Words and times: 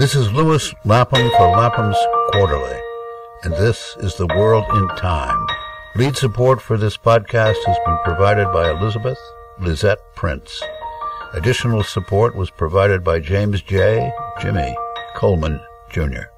This 0.00 0.14
is 0.14 0.32
Lewis 0.32 0.74
Lapham 0.86 1.28
for 1.36 1.48
Lapham's 1.48 1.98
Quarterly, 2.32 2.80
and 3.42 3.52
this 3.52 3.98
is 4.00 4.14
The 4.14 4.28
World 4.28 4.64
in 4.72 4.88
Time. 4.96 5.46
Lead 5.94 6.16
support 6.16 6.62
for 6.62 6.78
this 6.78 6.96
podcast 6.96 7.62
has 7.66 7.76
been 7.84 7.98
provided 8.02 8.50
by 8.50 8.70
Elizabeth 8.70 9.18
Lisette 9.58 10.00
Prince. 10.14 10.62
Additional 11.34 11.82
support 11.82 12.34
was 12.34 12.48
provided 12.48 13.04
by 13.04 13.20
James 13.20 13.60
J. 13.60 14.10
Jimmy 14.40 14.74
Coleman, 15.16 15.60
Jr. 15.90 16.30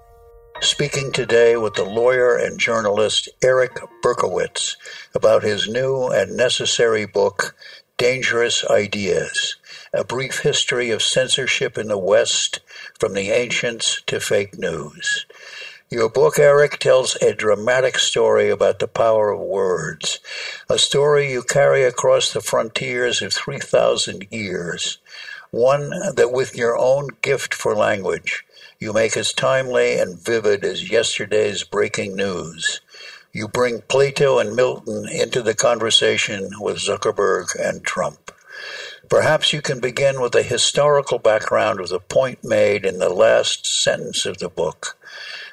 Speaking 0.60 1.12
today 1.12 1.56
with 1.56 1.74
the 1.74 1.84
lawyer 1.84 2.34
and 2.34 2.58
journalist 2.58 3.29
Eric 3.44 3.79
Berkowitz 4.02 4.76
about 5.14 5.44
his 5.44 5.68
new 5.68 6.08
and 6.08 6.36
necessary 6.36 7.06
book, 7.06 7.54
Dangerous 7.98 8.64
Ideas 8.64 9.56
A 9.92 10.02
Brief 10.02 10.41
History 10.41 10.91
of 10.91 11.02
Censorship 11.02 11.77
in 11.77 11.88
the 11.88 11.98
West 11.98 12.60
from 12.98 13.12
the 13.12 13.30
Ancients 13.30 14.02
to 14.06 14.18
Fake 14.18 14.59
News. 14.59 15.27
Your 15.91 16.09
book, 16.09 16.38
Eric, 16.38 16.78
tells 16.78 17.16
a 17.16 17.34
dramatic 17.34 17.98
story 17.98 18.48
about 18.48 18.78
the 18.78 18.88
power 18.88 19.30
of 19.30 19.41
words, 19.41 20.20
a 20.70 20.78
story 20.78 21.30
you 21.30 21.42
carry 21.42 21.84
across 21.84 22.32
the 22.32 22.41
frontiers 22.41 23.20
of 23.20 23.34
3,000 23.34 24.27
years, 24.30 24.96
one 25.51 25.90
that, 26.15 26.32
with 26.32 26.56
your 26.56 26.79
own 26.79 27.09
gift 27.20 27.52
for 27.52 27.77
language, 27.77 28.43
you 28.79 28.95
make 28.95 29.18
as 29.18 29.34
timely 29.34 29.98
and 29.98 30.18
vivid 30.18 30.65
as 30.65 30.90
yesterday's 30.90 31.62
breaking 31.62 32.16
news. 32.16 32.80
You 33.34 33.48
bring 33.48 33.80
Plato 33.88 34.38
and 34.38 34.54
Milton 34.54 35.09
into 35.09 35.40
the 35.40 35.54
conversation 35.54 36.50
with 36.60 36.77
Zuckerberg 36.77 37.46
and 37.59 37.82
Trump. 37.82 38.30
Perhaps 39.09 39.54
you 39.54 39.62
can 39.62 39.80
begin 39.80 40.20
with 40.20 40.34
a 40.34 40.42
historical 40.42 41.18
background 41.18 41.80
of 41.80 41.88
the 41.88 41.98
point 41.98 42.45
made 42.45 42.84
in 42.84 42.98
the 42.98 43.09
last 43.09 43.65
sentence 43.65 44.26
of 44.26 44.37
the 44.37 44.51
book 44.51 44.98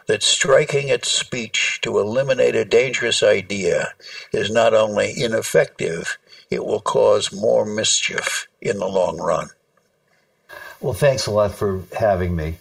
that 0.08 0.23
striking 0.23 0.89
at 0.89 1.06
speech 1.06 1.80
to 1.81 2.00
eliminate 2.00 2.56
a 2.56 2.66
dangerous 2.66 3.23
idea 3.23 3.94
is 4.34 4.52
not 4.52 4.73
only 4.73 5.14
ineffective, 5.16 6.17
it 6.52 6.66
will 6.66 6.82
cause 6.82 7.32
more 7.32 7.66
mischief 7.66 8.50
in 8.59 8.78
the 8.80 8.88
long 8.88 9.17
run. 9.20 9.52
Well, 10.82 10.94
thanks 10.94 11.28
a 11.28 11.32
lot 11.32 11.54
for 11.54 11.84
having 11.98 12.36
me. 12.36 12.58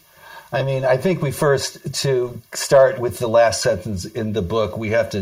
I 0.50 0.62
mean, 0.62 0.84
I 0.84 0.96
think 0.96 1.20
we 1.20 1.30
first 1.30 1.94
to 2.02 2.40
start 2.54 2.98
with 2.98 3.18
the 3.18 3.28
last 3.28 3.60
sentence 3.60 4.06
in 4.06 4.32
the 4.32 4.42
book, 4.42 4.78
we 4.78 4.90
have 4.90 5.10
to, 5.10 5.20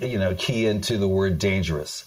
you 0.00 0.18
know, 0.18 0.34
key 0.34 0.66
into 0.66 0.96
the 0.96 1.08
word 1.08 1.38
dangerous. 1.38 2.04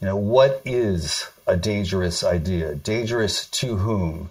You 0.00 0.06
know, 0.06 0.16
what 0.16 0.60
is 0.64 1.26
a 1.46 1.56
dangerous 1.56 2.22
idea? 2.22 2.74
Dangerous 2.74 3.46
to 3.46 3.76
whom? 3.76 4.30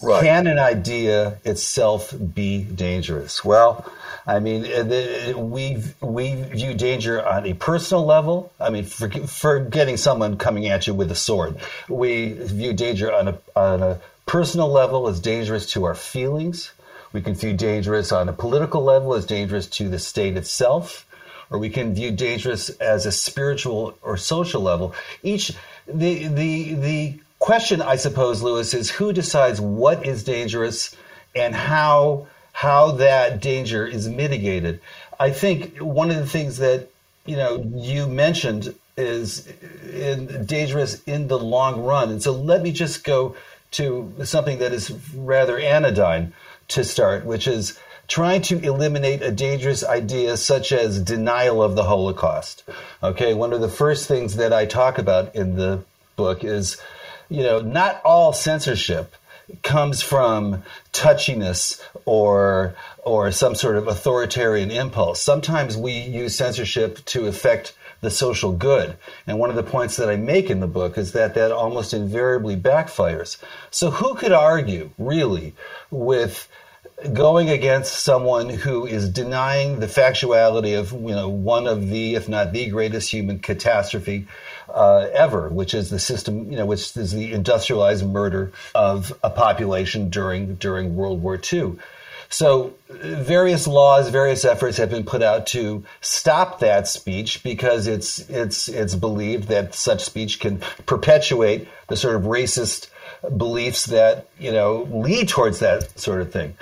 Right. 0.00 0.22
Can 0.22 0.46
an 0.46 0.58
idea 0.58 1.38
itself 1.44 2.14
be 2.34 2.62
dangerous? 2.62 3.44
Well, 3.44 3.90
I 4.26 4.38
mean, 4.38 4.64
uh, 4.66 5.36
we 5.36 5.82
we 6.00 6.34
view 6.34 6.74
danger 6.74 7.26
on 7.26 7.46
a 7.46 7.54
personal 7.54 8.04
level. 8.04 8.52
I 8.60 8.70
mean, 8.70 8.84
for, 8.84 9.08
for 9.08 9.58
getting 9.58 9.96
someone 9.96 10.36
coming 10.36 10.68
at 10.68 10.86
you 10.86 10.94
with 10.94 11.10
a 11.10 11.16
sword, 11.16 11.56
we 11.88 12.34
view 12.34 12.74
danger 12.74 13.12
on 13.12 13.28
a 13.28 13.38
on 13.56 13.82
a 13.82 13.98
personal 14.26 14.68
level 14.68 15.08
as 15.08 15.18
dangerous 15.18 15.66
to 15.72 15.84
our 15.84 15.96
feelings. 15.96 16.70
We 17.12 17.22
can 17.22 17.34
view 17.34 17.54
dangerous 17.54 18.12
on 18.12 18.28
a 18.28 18.32
political 18.32 18.82
level 18.82 19.14
as 19.14 19.24
dangerous 19.24 19.66
to 19.66 19.88
the 19.88 19.98
state 19.98 20.36
itself, 20.36 21.06
or 21.50 21.58
we 21.58 21.70
can 21.70 21.94
view 21.94 22.10
dangerous 22.10 22.68
as 22.70 23.06
a 23.06 23.12
spiritual 23.12 23.98
or 24.02 24.16
social 24.16 24.60
level. 24.60 24.94
Each 25.22 25.52
the 25.86 26.28
the 26.28 26.74
the 26.74 27.20
question, 27.38 27.80
I 27.80 27.96
suppose, 27.96 28.42
Lewis, 28.42 28.74
is 28.74 28.90
who 28.90 29.12
decides 29.12 29.60
what 29.60 30.06
is 30.06 30.24
dangerous 30.24 30.94
and 31.34 31.54
how 31.54 32.26
how 32.52 32.92
that 32.92 33.40
danger 33.40 33.86
is 33.86 34.08
mitigated. 34.08 34.80
I 35.18 35.30
think 35.30 35.78
one 35.78 36.10
of 36.10 36.16
the 36.16 36.26
things 36.26 36.58
that 36.58 36.88
you 37.24 37.36
know 37.36 37.64
you 37.74 38.06
mentioned 38.06 38.74
is 38.96 39.46
in, 39.92 40.44
dangerous 40.44 41.02
in 41.04 41.28
the 41.28 41.38
long 41.38 41.84
run, 41.84 42.10
and 42.10 42.22
so 42.22 42.32
let 42.32 42.62
me 42.62 42.72
just 42.72 43.04
go 43.04 43.36
to 43.70 44.12
something 44.24 44.58
that 44.58 44.72
is 44.72 44.90
rather 45.14 45.58
anodyne 45.58 46.32
to 46.68 46.84
start, 46.84 47.24
which 47.24 47.46
is 47.46 47.78
trying 48.06 48.40
to 48.40 48.58
eliminate 48.60 49.22
a 49.22 49.30
dangerous 49.30 49.84
idea 49.84 50.36
such 50.36 50.72
as 50.72 51.00
denial 51.00 51.62
of 51.62 51.74
the 51.76 51.84
Holocaust. 51.84 52.64
Okay, 53.02 53.34
one 53.34 53.52
of 53.52 53.60
the 53.60 53.68
first 53.68 54.08
things 54.08 54.36
that 54.36 54.52
I 54.52 54.64
talk 54.64 54.98
about 54.98 55.34
in 55.34 55.56
the 55.56 55.84
book 56.16 56.42
is, 56.42 56.80
you 57.28 57.42
know, 57.42 57.60
not 57.60 58.00
all 58.04 58.32
censorship 58.32 59.14
comes 59.62 60.02
from 60.02 60.62
touchiness 60.92 61.80
or 62.04 62.74
or 63.04 63.32
some 63.32 63.54
sort 63.54 63.76
of 63.76 63.88
authoritarian 63.88 64.70
impulse. 64.70 65.22
Sometimes 65.22 65.76
we 65.76 65.92
use 65.92 66.36
censorship 66.36 67.02
to 67.06 67.26
affect 67.26 67.72
the 68.00 68.10
social 68.10 68.52
good. 68.52 68.96
And 69.26 69.38
one 69.38 69.50
of 69.50 69.56
the 69.56 69.62
points 69.62 69.96
that 69.96 70.08
I 70.08 70.16
make 70.16 70.50
in 70.50 70.60
the 70.60 70.66
book 70.66 70.96
is 70.96 71.12
that 71.12 71.34
that 71.34 71.52
almost 71.52 71.92
invariably 71.92 72.56
backfires. 72.56 73.38
So 73.70 73.90
who 73.90 74.14
could 74.14 74.32
argue 74.32 74.90
really 74.98 75.54
with 75.90 76.48
going 77.12 77.48
against 77.48 78.02
someone 78.02 78.48
who 78.48 78.84
is 78.84 79.08
denying 79.08 79.78
the 79.78 79.86
factuality 79.86 80.76
of 80.76 80.92
you 80.92 81.14
know 81.14 81.28
one 81.28 81.68
of 81.68 81.88
the 81.88 82.16
if 82.16 82.28
not 82.28 82.52
the 82.52 82.68
greatest 82.70 83.12
human 83.12 83.38
catastrophe 83.38 84.26
uh, 84.68 85.08
ever, 85.12 85.48
which 85.48 85.74
is 85.74 85.90
the 85.90 85.98
system, 85.98 86.50
you 86.50 86.56
know, 86.56 86.66
which 86.66 86.96
is 86.96 87.12
the 87.12 87.32
industrialized 87.32 88.06
murder 88.06 88.52
of 88.74 89.16
a 89.22 89.30
population 89.30 90.10
during 90.10 90.56
during 90.56 90.96
World 90.96 91.22
War 91.22 91.40
II. 91.52 91.78
So 92.30 92.74
various 92.88 93.66
laws, 93.66 94.10
various 94.10 94.44
efforts 94.44 94.76
have 94.76 94.90
been 94.90 95.04
put 95.04 95.22
out 95.22 95.46
to 95.48 95.84
stop 96.00 96.60
that 96.60 96.86
speech 96.86 97.42
because 97.42 97.86
it's 97.86 98.18
it's 98.28 98.68
it's 98.68 98.94
believed 98.94 99.48
that 99.48 99.74
such 99.74 100.04
speech 100.04 100.38
can 100.38 100.60
perpetuate 100.84 101.68
the 101.88 101.96
sort 101.96 102.16
of 102.16 102.22
racist 102.22 102.88
beliefs 103.36 103.86
that 103.86 104.28
you 104.38 104.52
know 104.52 104.86
lead 104.90 105.28
towards 105.28 105.60
that 105.60 105.98
sort 105.98 106.20
of 106.20 106.30
thing. 106.30 106.54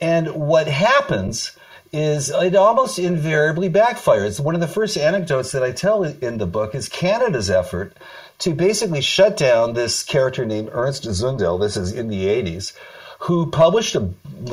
And 0.00 0.28
what 0.28 0.68
happens 0.68 1.52
is 1.92 2.30
it 2.30 2.54
almost 2.54 2.98
invariably 2.98 3.68
backfires. 3.68 4.38
One 4.38 4.54
of 4.54 4.60
the 4.60 4.68
first 4.68 4.96
anecdotes 4.96 5.52
that 5.52 5.64
I 5.64 5.72
tell 5.72 6.04
in 6.04 6.38
the 6.38 6.46
book 6.46 6.74
is 6.74 6.88
Canada's 6.88 7.50
effort 7.50 7.96
to 8.38 8.54
basically 8.54 9.00
shut 9.00 9.36
down 9.36 9.74
this 9.74 10.02
character 10.02 10.46
named 10.46 10.70
Ernst 10.72 11.04
Zundel. 11.04 11.60
This 11.60 11.76
is 11.76 11.92
in 11.92 12.08
the 12.08 12.26
80s, 12.26 12.72
who 13.20 13.50
published 13.50 13.94
a, 13.94 14.08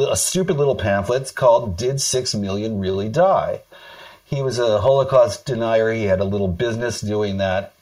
a 0.09 0.17
stupid 0.17 0.57
little 0.57 0.75
pamphlet 0.75 1.33
called 1.35 1.77
Did 1.77 2.01
Six 2.01 2.35
Million 2.35 2.79
Really 2.79 3.09
Die? 3.09 3.61
He 4.25 4.41
was 4.41 4.59
a 4.59 4.81
Holocaust 4.81 5.45
denier. 5.45 5.91
He 5.91 6.03
had 6.03 6.19
a 6.19 6.25
little 6.25 6.49
business 6.49 6.99
doing 6.99 7.37
that. 7.37 7.73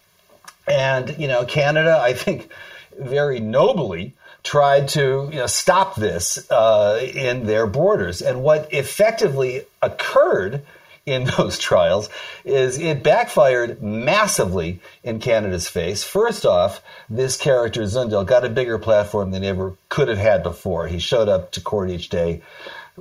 And, 0.68 1.16
you 1.18 1.28
know, 1.28 1.44
Canada, 1.46 2.00
I 2.00 2.13
think, 2.13 2.51
very 3.00 3.40
nobly 3.40 4.13
tried 4.44 4.88
to 4.90 5.28
you 5.31 5.40
know, 5.40 5.47
stop 5.47 5.96
this 5.96 6.50
uh, 6.51 7.00
in 7.02 7.47
their 7.47 7.66
borders. 7.66 8.22
And 8.22 8.44
what 8.44 8.72
effectively 8.72 9.63
occurred 9.81 10.62
in 11.05 11.25
those 11.25 11.59
trials 11.59 12.09
is 12.43 12.77
it 12.77 13.03
backfired 13.03 13.81
massively 13.81 14.79
in 15.03 15.19
Canada's 15.19 15.67
face. 15.67 16.03
First 16.03 16.45
off, 16.45 16.81
this 17.09 17.38
character 17.38 17.83
Zundel 17.83 18.25
got 18.25 18.45
a 18.45 18.49
bigger 18.49 18.79
platform 18.79 19.31
than 19.31 19.43
he 19.43 19.49
ever 19.49 19.75
could 19.89 20.07
have 20.07 20.17
had 20.17 20.43
before. 20.43 20.88
He 20.88 20.99
showed 20.99 21.29
up 21.29 21.51
to 21.51 21.61
court 21.61 21.89
each 21.89 22.09
day 22.09 22.41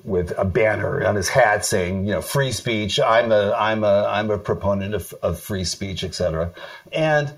with 0.02 0.32
a 0.36 0.44
banner 0.44 1.06
on 1.06 1.14
his 1.14 1.28
hat 1.28 1.64
saying, 1.64 2.06
you 2.06 2.12
know, 2.12 2.20
free 2.20 2.52
speech. 2.52 2.98
I'm 2.98 3.30
a, 3.30 3.52
I'm 3.52 3.84
a, 3.84 4.06
I'm 4.08 4.30
a 4.30 4.38
proponent 4.38 4.94
of, 4.94 5.14
of 5.22 5.38
free 5.38 5.64
speech, 5.64 6.02
etc. 6.02 6.52
And 6.92 7.32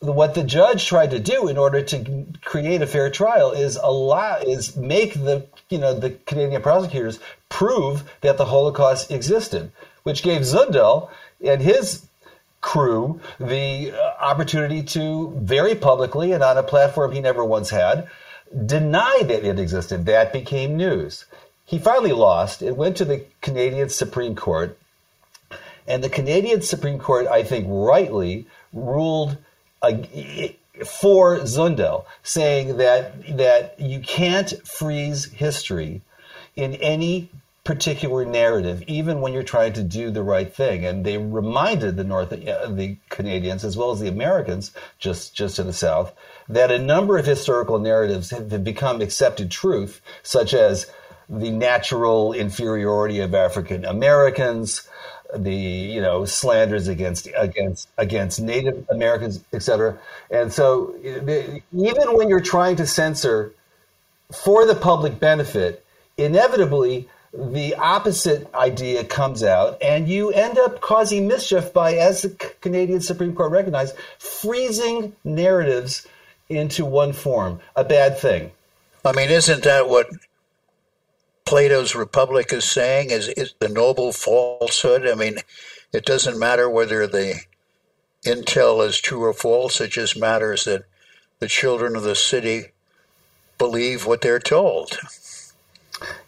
what 0.00 0.34
the 0.34 0.44
judge 0.44 0.86
tried 0.86 1.10
to 1.10 1.18
do 1.18 1.48
in 1.48 1.58
order 1.58 1.82
to 1.82 2.26
create 2.44 2.82
a 2.82 2.86
fair 2.86 3.10
trial 3.10 3.52
is 3.52 3.76
allow 3.76 4.38
is 4.38 4.76
make 4.76 5.14
the 5.14 5.46
you 5.70 5.78
know 5.78 5.94
the 5.94 6.10
Canadian 6.10 6.62
prosecutors 6.62 7.18
prove 7.48 8.04
that 8.20 8.36
the 8.36 8.44
Holocaust 8.44 9.10
existed, 9.10 9.72
which 10.06 10.22
gave 10.22 10.42
Zundel 10.42 11.10
and 11.44 11.60
his 11.60 12.06
crew 12.60 13.20
the 13.40 13.90
uh, 13.90 14.24
opportunity 14.24 14.80
to 14.84 15.32
very 15.36 15.74
publicly 15.74 16.30
and 16.30 16.44
on 16.44 16.56
a 16.56 16.62
platform 16.62 17.10
he 17.10 17.20
never 17.20 17.44
once 17.44 17.70
had 17.70 18.08
deny 18.66 19.22
that 19.24 19.44
it 19.44 19.58
existed. 19.58 20.06
That 20.06 20.32
became 20.32 20.76
news. 20.76 21.24
He 21.64 21.80
finally 21.80 22.12
lost. 22.12 22.62
It 22.62 22.76
went 22.76 22.96
to 22.98 23.04
the 23.04 23.24
Canadian 23.40 23.88
Supreme 23.88 24.36
Court, 24.36 24.78
and 25.88 26.04
the 26.04 26.08
Canadian 26.08 26.62
Supreme 26.62 27.00
Court, 27.00 27.26
I 27.26 27.42
think, 27.42 27.66
rightly 27.68 28.46
ruled 28.72 29.36
for 30.86 31.38
Zundel, 31.40 32.04
saying 32.22 32.76
that 32.76 33.36
that 33.36 33.80
you 33.80 33.98
can't 33.98 34.50
freeze 34.64 35.24
history 35.32 36.02
in 36.54 36.74
any 36.74 37.28
particular 37.66 38.24
narrative, 38.24 38.82
even 38.86 39.20
when 39.20 39.32
you're 39.32 39.42
trying 39.42 39.74
to 39.74 39.82
do 39.82 40.10
the 40.10 40.22
right 40.22 40.54
thing. 40.54 40.86
And 40.86 41.04
they 41.04 41.18
reminded 41.18 41.96
the 41.96 42.04
North, 42.04 42.32
uh, 42.32 42.70
the 42.70 42.96
Canadians, 43.10 43.64
as 43.64 43.76
well 43.76 43.90
as 43.90 44.00
the 44.00 44.08
Americans, 44.08 44.72
just 44.98 45.34
just 45.34 45.56
to 45.56 45.64
the 45.64 45.72
South, 45.72 46.14
that 46.48 46.70
a 46.70 46.78
number 46.78 47.18
of 47.18 47.26
historical 47.26 47.78
narratives 47.78 48.30
have 48.30 48.64
become 48.64 49.02
accepted 49.02 49.50
truth, 49.50 50.00
such 50.22 50.54
as 50.54 50.86
the 51.28 51.50
natural 51.50 52.32
inferiority 52.32 53.18
of 53.18 53.34
African 53.34 53.84
Americans, 53.84 54.88
the 55.34 55.52
you 55.52 56.00
know 56.00 56.24
slanders 56.24 56.86
against 56.86 57.28
against 57.36 57.88
against 57.98 58.40
Native 58.40 58.86
Americans, 58.88 59.42
etc. 59.52 59.98
And 60.30 60.52
so, 60.52 60.94
even 61.02 62.16
when 62.16 62.28
you're 62.28 62.40
trying 62.40 62.76
to 62.76 62.86
censor 62.86 63.52
for 64.32 64.66
the 64.66 64.76
public 64.76 65.18
benefit, 65.18 65.84
inevitably 66.16 67.08
the 67.36 67.74
opposite 67.74 68.52
idea 68.54 69.04
comes 69.04 69.42
out, 69.42 69.80
and 69.82 70.08
you 70.08 70.30
end 70.30 70.58
up 70.58 70.80
causing 70.80 71.28
mischief 71.28 71.72
by, 71.72 71.94
as 71.94 72.22
the 72.22 72.30
Canadian 72.60 73.00
Supreme 73.00 73.34
Court 73.34 73.52
recognized, 73.52 73.94
freezing 74.18 75.14
narratives 75.24 76.06
into 76.48 76.84
one 76.84 77.12
form. 77.12 77.60
A 77.74 77.84
bad 77.84 78.18
thing. 78.18 78.52
I 79.04 79.12
mean, 79.12 79.30
isn't 79.30 79.64
that 79.64 79.88
what 79.88 80.08
Plato's 81.44 81.94
Republic 81.94 82.52
is 82.52 82.64
saying? 82.64 83.10
Is 83.10 83.28
is 83.28 83.54
the 83.58 83.68
noble 83.68 84.12
falsehood? 84.12 85.06
I 85.06 85.14
mean, 85.14 85.38
it 85.92 86.04
doesn't 86.04 86.38
matter 86.38 86.68
whether 86.68 87.06
the 87.06 87.40
intel 88.24 88.86
is 88.86 89.00
true 89.00 89.24
or 89.24 89.32
false. 89.32 89.80
It 89.80 89.90
just 89.90 90.18
matters 90.18 90.64
that 90.64 90.84
the 91.38 91.48
children 91.48 91.96
of 91.96 92.02
the 92.02 92.16
city 92.16 92.72
believe 93.58 94.06
what 94.06 94.22
they're 94.22 94.40
told. 94.40 94.98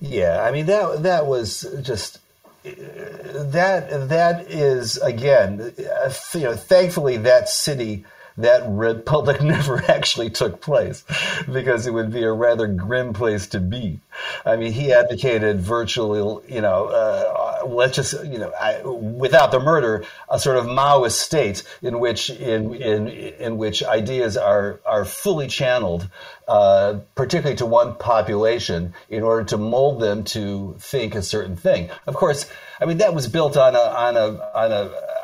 Yeah, 0.00 0.42
I 0.42 0.50
mean 0.50 0.66
that 0.66 1.02
that 1.02 1.26
was 1.26 1.66
just 1.82 2.18
that 2.64 4.08
that 4.08 4.50
is 4.50 4.96
again, 4.98 5.72
uh, 5.78 6.12
you 6.34 6.40
know, 6.40 6.56
thankfully 6.56 7.16
that 7.18 7.48
city 7.48 8.04
that 8.38 8.62
republic 8.68 9.42
never 9.42 9.82
actually 9.90 10.30
took 10.30 10.60
place 10.60 11.04
because 11.52 11.86
it 11.86 11.92
would 11.92 12.12
be 12.12 12.22
a 12.22 12.32
rather 12.32 12.66
grim 12.66 13.12
place 13.12 13.48
to 13.48 13.60
be. 13.60 14.00
I 14.44 14.56
mean, 14.56 14.72
he 14.72 14.92
advocated 14.92 15.60
virtually, 15.60 16.18
you 16.48 16.60
know, 16.60 16.86
uh, 16.86 17.66
let's 17.66 17.96
just, 17.96 18.12
you 18.24 18.38
know, 18.38 18.52
I, 18.52 18.82
without 18.82 19.52
the 19.52 19.60
murder, 19.60 20.04
a 20.28 20.38
sort 20.38 20.56
of 20.56 20.64
Maoist 20.66 21.12
state 21.12 21.62
in 21.82 22.00
which 22.00 22.30
in 22.30 22.74
in 22.74 23.08
in 23.08 23.58
which 23.58 23.82
ideas 23.82 24.36
are 24.36 24.80
are 24.84 25.04
fully 25.04 25.46
channeled, 25.48 26.08
uh, 26.46 27.00
particularly 27.14 27.56
to 27.56 27.66
one 27.66 27.94
population, 27.96 28.94
in 29.08 29.22
order 29.22 29.44
to 29.44 29.56
mold 29.58 30.00
them 30.00 30.24
to 30.24 30.76
think 30.78 31.14
a 31.14 31.22
certain 31.22 31.56
thing. 31.56 31.90
Of 32.06 32.14
course, 32.14 32.46
I 32.80 32.86
mean 32.86 32.98
that 32.98 33.14
was 33.14 33.28
built 33.28 33.56
on 33.56 33.74
a 33.74 33.78
on 33.78 34.16
a 34.16 34.26
on 34.54 34.72
a 34.72 35.17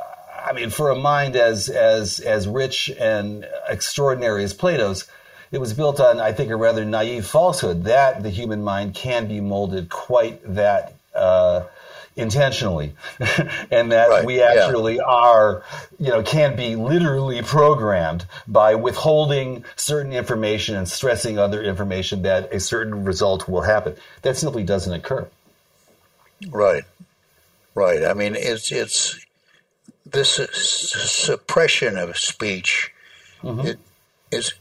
I 0.44 0.52
mean, 0.52 0.70
for 0.70 0.90
a 0.90 0.96
mind 0.96 1.36
as 1.36 1.68
as 1.68 2.20
as 2.20 2.46
rich 2.46 2.90
and 2.90 3.46
extraordinary 3.68 4.44
as 4.44 4.52
Plato's, 4.52 5.06
it 5.50 5.58
was 5.58 5.72
built 5.72 6.00
on, 6.00 6.20
I 6.20 6.32
think, 6.32 6.50
a 6.50 6.56
rather 6.56 6.84
naive 6.84 7.26
falsehood 7.26 7.84
that 7.84 8.22
the 8.22 8.30
human 8.30 8.62
mind 8.62 8.94
can 8.94 9.26
be 9.26 9.40
molded 9.40 9.88
quite 9.88 10.40
that 10.54 10.94
uh, 11.14 11.64
intentionally, 12.16 12.92
and 13.70 13.92
that 13.92 14.08
right, 14.08 14.24
we 14.24 14.42
actually 14.42 14.96
yeah. 14.96 15.02
are, 15.02 15.62
you 15.98 16.08
know, 16.08 16.22
can 16.22 16.56
be 16.56 16.76
literally 16.76 17.40
programmed 17.42 18.26
by 18.46 18.74
withholding 18.74 19.64
certain 19.76 20.12
information 20.12 20.76
and 20.76 20.88
stressing 20.88 21.38
other 21.38 21.62
information 21.62 22.22
that 22.22 22.52
a 22.52 22.60
certain 22.60 23.04
result 23.04 23.48
will 23.48 23.62
happen. 23.62 23.96
That 24.22 24.36
simply 24.36 24.62
doesn't 24.62 24.92
occur. 24.92 25.26
Right, 26.50 26.84
right. 27.74 28.04
I 28.04 28.12
mean, 28.12 28.34
it's 28.36 28.70
it's 28.70 29.18
this 30.06 30.34
suppression 30.52 31.96
of 31.96 32.16
speech 32.16 32.92
mm-hmm. 33.42 33.66
it 33.66 33.78
is 34.30 34.54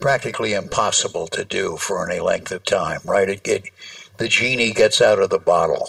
practically 0.00 0.54
impossible 0.54 1.26
to 1.28 1.44
do 1.44 1.76
for 1.76 2.08
any 2.08 2.20
length 2.20 2.52
of 2.52 2.64
time, 2.64 3.00
right? 3.04 3.28
It, 3.28 3.46
it, 3.46 3.64
the 4.16 4.28
genie 4.28 4.72
gets 4.72 5.00
out 5.00 5.18
of 5.18 5.30
the 5.30 5.38
bottle. 5.38 5.88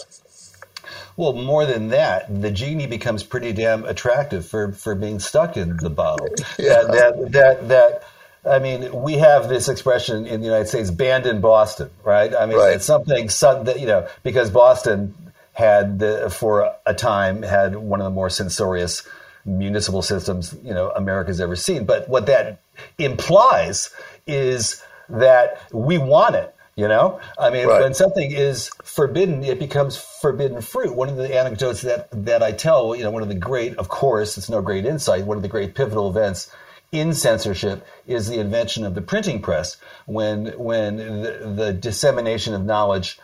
Well, 1.16 1.32
more 1.32 1.66
than 1.66 1.88
that, 1.88 2.42
the 2.42 2.50
genie 2.50 2.86
becomes 2.86 3.22
pretty 3.22 3.52
damn 3.52 3.84
attractive 3.84 4.46
for, 4.46 4.72
for 4.72 4.94
being 4.94 5.18
stuck 5.18 5.56
in 5.56 5.76
the 5.76 5.90
bottle. 5.90 6.28
yeah. 6.58 6.82
That, 6.82 6.90
that, 6.92 7.32
that, 7.32 7.68
that, 7.68 8.02
I 8.50 8.58
mean, 8.58 9.02
we 9.02 9.14
have 9.14 9.48
this 9.48 9.68
expression 9.68 10.26
in 10.26 10.40
the 10.40 10.46
United 10.46 10.68
States, 10.68 10.90
banned 10.90 11.26
in 11.26 11.40
Boston, 11.40 11.90
right? 12.04 12.34
I 12.34 12.46
mean, 12.46 12.56
right. 12.56 12.76
it's 12.76 12.86
something, 12.86 13.26
that, 13.64 13.76
you 13.78 13.86
know, 13.86 14.08
because 14.22 14.50
Boston 14.50 15.14
had 15.60 15.98
the, 15.98 16.30
for 16.30 16.74
a 16.86 16.94
time 16.94 17.42
had 17.42 17.76
one 17.76 18.00
of 18.00 18.04
the 18.04 18.10
more 18.10 18.30
censorious 18.30 19.06
municipal 19.44 20.02
systems 20.02 20.54
you 20.62 20.74
know 20.74 20.90
America's 20.90 21.40
ever 21.40 21.56
seen. 21.56 21.84
But 21.84 22.08
what 22.08 22.26
that 22.26 22.60
implies 22.98 23.90
is 24.26 24.82
that 25.08 25.60
we 25.72 25.98
want 25.98 26.34
it. 26.34 26.54
You 26.76 26.88
know, 26.88 27.20
I 27.38 27.50
mean, 27.50 27.66
right. 27.66 27.82
when 27.82 27.92
something 27.92 28.32
is 28.32 28.70
forbidden, 28.82 29.44
it 29.44 29.58
becomes 29.58 29.98
forbidden 29.98 30.62
fruit. 30.62 30.94
One 30.96 31.10
of 31.10 31.16
the 31.16 31.34
anecdotes 31.34 31.82
that 31.82 32.08
that 32.24 32.42
I 32.42 32.52
tell, 32.52 32.96
you 32.96 33.02
know, 33.02 33.10
one 33.10 33.22
of 33.22 33.28
the 33.28 33.34
great, 33.34 33.76
of 33.76 33.88
course, 33.88 34.38
it's 34.38 34.48
no 34.48 34.62
great 34.62 34.86
insight. 34.86 35.26
One 35.26 35.36
of 35.36 35.42
the 35.42 35.48
great 35.48 35.74
pivotal 35.74 36.08
events 36.08 36.50
in 36.90 37.12
censorship 37.12 37.86
is 38.06 38.28
the 38.28 38.38
invention 38.38 38.86
of 38.86 38.94
the 38.94 39.02
printing 39.02 39.42
press, 39.42 39.76
when 40.06 40.46
when 40.58 40.96
the, 40.96 41.52
the 41.54 41.72
dissemination 41.72 42.54
of 42.54 42.64
knowledge 42.64 43.18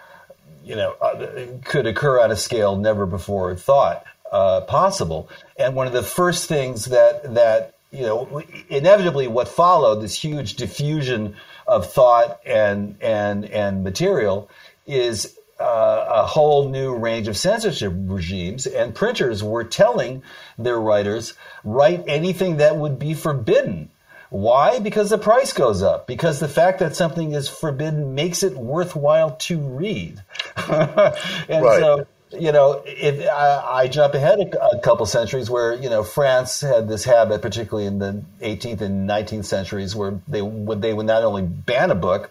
you 0.66 0.74
know, 0.74 0.96
uh, 1.00 1.46
could 1.64 1.86
occur 1.86 2.20
on 2.20 2.32
a 2.32 2.36
scale 2.36 2.76
never 2.76 3.06
before 3.06 3.54
thought 3.54 4.04
uh, 4.32 4.62
possible. 4.62 5.28
And 5.56 5.76
one 5.76 5.86
of 5.86 5.92
the 5.92 6.02
first 6.02 6.48
things 6.48 6.86
that 6.86 7.34
that 7.34 7.74
you 7.92 8.02
know, 8.02 8.42
inevitably, 8.68 9.28
what 9.28 9.46
followed 9.46 10.02
this 10.02 10.22
huge 10.22 10.56
diffusion 10.56 11.36
of 11.68 11.90
thought 11.90 12.40
and 12.44 12.96
and 13.00 13.44
and 13.44 13.84
material 13.84 14.50
is 14.86 15.38
uh, 15.60 16.04
a 16.08 16.26
whole 16.26 16.68
new 16.68 16.96
range 16.96 17.28
of 17.28 17.36
censorship 17.36 17.92
regimes, 17.96 18.66
and 18.66 18.94
printers 18.94 19.44
were 19.44 19.64
telling 19.64 20.22
their 20.58 20.80
writers 20.80 21.34
write 21.62 22.04
anything 22.08 22.56
that 22.56 22.76
would 22.76 22.98
be 22.98 23.14
forbidden 23.14 23.88
why? 24.31 24.78
Because 24.78 25.11
the 25.11 25.19
price 25.19 25.52
goes 25.52 25.82
up. 25.82 26.06
Because 26.06 26.40
the 26.40 26.49
fact 26.49 26.81
that 26.81 26.96
something 26.96 27.32
is 27.32 27.49
forbidden 27.49 28.14
makes 28.14 28.43
it 28.43 28.55
worthwhile 28.55 29.37
to 29.37 29.58
read. 29.58 30.23
and 30.56 30.69
right. 30.69 31.81
so, 31.81 32.06
you 32.32 32.52
know, 32.52 32.82
if 32.84 33.28
I, 33.28 33.82
I 33.82 33.88
jump 33.88 34.14
ahead 34.14 34.40
a, 34.40 34.76
a, 34.76 34.81
couple 34.81 35.06
centuries 35.06 35.49
where, 35.49 35.75
you 35.75 35.88
know, 35.88 36.02
France 36.02 36.61
had 36.61 36.88
this 36.88 37.05
habit, 37.05 37.40
particularly 37.40 37.87
in 37.87 37.99
the 37.99 38.23
18th 38.40 38.81
and 38.81 39.08
19th 39.08 39.44
centuries, 39.44 39.94
where 39.94 40.20
they 40.26 40.43
would, 40.43 40.82
they 40.82 40.93
would 40.93 41.06
not 41.06 41.23
only 41.23 41.43
ban 41.43 41.90
a 41.90 41.94
book, 41.94 42.31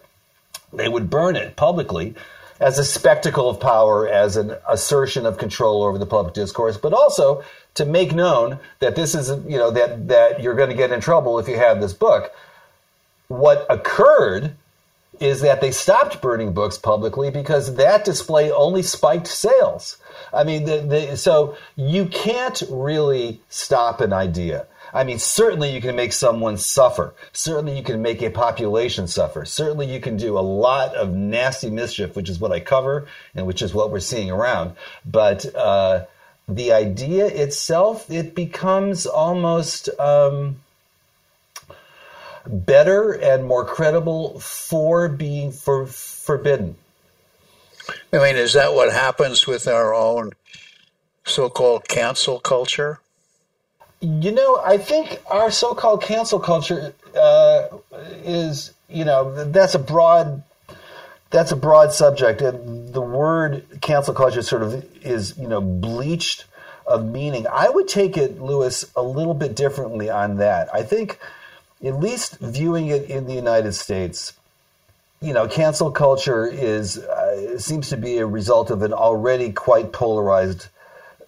they 0.72 0.88
would 0.88 1.08
burn 1.08 1.36
it 1.36 1.56
publicly 1.56 2.14
as 2.60 2.78
a 2.78 2.84
spectacle 2.84 3.50
of 3.50 3.60
power, 3.60 4.08
as 4.08 4.36
an 4.36 4.56
assertion 4.68 5.26
of 5.26 5.38
control 5.38 5.82
over 5.82 5.98
the 5.98 6.06
public 6.06 6.34
discourse, 6.34 6.76
but 6.76 6.92
also 6.92 7.42
to 7.74 7.84
make 7.84 8.12
known 8.12 8.58
that 8.78 8.96
this 8.96 9.14
is, 9.14 9.28
you 9.46 9.58
know, 9.58 9.70
that, 9.70 10.08
that 10.08 10.42
you're 10.42 10.54
going 10.54 10.70
to 10.70 10.76
get 10.76 10.92
in 10.92 11.00
trouble 11.00 11.38
if 11.38 11.48
you 11.48 11.56
have 11.56 11.80
this 11.80 11.92
book. 11.92 12.32
What 13.28 13.66
occurred 13.68 14.56
is 15.20 15.40
that 15.40 15.60
they 15.60 15.70
stopped 15.70 16.20
burning 16.20 16.52
books 16.52 16.78
publicly 16.78 17.30
because 17.30 17.76
that 17.76 18.04
display 18.04 18.50
only 18.50 18.82
spiked 18.82 19.26
sales. 19.26 19.96
I 20.32 20.44
mean, 20.44 20.64
the, 20.64 20.80
the, 20.80 21.16
so 21.16 21.56
you 21.74 22.06
can't 22.06 22.62
really 22.70 23.40
stop 23.48 24.00
an 24.00 24.12
idea. 24.12 24.66
I 24.96 25.04
mean, 25.04 25.18
certainly 25.18 25.74
you 25.74 25.82
can 25.82 25.94
make 25.94 26.14
someone 26.14 26.56
suffer. 26.56 27.12
Certainly 27.34 27.76
you 27.76 27.82
can 27.82 28.00
make 28.00 28.22
a 28.22 28.30
population 28.30 29.06
suffer. 29.06 29.44
Certainly 29.44 29.92
you 29.92 30.00
can 30.00 30.16
do 30.16 30.38
a 30.38 30.40
lot 30.40 30.94
of 30.94 31.12
nasty 31.12 31.68
mischief, 31.68 32.16
which 32.16 32.30
is 32.30 32.40
what 32.40 32.50
I 32.50 32.60
cover 32.60 33.06
and 33.34 33.46
which 33.46 33.60
is 33.60 33.74
what 33.74 33.90
we're 33.90 34.00
seeing 34.00 34.30
around. 34.30 34.72
But 35.04 35.54
uh, 35.54 36.06
the 36.48 36.72
idea 36.72 37.26
itself, 37.26 38.10
it 38.10 38.34
becomes 38.34 39.04
almost 39.04 39.90
um, 40.00 40.62
better 42.46 43.12
and 43.12 43.44
more 43.44 43.66
credible 43.66 44.40
for 44.40 45.10
being 45.10 45.52
for 45.52 45.84
forbidden. 45.84 46.74
I 48.14 48.16
mean, 48.16 48.36
is 48.36 48.54
that 48.54 48.72
what 48.72 48.90
happens 48.94 49.46
with 49.46 49.68
our 49.68 49.92
own 49.92 50.32
so-called 51.26 51.86
cancel 51.86 52.40
culture? 52.40 53.00
You 54.00 54.32
know, 54.32 54.60
I 54.62 54.78
think 54.78 55.20
our 55.26 55.50
so-called 55.50 56.02
cancel 56.02 56.38
culture 56.38 56.94
uh, 57.18 57.68
is, 58.24 58.72
you 58.88 59.04
know, 59.04 59.44
that's 59.44 59.74
a 59.74 59.78
broad 59.78 60.42
that's 61.30 61.50
a 61.50 61.56
broad 61.56 61.92
subject, 61.92 62.40
and 62.40 62.92
the 62.94 63.00
word 63.00 63.80
cancel 63.80 64.14
culture 64.14 64.42
sort 64.42 64.62
of 64.62 64.86
is, 65.04 65.36
you 65.36 65.48
know, 65.48 65.60
bleached 65.60 66.44
of 66.86 67.04
meaning. 67.04 67.46
I 67.52 67.68
would 67.68 67.88
take 67.88 68.16
it, 68.16 68.40
Lewis, 68.40 68.84
a 68.94 69.02
little 69.02 69.34
bit 69.34 69.56
differently 69.56 70.08
on 70.08 70.36
that. 70.36 70.72
I 70.72 70.82
think, 70.82 71.18
at 71.84 71.98
least 71.98 72.38
viewing 72.38 72.86
it 72.86 73.10
in 73.10 73.26
the 73.26 73.34
United 73.34 73.72
States, 73.72 74.34
you 75.20 75.32
know, 75.32 75.48
cancel 75.48 75.90
culture 75.90 76.46
is 76.46 76.98
uh, 76.98 77.58
seems 77.58 77.88
to 77.88 77.96
be 77.96 78.18
a 78.18 78.26
result 78.26 78.70
of 78.70 78.82
an 78.82 78.92
already 78.92 79.50
quite 79.52 79.92
polarized 79.92 80.68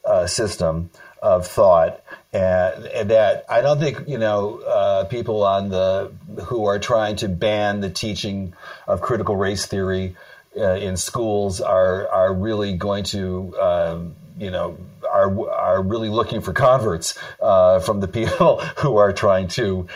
uh, 0.05 0.27
system 0.27 0.91
of 1.23 1.47
thought, 1.47 2.01
and, 2.33 2.87
and, 2.87 3.11
that 3.11 3.45
I 3.49 3.61
don't 3.61 3.79
think 3.79 4.09
you 4.09 4.19
know 4.19 4.61
uh, 4.61 5.05
people 5.05 5.45
on 5.45 5.69
the 5.69 6.13
who 6.45 6.67
are 6.67 6.79
trying 6.79 7.17
to 7.17 7.29
ban 7.29 7.81
the 7.81 7.91
teaching 7.91 8.55
of 8.87 9.01
critical 9.01 9.37
race 9.37 9.67
theory 9.67 10.17
uh, 10.57 10.75
in 10.75 10.97
schools 10.97 11.61
are 11.61 12.09
are 12.09 12.33
really 12.33 12.75
going 12.77 13.05
to 13.05 13.59
um, 13.61 14.15
you 14.39 14.51
know 14.51 14.77
are 15.11 15.51
are 15.51 15.83
really 15.83 16.09
looking 16.09 16.41
for 16.41 16.53
converts 16.53 17.19
uh, 17.41 17.81
from 17.81 18.01
the 18.01 18.09
people 18.09 18.59
who 18.79 18.97
are 18.97 19.13
trying 19.13 19.49
to 19.49 19.87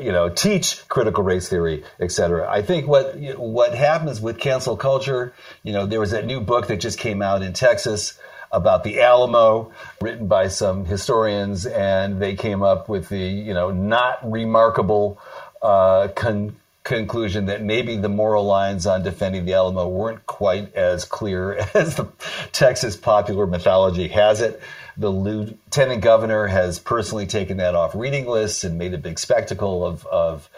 you 0.00 0.12
know 0.12 0.28
teach 0.28 0.86
critical 0.88 1.22
race 1.22 1.48
theory 1.48 1.84
et 2.00 2.10
cetera. 2.10 2.48
I 2.50 2.62
think 2.62 2.86
what 2.86 3.16
what 3.38 3.74
happens 3.74 4.20
with 4.20 4.38
cancel 4.38 4.76
culture 4.76 5.32
you 5.62 5.72
know 5.72 5.86
there 5.86 6.00
was 6.00 6.10
that 6.10 6.26
new 6.26 6.40
book 6.40 6.66
that 6.68 6.80
just 6.80 6.98
came 6.98 7.22
out 7.22 7.42
in 7.42 7.52
texas 7.52 8.18
about 8.54 8.84
the 8.84 9.00
alamo 9.00 9.72
written 10.00 10.26
by 10.26 10.48
some 10.48 10.84
historians 10.84 11.66
and 11.66 12.20
they 12.20 12.34
came 12.34 12.62
up 12.62 12.88
with 12.88 13.08
the 13.08 13.18
you 13.18 13.52
know 13.52 13.70
not 13.70 14.18
remarkable 14.30 15.18
uh, 15.60 16.08
con- 16.08 16.54
conclusion 16.84 17.46
that 17.46 17.62
maybe 17.62 17.96
the 17.96 18.10
moral 18.10 18.44
lines 18.44 18.86
on 18.86 19.02
defending 19.02 19.46
the 19.46 19.54
Alamo 19.54 19.88
weren't 19.88 20.24
quite 20.26 20.74
as 20.74 21.06
clear 21.06 21.54
as 21.74 21.96
the 21.96 22.06
Texas 22.52 22.96
popular 22.96 23.46
mythology 23.46 24.08
has 24.08 24.42
it. 24.42 24.60
The 24.96 25.08
lieutenant 25.08 26.02
governor 26.02 26.46
has 26.46 26.78
personally 26.78 27.26
taken 27.26 27.56
that 27.56 27.74
off 27.74 27.94
reading 27.94 28.26
lists 28.26 28.62
and 28.62 28.78
made 28.78 28.94
a 28.94 28.98
big 28.98 29.18
spectacle 29.18 29.84
of, 29.84 30.06
of 30.06 30.48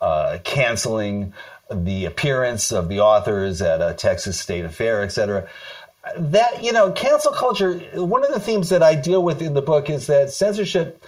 uh, 0.00 0.38
canceling 0.44 1.32
the 1.70 2.04
appearance 2.04 2.72
of 2.72 2.88
the 2.88 3.00
authors 3.00 3.62
at 3.62 3.80
a 3.80 3.94
Texas 3.94 4.38
state 4.38 4.64
affair, 4.64 5.02
et 5.02 5.08
cetera. 5.08 5.48
That, 6.16 6.62
you 6.62 6.72
know, 6.72 6.92
cancel 6.92 7.32
culture, 7.32 7.78
one 7.94 8.24
of 8.24 8.32
the 8.32 8.40
themes 8.40 8.68
that 8.68 8.82
I 8.82 8.94
deal 8.94 9.22
with 9.22 9.42
in 9.42 9.54
the 9.54 9.62
book 9.62 9.90
is 9.90 10.06
that 10.06 10.30
censorship 10.30 11.02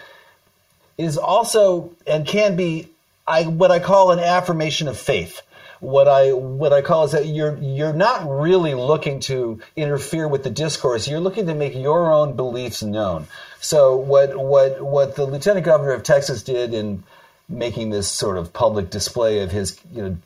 is 0.97 1.17
also 1.17 1.95
and 2.07 2.27
can 2.27 2.57
be 2.57 2.89
I 3.27 3.45
what 3.45 3.71
I 3.71 3.79
call 3.79 4.11
an 4.11 4.19
affirmation 4.19 4.89
of 4.89 4.99
faith. 4.99 5.43
What 5.81 6.09
I 6.09 6.33
what 6.33 6.73
I 6.73 6.83
call 6.83 7.05
is 7.05 7.13
that 7.13 7.27
you're 7.27 7.57
you're 7.59 7.93
not 7.93 8.29
really 8.29 8.75
looking 8.75 9.21
to 9.21 9.61
interfere 9.77 10.27
with 10.27 10.43
the 10.43 10.51
discourse. 10.51 11.07
You're 11.07 11.21
looking 11.21 11.47
to 11.47 11.55
make 11.55 11.75
your 11.75 12.13
own 12.13 12.35
beliefs 12.35 12.83
known. 12.83 13.29
So 13.61 13.97
what 13.97 14.37
what 14.37 14.81
what 14.81 15.15
the 15.15 15.25
lieutenant 15.27 15.65
governor 15.65 15.93
of 15.93 16.03
Texas 16.03 16.43
did 16.43 16.75
in 16.75 17.05
making 17.49 17.91
this 17.91 18.09
sort 18.11 18.39
of 18.39 18.53
public 18.53 18.91
display 18.91 19.41
of 19.41 19.53
his 19.53 19.79
you 19.93 20.03
know 20.03 20.17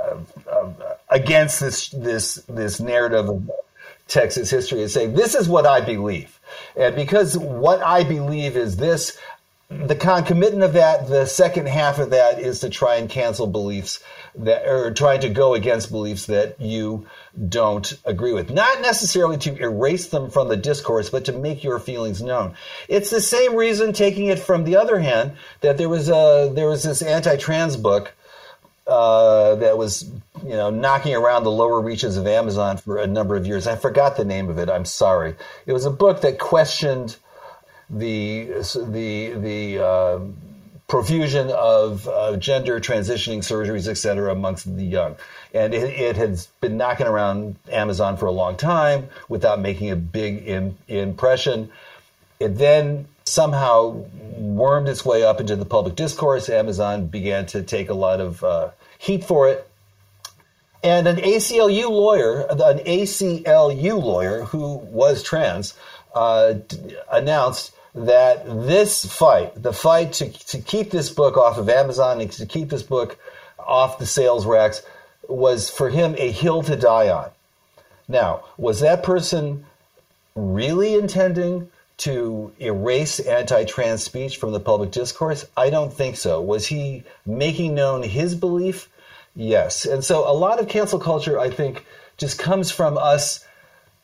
uh, 0.00 0.50
uh, 0.50 0.72
against 1.10 1.60
this 1.60 1.88
this 1.90 2.36
this 2.48 2.80
narrative 2.80 3.28
of 3.28 3.50
Texas 4.06 4.50
history 4.50 4.82
is 4.82 4.92
saying 4.92 5.14
this 5.14 5.34
is 5.34 5.48
what 5.48 5.66
I 5.66 5.80
believe, 5.80 6.38
and 6.76 6.94
because 6.94 7.38
what 7.38 7.82
I 7.82 8.04
believe 8.04 8.56
is 8.56 8.76
this, 8.76 9.18
the 9.70 9.96
concomitant 9.96 10.62
of 10.62 10.74
that, 10.74 11.08
the 11.08 11.26
second 11.26 11.68
half 11.68 11.98
of 11.98 12.10
that 12.10 12.38
is 12.38 12.60
to 12.60 12.68
try 12.68 12.96
and 12.96 13.08
cancel 13.08 13.46
beliefs 13.46 14.02
that, 14.36 14.66
or 14.68 14.92
trying 14.92 15.20
to 15.20 15.28
go 15.30 15.54
against 15.54 15.90
beliefs 15.90 16.26
that 16.26 16.60
you 16.60 17.06
don't 17.48 17.94
agree 18.04 18.32
with. 18.32 18.50
Not 18.50 18.82
necessarily 18.82 19.38
to 19.38 19.56
erase 19.56 20.08
them 20.08 20.28
from 20.30 20.48
the 20.48 20.56
discourse, 20.56 21.08
but 21.08 21.24
to 21.24 21.32
make 21.32 21.64
your 21.64 21.78
feelings 21.78 22.20
known. 22.20 22.54
It's 22.88 23.10
the 23.10 23.22
same 23.22 23.56
reason, 23.56 23.92
taking 23.92 24.26
it 24.26 24.38
from 24.38 24.64
the 24.64 24.76
other 24.76 24.98
hand, 24.98 25.32
that 25.62 25.78
there 25.78 25.88
was 25.88 26.08
a 26.08 26.52
there 26.52 26.68
was 26.68 26.82
this 26.82 27.00
anti-trans 27.00 27.76
book 27.76 28.12
uh, 28.86 29.54
that 29.56 29.78
was 29.78 30.10
you 30.42 30.50
know 30.50 30.70
knocking 30.70 31.14
around 31.14 31.44
the 31.44 31.50
lower 31.50 31.80
reaches 31.80 32.16
of 32.16 32.26
Amazon 32.26 32.76
for 32.76 32.98
a 32.98 33.06
number 33.06 33.36
of 33.36 33.46
years. 33.46 33.66
I 33.66 33.76
forgot 33.76 34.16
the 34.16 34.24
name 34.24 34.48
of 34.50 34.58
it. 34.58 34.68
I'm 34.68 34.84
sorry. 34.84 35.36
It 35.66 35.72
was 35.72 35.84
a 35.84 35.90
book 35.90 36.20
that 36.22 36.38
questioned 36.38 37.16
the 37.88 38.44
the 38.88 39.32
the 39.32 39.84
uh, 39.84 40.18
profusion 40.86 41.50
of 41.50 42.06
uh, 42.08 42.36
gender 42.36 42.78
transitioning 42.80 43.38
surgeries, 43.38 43.88
et 43.88 43.94
cetera, 43.94 44.32
amongst 44.32 44.76
the 44.76 44.84
young. 44.84 45.16
And 45.54 45.72
it, 45.72 45.98
it, 45.98 46.16
has 46.16 46.48
been 46.60 46.76
knocking 46.76 47.06
around 47.06 47.56
Amazon 47.70 48.16
for 48.16 48.26
a 48.26 48.32
long 48.32 48.56
time 48.56 49.08
without 49.28 49.60
making 49.60 49.90
a 49.90 49.96
big 49.96 50.46
impression. 50.88 51.70
It 52.40 52.58
then 52.58 53.06
somehow 53.26 54.04
wormed 54.36 54.88
its 54.88 55.04
way 55.04 55.24
up 55.24 55.40
into 55.40 55.56
the 55.56 55.64
public 55.64 55.96
discourse. 55.96 56.48
Amazon 56.48 57.06
began 57.06 57.46
to 57.46 57.62
take 57.62 57.88
a 57.88 57.94
lot 57.94 58.20
of 58.20 58.44
uh, 58.44 58.70
heat 58.98 59.24
for 59.24 59.48
it. 59.48 59.68
And 60.82 61.08
an 61.08 61.16
ACLU 61.16 61.88
lawyer, 61.88 62.42
an 62.50 62.78
ACLU 62.80 64.02
lawyer 64.02 64.42
who 64.42 64.74
was 64.76 65.22
trans, 65.22 65.74
uh, 66.14 66.54
announced 67.10 67.74
that 67.94 68.44
this 68.44 69.04
fight, 69.04 69.60
the 69.60 69.72
fight 69.72 70.12
to, 70.14 70.28
to 70.28 70.58
keep 70.60 70.90
this 70.90 71.10
book 71.10 71.38
off 71.38 71.56
of 71.56 71.68
Amazon 71.68 72.20
and 72.20 72.30
to 72.32 72.44
keep 72.44 72.68
this 72.68 72.82
book 72.82 73.18
off 73.58 73.98
the 73.98 74.06
sales 74.06 74.44
racks, 74.44 74.82
was 75.28 75.70
for 75.70 75.88
him 75.88 76.14
a 76.18 76.30
hill 76.30 76.62
to 76.62 76.76
die 76.76 77.08
on. 77.08 77.30
Now, 78.06 78.44
was 78.58 78.80
that 78.80 79.02
person 79.02 79.64
really 80.34 80.94
intending 80.94 81.70
to 81.98 82.52
erase 82.58 83.20
anti 83.20 83.64
trans 83.64 84.02
speech 84.02 84.36
from 84.36 84.52
the 84.52 84.60
public 84.60 84.90
discourse? 84.90 85.46
I 85.56 85.70
don't 85.70 85.92
think 85.92 86.16
so. 86.16 86.40
Was 86.40 86.66
he 86.66 87.04
making 87.24 87.74
known 87.74 88.02
his 88.02 88.34
belief? 88.34 88.88
Yes. 89.36 89.84
And 89.84 90.04
so 90.04 90.30
a 90.30 90.32
lot 90.32 90.60
of 90.60 90.68
cancel 90.68 90.98
culture, 90.98 91.38
I 91.38 91.50
think, 91.50 91.84
just 92.16 92.38
comes 92.38 92.70
from 92.70 92.96
us 92.96 93.44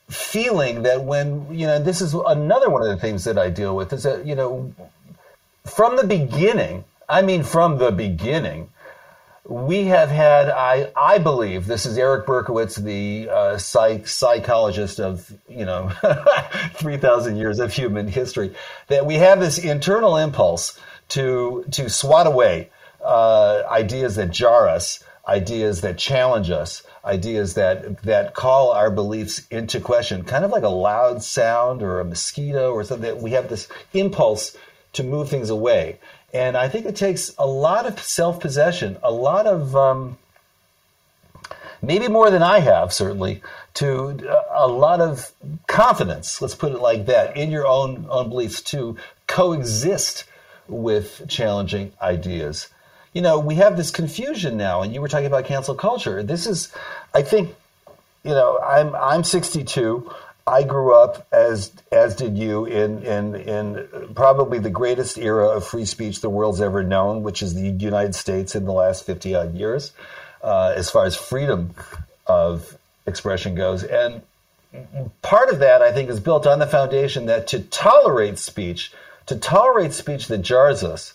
feeling 0.09 0.83
that 0.83 1.05
when 1.05 1.47
you 1.55 1.67
know 1.67 1.79
this 1.79 2.01
is 2.01 2.15
another 2.15 2.69
one 2.69 2.83
of 2.83 2.89
the 2.89 2.97
things 2.97 3.25
that 3.25 3.39
I 3.39 3.49
deal 3.49 3.77
with 3.77 3.93
is 3.93 4.03
that 4.03 4.27
you 4.27 4.35
know 4.35 4.75
from 5.65 5.97
the 5.97 6.05
beginning 6.05 6.85
I 7.09 7.23
mean 7.23 7.45
from 7.45 7.79
the 7.79 7.93
beginning 7.93 8.71
we 9.45 9.85
have 9.87 10.11
had 10.11 10.49
I 10.49 10.93
I 10.97 11.19
believe 11.19 11.67
this 11.67 11.87
is 11.87 11.99
Eric 11.99 12.27
Berkowitz 12.27 12.77
the 12.77 13.29
uh, 13.31 13.59
psych, 13.59 14.07
psychologist 14.07 15.01
of 15.01 15.33
you 15.49 15.65
know 15.65 15.91
3000 16.75 17.37
years 17.37 17.59
of 17.59 17.73
human 17.73 18.09
history 18.09 18.55
that 18.89 19.07
we 19.07 19.15
have 19.15 19.41
this 19.41 19.59
internal 19.59 20.17
impulse 20.17 20.79
to 21.09 21.65
to 21.73 21.89
swat 21.89 22.27
away 22.27 22.71
uh, 23.05 23.63
ideas 23.71 24.17
that 24.17 24.31
jar 24.31 24.69
us 24.69 25.03
ideas 25.27 25.81
that 25.81 25.97
challenge 25.97 26.51
us 26.51 26.83
ideas 27.05 27.55
that 27.55 28.03
that 28.03 28.35
call 28.35 28.73
our 28.73 28.91
beliefs 28.91 29.47
into 29.51 29.81
question, 29.81 30.25
kind 30.25 30.45
of 30.45 30.51
like 30.51 30.63
a 30.63 30.69
loud 30.69 31.23
sound 31.23 31.83
or 31.83 32.01
a 32.01 32.05
mosquito 32.05 32.73
or 32.73 32.85
something. 32.85 33.09
That 33.09 33.23
we 33.23 33.33
have 33.33 33.49
this 33.49 33.69
impulse 33.93 34.57
to 34.93 35.05
move 35.05 35.29
things 35.29 35.51
away, 35.51 35.99
and 36.33 36.57
I 36.57 36.69
think 36.69 36.87
it 36.87 36.97
takes 36.97 37.35
a 37.39 37.47
lot 37.47 37.87
of 37.87 38.01
self 38.01 38.41
possession, 38.41 38.97
a 39.03 39.11
lot 39.11 39.47
of 39.47 39.75
um, 39.77 40.19
maybe 41.83 42.09
more 42.09 42.31
than 42.31 42.43
I 42.43 42.61
have 42.61 42.93
certainly 42.93 43.43
to 43.75 44.29
uh, 44.29 44.43
a 44.51 44.69
lot 44.69 45.01
of 45.01 45.33
confidence. 45.67 46.41
Let's 46.41 46.55
put 46.55 46.73
it 46.73 46.81
like 46.81 47.07
that 47.07 47.37
in 47.37 47.51
your 47.51 47.67
own 47.67 48.07
own 48.09 48.29
beliefs 48.29 48.63
to 48.63 48.97
coexist 49.27 50.25
with 50.69 51.23
challenging 51.29 51.93
ideas 52.01 52.69
you 53.13 53.23
know, 53.23 53.39
we 53.41 53.57
have 53.57 53.77
this 53.77 53.91
confusion 53.91 54.57
now, 54.57 54.83
and 54.83 54.95
you 54.95 55.01
were 55.01 55.09
talking 55.09 55.27
about 55.27 55.45
cancel 55.45 55.75
culture. 55.75 56.23
This 56.23 56.47
is, 56.47 56.73
I 57.13 57.23
think, 57.23 57.55
you 58.23 58.31
know, 58.31 58.59
I'm 58.59 58.95
I'm 58.95 59.25
62. 59.25 60.13
I 60.51 60.65
grew 60.65 60.95
up 60.95 61.29
as 61.31 61.73
as 61.93 62.17
did 62.17 62.37
you 62.37 62.65
in 62.65 63.05
in 63.05 63.35
in 63.37 64.15
probably 64.15 64.59
the 64.59 64.71
greatest 64.71 65.17
era 65.17 65.49
of 65.49 65.65
free 65.65 65.85
speech 65.85 66.21
the 66.21 66.29
world's 66.29 66.61
ever 66.61 66.83
known, 66.83 67.23
which 67.23 67.41
is 67.41 67.55
the 67.55 67.69
United 67.69 68.17
States 68.17 68.57
in 68.57 68.65
the 68.65 68.73
last 68.73 69.07
50 69.07 69.35
odd 69.37 69.55
years, 69.55 69.93
uh, 70.43 70.75
as 70.77 70.91
far 70.91 71.05
as 71.05 71.15
freedom 71.15 71.75
of 72.27 72.77
expression 73.07 73.55
goes. 73.55 73.85
And 73.85 74.23
part 75.23 75.51
of 75.51 75.61
that, 75.61 75.83
I 75.83 75.93
think, 75.93 76.11
is 76.11 76.19
built 76.19 76.47
on 76.47 76.59
the 76.59 76.67
foundation 76.67 77.27
that 77.27 77.47
to 77.49 77.61
tolerate 77.61 78.39
speech, 78.39 78.93
to 79.27 79.37
tolerate 79.37 79.93
speech 79.93 80.27
that 80.29 80.39
jars 80.39 80.83
us, 80.83 81.15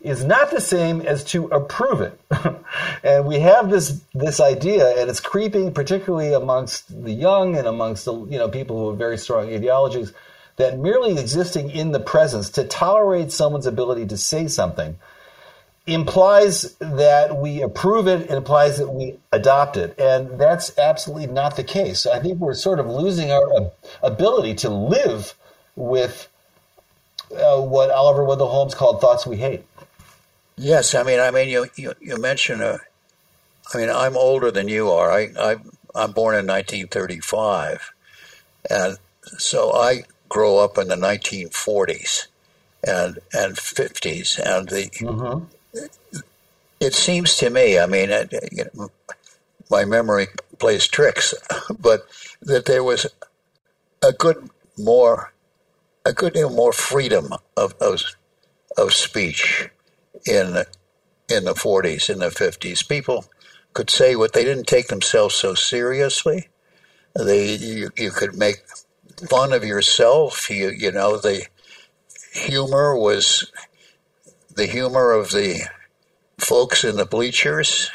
is 0.00 0.24
not 0.24 0.50
the 0.50 0.60
same 0.60 1.00
as 1.02 1.24
to 1.24 1.46
approve 1.46 2.00
it. 2.00 2.18
and 3.04 3.26
we 3.26 3.40
have 3.40 3.70
this 3.70 4.00
this 4.14 4.40
idea, 4.40 5.00
and 5.00 5.10
it's 5.10 5.20
creeping, 5.20 5.72
particularly 5.72 6.32
amongst 6.32 7.02
the 7.04 7.12
young 7.12 7.56
and 7.56 7.66
amongst 7.66 8.04
the 8.04 8.14
you 8.14 8.38
know 8.38 8.48
people 8.48 8.78
who 8.78 8.88
have 8.90 8.98
very 8.98 9.18
strong 9.18 9.52
ideologies, 9.52 10.12
that 10.56 10.78
merely 10.78 11.18
existing 11.18 11.70
in 11.70 11.92
the 11.92 12.00
presence 12.00 12.50
to 12.50 12.64
tolerate 12.64 13.32
someone's 13.32 13.66
ability 13.66 14.06
to 14.06 14.16
say 14.16 14.48
something 14.48 14.96
implies 15.86 16.74
that 16.74 17.36
we 17.36 17.62
approve 17.62 18.06
it, 18.06 18.22
it 18.22 18.30
implies 18.30 18.78
that 18.78 18.88
we 18.88 19.18
adopt 19.32 19.76
it. 19.76 19.98
And 19.98 20.38
that's 20.38 20.76
absolutely 20.78 21.26
not 21.26 21.56
the 21.56 21.64
case. 21.64 22.06
I 22.06 22.20
think 22.20 22.38
we're 22.38 22.54
sort 22.54 22.78
of 22.78 22.86
losing 22.86 23.32
our 23.32 23.72
ability 24.02 24.54
to 24.56 24.70
live 24.70 25.34
with 25.76 26.28
uh, 27.32 27.60
what 27.60 27.90
Oliver 27.90 28.24
Wendell 28.24 28.48
Holmes 28.48 28.74
called 28.74 29.00
thoughts 29.00 29.26
we 29.26 29.36
hate. 29.36 29.64
Yes, 30.60 30.94
I 30.94 31.02
mean, 31.04 31.20
I 31.20 31.30
mean, 31.30 31.48
you 31.48 31.68
you, 31.74 31.94
you 32.02 32.18
mentioned. 32.18 32.62
Uh, 32.62 32.78
I 33.72 33.78
mean, 33.78 33.88
I'm 33.88 34.14
older 34.14 34.50
than 34.50 34.68
you 34.68 34.90
are. 34.90 35.10
I, 35.10 35.30
I 35.38 35.56
I'm 35.94 36.12
born 36.12 36.34
in 36.34 36.46
1935, 36.46 37.90
and 38.68 38.98
so 39.38 39.72
I 39.72 40.02
grew 40.28 40.58
up 40.58 40.76
in 40.76 40.88
the 40.88 40.96
1940s 40.96 42.26
and 42.86 43.18
and 43.32 43.56
50s, 43.56 44.38
and 44.38 44.68
the. 44.68 44.90
Mm-hmm. 45.00 45.44
It, 46.78 46.94
seems 46.94 47.36
to 47.38 47.48
me, 47.48 47.78
I 47.78 47.86
mean, 47.86 48.10
it, 48.10 48.32
you 48.52 48.64
know, 48.74 48.90
my 49.70 49.86
memory 49.86 50.28
plays 50.58 50.86
tricks, 50.86 51.32
but 51.78 52.06
that 52.42 52.66
there 52.66 52.84
was 52.84 53.06
a 54.02 54.12
good 54.12 54.50
more 54.76 55.32
a 56.04 56.12
good 56.12 56.34
deal 56.34 56.50
more 56.50 56.72
freedom 56.74 57.32
of 57.56 57.74
of, 57.80 58.02
of 58.76 58.92
speech 58.92 59.70
in 60.26 60.64
in 61.28 61.44
the 61.44 61.54
40s 61.54 62.10
in 62.10 62.18
the 62.18 62.26
50s. 62.26 62.88
People 62.88 63.24
could 63.72 63.90
say 63.90 64.16
what 64.16 64.32
they 64.32 64.44
didn't 64.44 64.66
take 64.66 64.88
themselves 64.88 65.34
so 65.34 65.54
seriously. 65.54 66.48
They 67.14 67.54
you, 67.54 67.90
you 67.96 68.10
could 68.10 68.36
make 68.36 68.64
fun 69.28 69.52
of 69.52 69.64
yourself. 69.64 70.50
You 70.50 70.70
you 70.70 70.92
know 70.92 71.16
the 71.16 71.46
humor 72.32 72.96
was 72.96 73.50
the 74.54 74.66
humor 74.66 75.12
of 75.12 75.30
the 75.30 75.62
folks 76.38 76.84
in 76.84 76.96
the 76.96 77.04
bleachers 77.04 77.90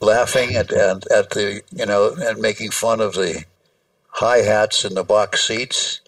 laughing 0.00 0.54
at, 0.54 0.72
at, 0.72 1.10
at 1.10 1.30
the 1.30 1.62
you 1.70 1.86
know 1.86 2.14
and 2.18 2.40
making 2.40 2.70
fun 2.70 3.00
of 3.00 3.14
the 3.14 3.44
high 4.08 4.42
hats 4.42 4.84
in 4.84 4.94
the 4.94 5.04
box 5.04 5.46
seats, 5.46 6.00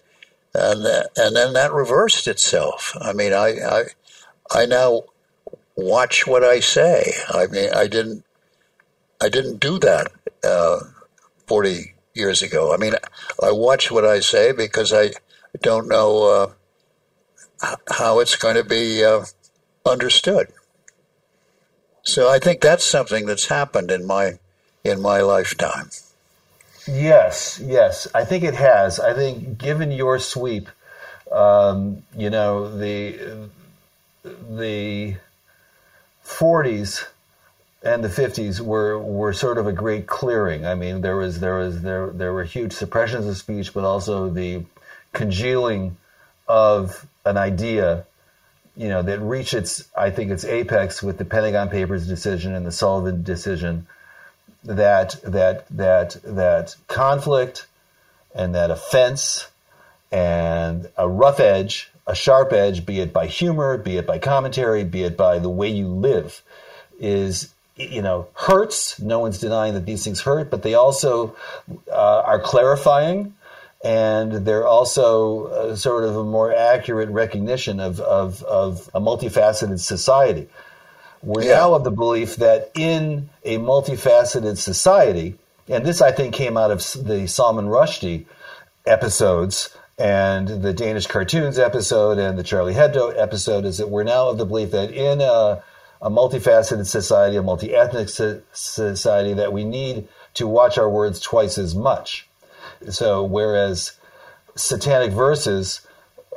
and 0.53 0.85
and 1.15 1.35
then 1.35 1.53
that 1.53 1.73
reversed 1.73 2.27
itself. 2.27 2.95
I 3.01 3.13
mean, 3.13 3.33
I 3.33 3.59
I, 3.59 3.83
I 4.51 4.65
now 4.65 5.03
watch 5.77 6.27
what 6.27 6.43
I 6.43 6.59
say. 6.59 7.13
I 7.29 7.47
mean, 7.47 7.69
I 7.73 7.87
didn't 7.87 8.25
I 9.21 9.29
didn't 9.29 9.59
do 9.59 9.79
that 9.79 10.11
uh, 10.43 10.79
forty 11.45 11.93
years 12.13 12.41
ago. 12.41 12.73
I 12.73 12.77
mean, 12.77 12.95
I 13.41 13.51
watch 13.51 13.91
what 13.91 14.03
I 14.03 14.19
say 14.19 14.51
because 14.51 14.91
I 14.91 15.11
don't 15.61 15.87
know 15.87 16.53
uh, 17.61 17.75
how 17.89 18.19
it's 18.19 18.35
going 18.35 18.55
to 18.55 18.63
be 18.63 19.05
uh, 19.05 19.23
understood. 19.85 20.47
So 22.03 22.29
I 22.29 22.39
think 22.39 22.61
that's 22.61 22.85
something 22.85 23.25
that's 23.25 23.47
happened 23.47 23.91
in 23.91 24.05
my 24.05 24.39
in 24.83 25.01
my 25.01 25.21
lifetime. 25.21 25.89
Yes, 26.87 27.59
yes, 27.61 28.07
I 28.15 28.23
think 28.23 28.45
it 28.45 28.53
has. 28.53 28.99
I 28.99 29.13
think 29.13 29.57
given 29.57 29.91
your 29.91 30.19
sweep, 30.19 30.69
um, 31.31 32.03
you 32.15 32.29
know 32.29 32.77
the 32.77 33.49
the 34.23 35.17
40s 36.27 37.05
and 37.83 38.03
the 38.03 38.09
50s 38.09 38.59
were 38.59 38.99
were 38.99 39.33
sort 39.33 39.57
of 39.57 39.67
a 39.67 39.71
great 39.71 40.07
clearing. 40.07 40.65
I 40.65 40.75
mean, 40.75 41.01
there 41.01 41.15
was 41.15 41.39
there 41.39 41.55
was 41.55 41.81
there 41.81 42.09
there 42.09 42.33
were 42.33 42.43
huge 42.43 42.73
suppressions 42.73 43.25
of 43.25 43.37
speech, 43.37 43.73
but 43.73 43.83
also 43.83 44.29
the 44.29 44.65
congealing 45.13 45.97
of 46.47 47.07
an 47.25 47.37
idea 47.37 48.05
you 48.77 48.89
know, 48.89 49.01
that 49.01 49.19
reached 49.19 49.55
its, 49.55 49.89
I 49.97 50.11
think, 50.11 50.29
its 50.29 50.45
apex 50.45 51.01
with 51.01 51.17
the 51.17 51.25
Pentagon 51.25 51.69
Papers 51.69 52.07
decision 52.07 52.53
and 52.53 52.65
the 52.65 52.71
Sullivan 52.71 53.23
decision. 53.23 53.87
That 54.63 55.15
that 55.23 55.67
that 55.69 56.17
that 56.23 56.75
conflict 56.87 57.65
and 58.35 58.53
that 58.53 58.69
offense 58.69 59.47
and 60.11 60.89
a 60.97 61.07
rough 61.07 61.39
edge, 61.39 61.89
a 62.07 62.15
sharp 62.15 62.53
edge, 62.53 62.85
be 62.85 62.99
it 62.99 63.13
by 63.13 63.27
humor, 63.27 63.77
be 63.77 63.97
it 63.97 64.07
by 64.07 64.17
commentary, 64.17 64.83
be 64.83 65.03
it 65.03 65.17
by 65.17 65.39
the 65.39 65.49
way 65.49 65.67
you 65.67 65.87
live, 65.87 66.41
is 66.99 67.53
you 67.75 68.01
know 68.01 68.27
hurts. 68.33 68.99
No 68.99 69.19
one's 69.19 69.39
denying 69.39 69.73
that 69.75 69.85
these 69.85 70.03
things 70.03 70.21
hurt, 70.21 70.49
but 70.49 70.63
they 70.63 70.73
also 70.73 71.35
uh, 71.91 72.21
are 72.21 72.39
clarifying 72.39 73.33
and 73.83 74.45
they're 74.45 74.65
also 74.65 75.45
uh, 75.45 75.75
sort 75.75 76.03
of 76.03 76.15
a 76.15 76.23
more 76.23 76.53
accurate 76.53 77.09
recognition 77.09 77.79
of, 77.79 77.99
of, 77.99 78.43
of 78.43 78.89
a 78.93 78.99
multifaceted 78.99 79.79
society. 79.79 80.47
We're 81.21 81.43
yeah. 81.43 81.55
now 81.55 81.73
of 81.75 81.83
the 81.83 81.91
belief 81.91 82.37
that 82.37 82.71
in 82.75 83.29
a 83.43 83.57
multifaceted 83.57 84.57
society, 84.57 85.35
and 85.67 85.85
this 85.85 86.01
I 86.01 86.11
think 86.11 86.33
came 86.33 86.57
out 86.57 86.71
of 86.71 86.79
the 87.05 87.27
Salman 87.27 87.67
Rushdie 87.67 88.25
episodes 88.85 89.75
and 89.97 90.47
the 90.47 90.73
Danish 90.73 91.07
cartoons 91.07 91.57
episode 91.57 92.19
and 92.19 92.37
the 92.37 92.43
Charlie 92.43 92.75
Hebdo 92.75 93.17
episode, 93.17 93.65
is 93.65 93.79
that 93.79 93.89
we're 93.89 94.03
now 94.03 94.29
of 94.29 94.37
the 94.37 94.45
belief 94.45 94.71
that 94.71 94.91
in 94.91 95.21
a, 95.21 95.63
a 96.01 96.09
multifaceted 96.11 96.85
society, 96.85 97.35
a 97.35 97.41
multi 97.41 97.73
ethnic 97.73 98.09
society, 98.09 99.33
that 99.33 99.53
we 99.53 99.63
need 99.63 100.07
to 100.35 100.47
watch 100.47 100.77
our 100.77 100.89
words 100.89 101.19
twice 101.19 101.57
as 101.57 101.73
much. 101.73 102.27
So 102.89 103.23
whereas 103.23 103.93
Satanic 104.55 105.11
Verses, 105.11 105.81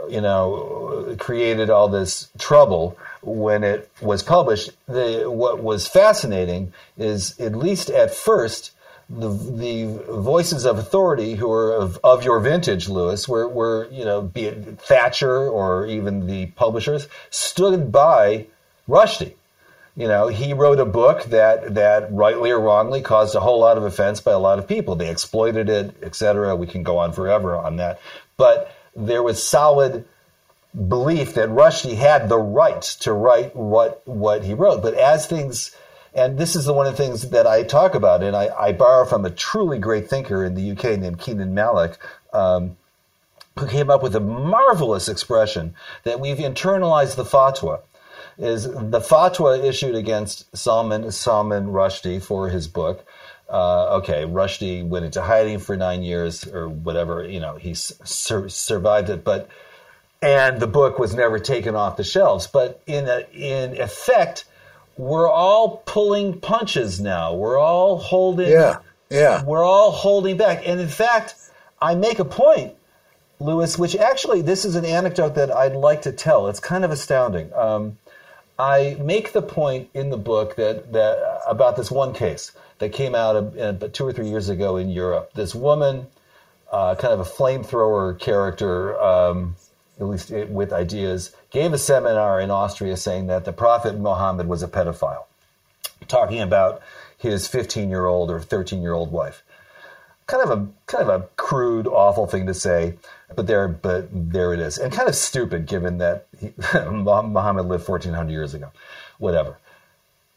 you 0.09 0.23
know, 0.23 1.15
created 1.19 1.69
all 1.69 1.89
this 1.89 2.29
trouble 2.39 2.97
when 3.23 3.63
it 3.63 3.91
was 4.01 4.23
published, 4.23 4.71
the, 4.87 5.25
what 5.31 5.63
was 5.63 5.87
fascinating 5.87 6.73
is 6.97 7.39
at 7.39 7.55
least 7.55 7.91
at 7.91 8.15
first 8.15 8.71
the 9.11 9.29
the 9.29 9.87
voices 10.09 10.65
of 10.65 10.79
authority 10.79 11.35
who 11.35 11.49
were 11.49 11.73
of, 11.73 11.99
of 12.05 12.25
your 12.25 12.39
vintage, 12.39 12.89
Lewis, 12.89 13.29
were, 13.29 13.49
were 13.49 13.89
you 13.91 14.05
know, 14.05 14.23
be 14.23 14.45
it 14.45 14.81
Thatcher 14.81 15.49
or 15.49 15.87
even 15.87 16.27
the 16.27 16.47
publishers, 16.47 17.09
stood 17.31 17.91
by 17.91 18.47
Rushdie. 18.89 19.35
You 19.97 20.07
know, 20.07 20.29
he 20.29 20.55
wrote 20.55 20.79
a 20.79 20.85
book 20.85 21.25
that 21.25 21.75
that 21.75 22.13
rightly 22.13 22.53
or 22.53 22.61
wrongly 22.61 23.03
caused 23.03 23.35
a 23.35 23.41
whole 23.41 23.59
lot 23.59 23.77
of 23.77 23.83
offense 23.83 24.21
by 24.21 24.33
a 24.33 24.39
lot 24.39 24.61
of 24.61 24.69
people. 24.69 24.95
They 24.95 25.11
exploited 25.11 25.69
it, 25.69 25.95
etc. 26.03 26.55
We 26.55 26.69
can 26.69 26.85
go 26.85 26.99
on 26.99 27.13
forever 27.13 27.57
on 27.57 27.77
that, 27.77 28.01
but 28.37 28.73
there 28.95 29.23
was 29.25 29.43
solid 29.43 30.05
belief 30.89 31.35
that 31.35 31.49
Rushdie 31.49 31.97
had 31.97 32.29
the 32.29 32.39
right 32.39 32.81
to 33.01 33.13
write 33.13 33.57
what 33.57 34.07
what 34.07 34.45
he 34.45 34.55
wrote. 34.55 34.83
But 34.83 34.95
as 34.95 35.27
things 35.27 35.75
and 36.15 36.39
this 36.39 36.57
is 36.57 36.65
the 36.65 36.73
one 36.73 36.87
of 36.87 36.97
the 36.97 37.03
things 37.03 37.31
that 37.31 37.47
I 37.47 37.63
talk 37.63 37.95
about, 37.95 38.23
and 38.23 38.37
I, 38.37 38.49
I 38.59 38.73
borrow 38.73 39.05
from 39.05 39.25
a 39.25 39.31
truly 39.31 39.79
great 39.79 40.09
thinker 40.09 40.45
in 40.45 40.55
the 40.55 40.71
UK 40.73 40.99
named 40.99 41.21
Kenan 41.21 41.55
Malik, 41.55 41.99
um, 42.33 42.77
who 43.59 43.67
came 43.67 43.91
up 43.91 44.03
with 44.03 44.17
a 44.17 44.21
marvelous 44.21 45.09
expression 45.09 45.75
that 46.05 46.21
we've 46.21 46.39
internalized 46.39 47.17
the 47.17 47.25
fatwa 47.25 47.81
is 48.39 48.65
the 48.65 49.01
fatwa 49.01 49.63
issued 49.63 49.95
against 49.95 50.57
Salman 50.57 51.11
Salman 51.13 51.67
Rushdie 51.67 52.23
for 52.23 52.49
his 52.49 52.67
book. 52.67 53.05
Uh, 53.49 53.97
okay, 53.97 54.25
Rushdie 54.25 54.87
went 54.87 55.05
into 55.05 55.21
hiding 55.21 55.59
for 55.59 55.77
nine 55.77 56.03
years 56.03 56.47
or 56.47 56.69
whatever. 56.69 57.25
You 57.25 57.41
know, 57.41 57.57
he 57.57 57.75
sur- 57.75 58.49
survived 58.49 59.11
it, 59.11 59.25
but 59.25 59.49
and 60.23 60.61
the 60.61 60.67
book 60.67 60.99
was 60.99 61.15
never 61.15 61.39
taken 61.39 61.75
off 61.75 61.97
the 61.97 62.05
shelves. 62.05 62.47
But 62.47 62.83
in 62.87 63.09
a, 63.09 63.27
in 63.33 63.81
effect, 63.81 64.45
we're 65.01 65.31
all 65.31 65.83
pulling 65.87 66.41
punches 66.41 67.01
now. 67.01 67.35
We're 67.35 67.59
all 67.59 67.99
holding. 67.99 68.51
Yeah, 68.51 68.79
yeah. 69.09 69.43
We're 69.45 69.65
all 69.65 69.91
holding 69.91 70.37
back, 70.37 70.67
and 70.67 70.79
in 70.81 70.89
fact, 70.89 71.35
I 71.81 71.95
make 71.95 72.19
a 72.19 72.25
point 72.25 72.75
Lewis, 73.41 73.79
which 73.79 73.97
actually 73.97 74.43
this 74.43 74.65
is 74.65 74.75
an 74.75 74.85
anecdote 74.85 75.35
that 75.35 75.51
I'd 75.51 75.75
like 75.75 76.03
to 76.03 76.13
tell. 76.13 76.49
It's 76.49 76.61
kind 76.61 76.85
of 76.85 76.91
astounding. 76.91 77.53
Um, 77.55 77.99
I 78.59 78.99
make 79.01 79.33
the 79.33 79.41
point 79.41 79.89
in 79.95 80.11
the 80.11 80.19
book 80.19 80.57
that, 80.57 80.93
that 80.93 81.41
about 81.49 81.77
this 81.77 81.91
one 81.91 82.13
case 82.13 82.53
that 82.79 82.93
came 82.93 83.15
out 83.15 83.37
uh, 83.59 83.73
two 83.93 84.07
or 84.07 84.13
three 84.13 84.29
years 84.29 84.51
ago 84.51 84.77
in 84.77 84.91
Europe. 84.91 85.33
This 85.35 85.55
woman, 85.55 86.07
uh, 86.71 86.95
kind 86.97 87.15
of 87.15 87.21
a 87.21 87.25
flamethrower 87.25 88.19
character, 88.19 89.01
um, 89.01 89.57
at 90.01 90.07
least 90.07 90.31
with 90.31 90.73
ideas, 90.73 91.33
gave 91.51 91.73
a 91.73 91.79
seminar 91.79 92.41
in 92.41 92.51
Austria 92.51 92.97
saying 92.97 93.27
that 93.27 93.45
the 93.45 93.53
Prophet 93.53 93.99
Muhammad 93.99 94.49
was 94.49 94.63
a 94.63 94.69
pedophile, 94.69 95.25
talking 96.09 96.41
about 96.41 96.81
his 97.19 97.47
15 97.47 97.91
year 97.91 98.07
old 98.07 98.31
or 98.31 98.41
13 98.41 98.81
year 98.81 98.95
old 98.95 99.13
wife. 99.13 99.43
Kind 100.27 100.43
of 100.43 100.59
a 100.59 100.69
kind 100.87 101.09
of 101.09 101.21
a 101.21 101.27
crude, 101.37 101.87
awful 101.87 102.27
thing 102.27 102.47
to 102.47 102.55
say. 102.55 102.95
But 103.35 103.47
there, 103.47 103.69
but 103.69 104.09
there 104.13 104.55
it 104.55 104.61
is, 104.61 104.79
and 104.79 104.93
kind 104.93 105.09
of 105.09 105.15
stupid 105.15 105.67
given 105.67 105.99
that 105.99 106.27
he, 106.39 106.53
Muhammad 106.75 107.67
lived 107.67 107.87
1400 107.87 108.33
years 108.33 108.55
ago. 108.55 108.73
Whatever. 109.19 109.59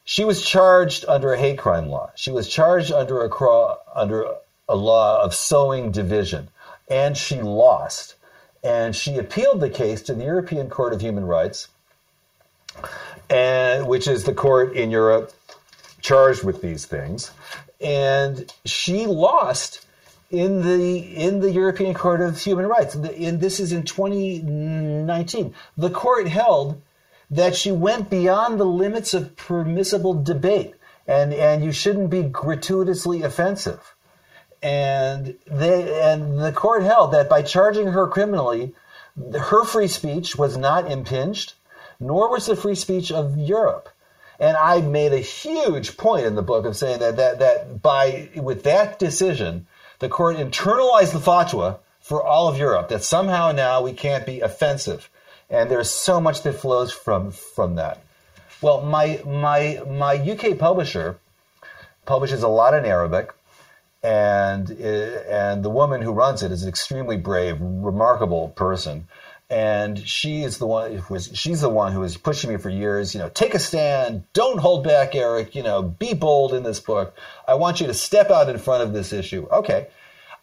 She 0.05 0.25
was 0.25 0.45
charged 0.45 1.05
under 1.07 1.33
a 1.33 1.39
hate 1.39 1.57
crime 1.57 1.87
law. 1.89 2.11
She 2.15 2.31
was 2.31 2.49
charged 2.49 2.91
under 2.91 3.23
a 3.23 3.75
under 3.95 4.25
a 4.67 4.75
law 4.75 5.23
of 5.23 5.33
sowing 5.33 5.91
division, 5.91 6.49
and 6.89 7.15
she 7.15 7.41
lost. 7.41 8.15
And 8.63 8.95
she 8.95 9.17
appealed 9.17 9.59
the 9.59 9.69
case 9.69 10.01
to 10.03 10.13
the 10.13 10.23
European 10.23 10.69
Court 10.69 10.93
of 10.93 11.01
Human 11.01 11.25
Rights, 11.25 11.67
and 13.29 13.87
which 13.87 14.07
is 14.07 14.23
the 14.23 14.33
court 14.33 14.73
in 14.73 14.89
Europe 14.89 15.33
charged 16.01 16.43
with 16.43 16.61
these 16.61 16.85
things. 16.85 17.31
And 17.81 18.51
she 18.65 19.05
lost 19.05 19.85
in 20.29 20.61
the 20.61 20.97
in 20.97 21.41
the 21.41 21.51
European 21.51 21.93
Court 21.93 22.21
of 22.21 22.39
Human 22.39 22.65
Rights. 22.65 22.95
And 22.95 23.39
this 23.39 23.59
is 23.59 23.71
in 23.71 23.83
2019. 23.83 25.53
The 25.77 25.89
court 25.89 26.27
held 26.27 26.81
that 27.29 27.55
she 27.55 27.71
went 27.71 28.09
beyond 28.09 28.59
the 28.59 28.65
limits 28.65 29.13
of 29.13 29.35
permissible 29.35 30.21
debate, 30.21 30.75
and 31.07 31.33
and 31.33 31.63
you 31.63 31.71
shouldn't 31.71 32.09
be 32.09 32.23
gratuitously 32.23 33.23
offensive. 33.23 33.93
And 34.63 35.35
they 35.45 36.01
and 36.01 36.39
the 36.39 36.53
court 36.53 36.83
held 36.83 37.11
that 37.11 37.29
by 37.29 37.41
charging 37.41 37.87
her 37.87 38.07
criminally, 38.07 38.73
her 39.33 39.65
free 39.65 39.89
speech 39.89 40.37
was 40.37 40.55
not 40.55 40.89
impinged, 40.89 41.53
nor 41.99 42.31
was 42.31 42.45
the 42.45 42.55
free 42.55 42.75
speech 42.75 43.11
of 43.11 43.37
Europe. 43.37 43.89
And 44.39 44.55
I 44.55 44.79
made 44.81 45.13
a 45.13 45.19
huge 45.19 45.97
point 45.97 46.25
in 46.25 46.35
the 46.35 46.41
book 46.41 46.65
of 46.65 46.77
saying 46.77 46.99
that 46.99 47.17
that 47.17 47.39
that 47.39 47.81
by 47.81 48.29
with 48.35 48.63
that 48.63 48.99
decision, 48.99 49.67
the 49.99 50.09
court 50.09 50.37
internalized 50.37 51.11
the 51.11 51.19
fatwa 51.19 51.79
for 51.99 52.23
all 52.23 52.47
of 52.47 52.57
Europe. 52.57 52.87
That 52.87 53.03
somehow 53.03 53.51
now 53.51 53.81
we 53.81 53.91
can't 53.91 54.25
be 54.25 54.39
offensive, 54.39 55.09
and 55.49 55.69
there's 55.69 55.89
so 55.89 56.21
much 56.21 56.41
that 56.43 56.53
flows 56.53 56.91
from 56.91 57.31
from 57.31 57.75
that. 57.75 58.01
Well, 58.61 58.81
my 58.81 59.21
my 59.25 59.83
my 59.87 60.15
UK 60.15 60.57
publisher 60.57 61.17
publishes 62.05 62.43
a 62.43 62.47
lot 62.47 62.73
in 62.73 62.85
Arabic, 62.85 63.33
and 64.03 64.69
uh, 64.69 64.83
and 64.83 65.63
the 65.63 65.69
woman 65.69 66.01
who 66.01 66.11
runs 66.11 66.43
it 66.43 66.51
is 66.51 66.63
an 66.63 66.69
extremely 66.69 67.17
brave, 67.17 67.57
remarkable 67.59 68.49
person. 68.49 69.07
And 69.49 69.99
she 70.07 70.43
is 70.43 70.57
the 70.57 70.67
one 70.67 70.97
who 70.97 71.13
was 71.13 71.31
she's 71.33 71.61
the 71.61 71.69
one 71.69 71.93
who 71.93 72.01
was 72.01 72.17
pushing 72.17 72.49
me 72.49 72.57
for 72.57 72.69
years 72.69 73.13
you 73.13 73.19
know 73.19 73.29
take 73.29 73.53
a 73.53 73.59
stand 73.59 74.23
don't 74.33 74.59
hold 74.59 74.83
back 74.83 75.13
eric 75.13 75.53
you 75.53 75.61
know 75.61 75.83
be 75.83 76.13
bold 76.13 76.53
in 76.53 76.63
this 76.63 76.79
book. 76.79 77.15
I 77.47 77.53
want 77.55 77.79
you 77.79 77.87
to 77.87 77.93
step 77.93 78.29
out 78.29 78.49
in 78.49 78.57
front 78.57 78.83
of 78.83 78.93
this 78.93 79.13
issue. 79.13 79.47
Okay. 79.51 79.87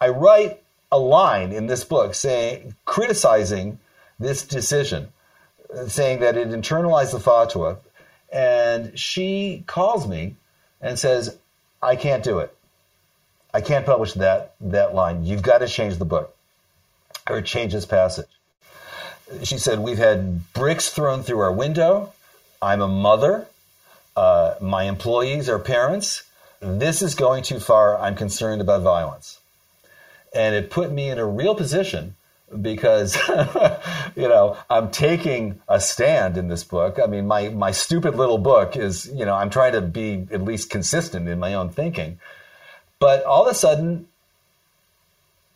I 0.00 0.08
write 0.08 0.62
a 0.92 0.98
line 0.98 1.52
in 1.52 1.66
this 1.66 1.84
book 1.84 2.14
saying 2.14 2.74
criticizing 2.84 3.78
this 4.18 4.46
decision 4.46 5.08
saying 5.86 6.20
that 6.20 6.36
it 6.36 6.48
internalized 6.48 7.12
the 7.12 7.18
fatwa. 7.18 7.78
And 8.32 8.98
she 8.98 9.64
calls 9.66 10.06
me 10.06 10.36
and 10.80 10.98
says 10.98 11.36
i 11.82 11.96
can't 11.96 12.22
do 12.22 12.38
it 12.38 12.54
i 13.52 13.60
can't 13.60 13.86
publish 13.86 14.12
that 14.14 14.54
that 14.60 14.94
line 14.94 15.24
you've 15.24 15.42
got 15.42 15.58
to 15.58 15.68
change 15.68 15.96
the 15.98 16.04
book 16.04 16.34
or 17.28 17.40
change 17.42 17.72
this 17.72 17.86
passage 17.86 18.26
she 19.42 19.58
said, 19.58 19.78
We've 19.78 19.98
had 19.98 20.52
bricks 20.52 20.88
thrown 20.90 21.22
through 21.22 21.40
our 21.40 21.52
window. 21.52 22.12
I'm 22.60 22.80
a 22.80 22.88
mother. 22.88 23.46
Uh, 24.16 24.54
my 24.60 24.84
employees 24.84 25.48
are 25.48 25.58
parents. 25.58 26.24
This 26.60 27.00
is 27.00 27.14
going 27.14 27.42
too 27.42 27.60
far. 27.60 27.98
I'm 27.98 28.16
concerned 28.16 28.60
about 28.60 28.82
violence. 28.82 29.40
And 30.34 30.54
it 30.54 30.70
put 30.70 30.92
me 30.92 31.08
in 31.08 31.18
a 31.18 31.26
real 31.26 31.54
position 31.54 32.16
because, 32.60 33.16
you 34.16 34.28
know, 34.28 34.56
I'm 34.68 34.90
taking 34.90 35.60
a 35.68 35.80
stand 35.80 36.36
in 36.36 36.48
this 36.48 36.64
book. 36.64 36.98
I 37.02 37.06
mean, 37.06 37.26
my, 37.26 37.48
my 37.48 37.70
stupid 37.70 38.14
little 38.16 38.38
book 38.38 38.76
is, 38.76 39.06
you 39.06 39.24
know, 39.24 39.34
I'm 39.34 39.50
trying 39.50 39.72
to 39.72 39.80
be 39.80 40.26
at 40.30 40.42
least 40.42 40.70
consistent 40.70 41.28
in 41.28 41.38
my 41.38 41.54
own 41.54 41.70
thinking. 41.70 42.18
But 43.00 43.24
all 43.24 43.46
of 43.46 43.50
a 43.50 43.54
sudden, 43.54 44.06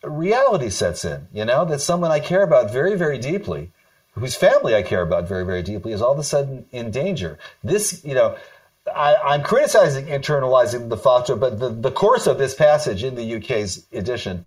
reality 0.03 0.69
sets 0.69 1.05
in, 1.05 1.27
you 1.31 1.45
know, 1.45 1.63
that 1.65 1.79
someone 1.79 2.11
I 2.11 2.19
care 2.19 2.43
about 2.43 2.71
very, 2.71 2.95
very 2.97 3.19
deeply, 3.19 3.71
whose 4.13 4.35
family 4.35 4.75
I 4.75 4.81
care 4.81 5.03
about 5.03 5.27
very, 5.27 5.45
very 5.45 5.61
deeply, 5.61 5.93
is 5.93 6.01
all 6.01 6.11
of 6.11 6.19
a 6.19 6.23
sudden 6.23 6.65
in 6.71 6.89
danger. 6.89 7.37
This, 7.63 8.03
you 8.03 8.15
know, 8.15 8.35
I, 8.93 9.35
am 9.35 9.43
criticizing 9.43 10.05
internalizing 10.05 10.89
the 10.89 10.97
fatwa, 10.97 11.39
but 11.39 11.59
the, 11.59 11.69
the 11.69 11.91
course 11.91 12.27
of 12.27 12.39
this 12.39 12.55
passage 12.55 13.03
in 13.03 13.15
the 13.15 13.35
UK's 13.35 13.85
edition 13.93 14.45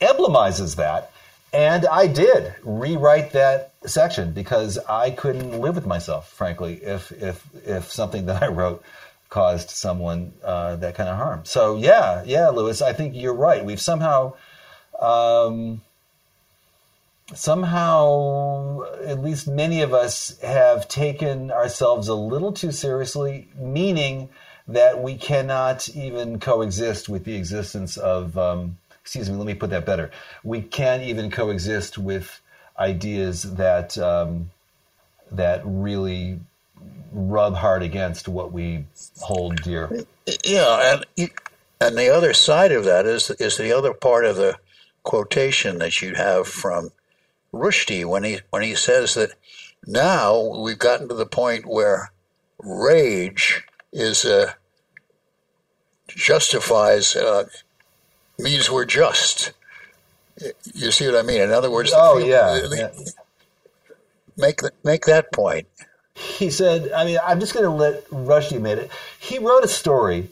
emblemizes 0.00 0.76
that. 0.76 1.10
And 1.52 1.86
I 1.86 2.06
did 2.06 2.54
rewrite 2.64 3.32
that 3.32 3.72
section 3.86 4.32
because 4.32 4.78
I 4.78 5.10
couldn't 5.10 5.60
live 5.60 5.76
with 5.76 5.86
myself, 5.86 6.32
frankly, 6.32 6.82
if 6.82 7.12
if 7.12 7.46
if 7.64 7.92
something 7.92 8.26
that 8.26 8.42
I 8.42 8.48
wrote 8.48 8.82
caused 9.34 9.68
someone 9.70 10.32
uh, 10.44 10.76
that 10.76 10.94
kind 10.94 11.08
of 11.08 11.16
harm. 11.16 11.44
So 11.44 11.76
yeah, 11.76 12.22
yeah, 12.24 12.50
Lewis, 12.50 12.80
I 12.80 12.92
think 12.92 13.16
you're 13.16 13.34
right. 13.34 13.64
We've 13.64 13.80
somehow, 13.80 14.34
um, 15.00 15.82
somehow, 17.34 18.82
at 19.04 19.18
least 19.20 19.48
many 19.48 19.82
of 19.82 19.92
us 19.92 20.38
have 20.38 20.86
taken 20.86 21.50
ourselves 21.50 22.06
a 22.06 22.14
little 22.14 22.52
too 22.52 22.70
seriously, 22.70 23.48
meaning 23.56 24.28
that 24.68 25.02
we 25.02 25.16
cannot 25.16 25.88
even 25.88 26.38
coexist 26.38 27.08
with 27.08 27.24
the 27.24 27.34
existence 27.34 27.96
of. 27.96 28.38
Um, 28.38 28.78
excuse 29.02 29.28
me, 29.28 29.36
let 29.36 29.46
me 29.46 29.54
put 29.54 29.70
that 29.70 29.84
better. 29.84 30.12
We 30.44 30.62
can't 30.62 31.02
even 31.02 31.32
coexist 31.32 31.98
with 31.98 32.40
ideas 32.78 33.42
that 33.56 33.98
um, 33.98 34.52
that 35.32 35.60
really 35.64 36.38
rub 37.12 37.54
hard 37.54 37.82
against 37.82 38.28
what 38.28 38.52
we 38.52 38.84
hold 39.20 39.62
dear. 39.62 40.04
Yeah, 40.44 41.02
and 41.18 41.30
and 41.80 41.96
the 41.96 42.14
other 42.14 42.34
side 42.34 42.72
of 42.72 42.84
that 42.84 43.06
is 43.06 43.30
is 43.30 43.56
the 43.56 43.72
other 43.72 43.94
part 43.94 44.24
of 44.24 44.36
the 44.36 44.56
quotation 45.02 45.78
that 45.78 46.02
you 46.02 46.14
have 46.14 46.48
from 46.48 46.90
Rushdie 47.52 48.04
when 48.04 48.24
he 48.24 48.40
when 48.50 48.62
he 48.62 48.74
says 48.74 49.14
that 49.14 49.32
now 49.86 50.60
we've 50.60 50.78
gotten 50.78 51.08
to 51.08 51.14
the 51.14 51.26
point 51.26 51.66
where 51.66 52.10
rage 52.58 53.64
is 53.92 54.24
uh, 54.24 54.52
justifies 56.08 57.14
uh, 57.16 57.44
means 58.38 58.70
we're 58.70 58.84
just. 58.84 59.52
You 60.74 60.90
see 60.90 61.06
what 61.06 61.16
I 61.16 61.22
mean? 61.22 61.40
In 61.40 61.52
other 61.52 61.70
words, 61.70 61.92
oh 61.94 62.18
yeah, 62.18 62.66
yeah. 62.72 62.88
make 64.36 64.60
make 64.82 65.04
that 65.04 65.30
point 65.32 65.68
he 66.14 66.50
said, 66.50 66.92
I 66.92 67.04
mean, 67.04 67.18
I'm 67.24 67.40
just 67.40 67.54
going 67.54 67.64
to 67.64 67.70
let 67.70 68.08
Rushdie 68.10 68.56
admit 68.56 68.78
it. 68.78 68.90
He 69.18 69.38
wrote 69.38 69.64
a 69.64 69.68
story 69.68 70.28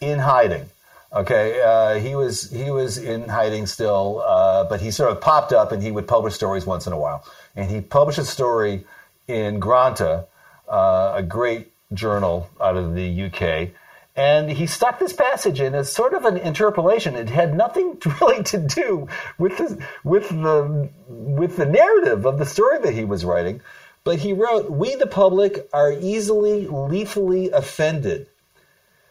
in 0.00 0.18
hiding. 0.18 0.66
Okay, 1.12 1.62
uh, 1.62 1.98
he 2.00 2.14
was 2.14 2.50
he 2.50 2.70
was 2.70 2.98
in 2.98 3.28
hiding 3.28 3.66
still, 3.66 4.22
uh, 4.26 4.64
but 4.64 4.80
he 4.80 4.90
sort 4.90 5.12
of 5.12 5.20
popped 5.20 5.52
up 5.52 5.72
and 5.72 5.82
he 5.82 5.90
would 5.90 6.06
publish 6.06 6.34
stories 6.34 6.66
once 6.66 6.86
in 6.86 6.92
a 6.92 6.98
while. 6.98 7.24
And 7.54 7.70
he 7.70 7.80
published 7.80 8.18
a 8.18 8.24
story 8.24 8.84
in 9.28 9.58
Granta, 9.58 10.26
uh, 10.68 11.12
a 11.16 11.22
great 11.22 11.72
journal 11.94 12.50
out 12.60 12.76
of 12.76 12.94
the 12.94 13.24
UK. 13.24 13.70
And 14.16 14.50
he 14.50 14.66
stuck 14.66 14.98
this 14.98 15.12
passage 15.12 15.60
in 15.60 15.74
as 15.74 15.92
sort 15.92 16.14
of 16.14 16.24
an 16.24 16.38
interpolation. 16.38 17.14
It 17.14 17.28
had 17.28 17.54
nothing 17.54 18.00
really 18.20 18.42
to 18.44 18.58
do 18.58 19.08
with 19.38 19.58
the, 19.58 19.86
with 20.04 20.28
the 20.28 20.88
with 21.08 21.56
the 21.56 21.66
narrative 21.66 22.26
of 22.26 22.38
the 22.38 22.46
story 22.46 22.78
that 22.80 22.94
he 22.94 23.04
was 23.04 23.24
writing. 23.24 23.60
But 24.06 24.20
he 24.20 24.32
wrote, 24.32 24.70
We 24.70 24.94
the 24.94 25.08
public 25.08 25.68
are 25.72 25.90
easily, 25.90 26.68
lethally 26.68 27.50
offended. 27.50 28.28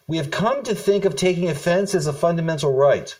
We 0.07 0.15
have 0.15 0.31
come 0.31 0.63
to 0.63 0.73
think 0.73 1.03
of 1.03 1.17
taking 1.17 1.49
offense 1.49 1.93
as 1.93 2.07
a 2.07 2.13
fundamental 2.13 2.73
right. 2.73 3.13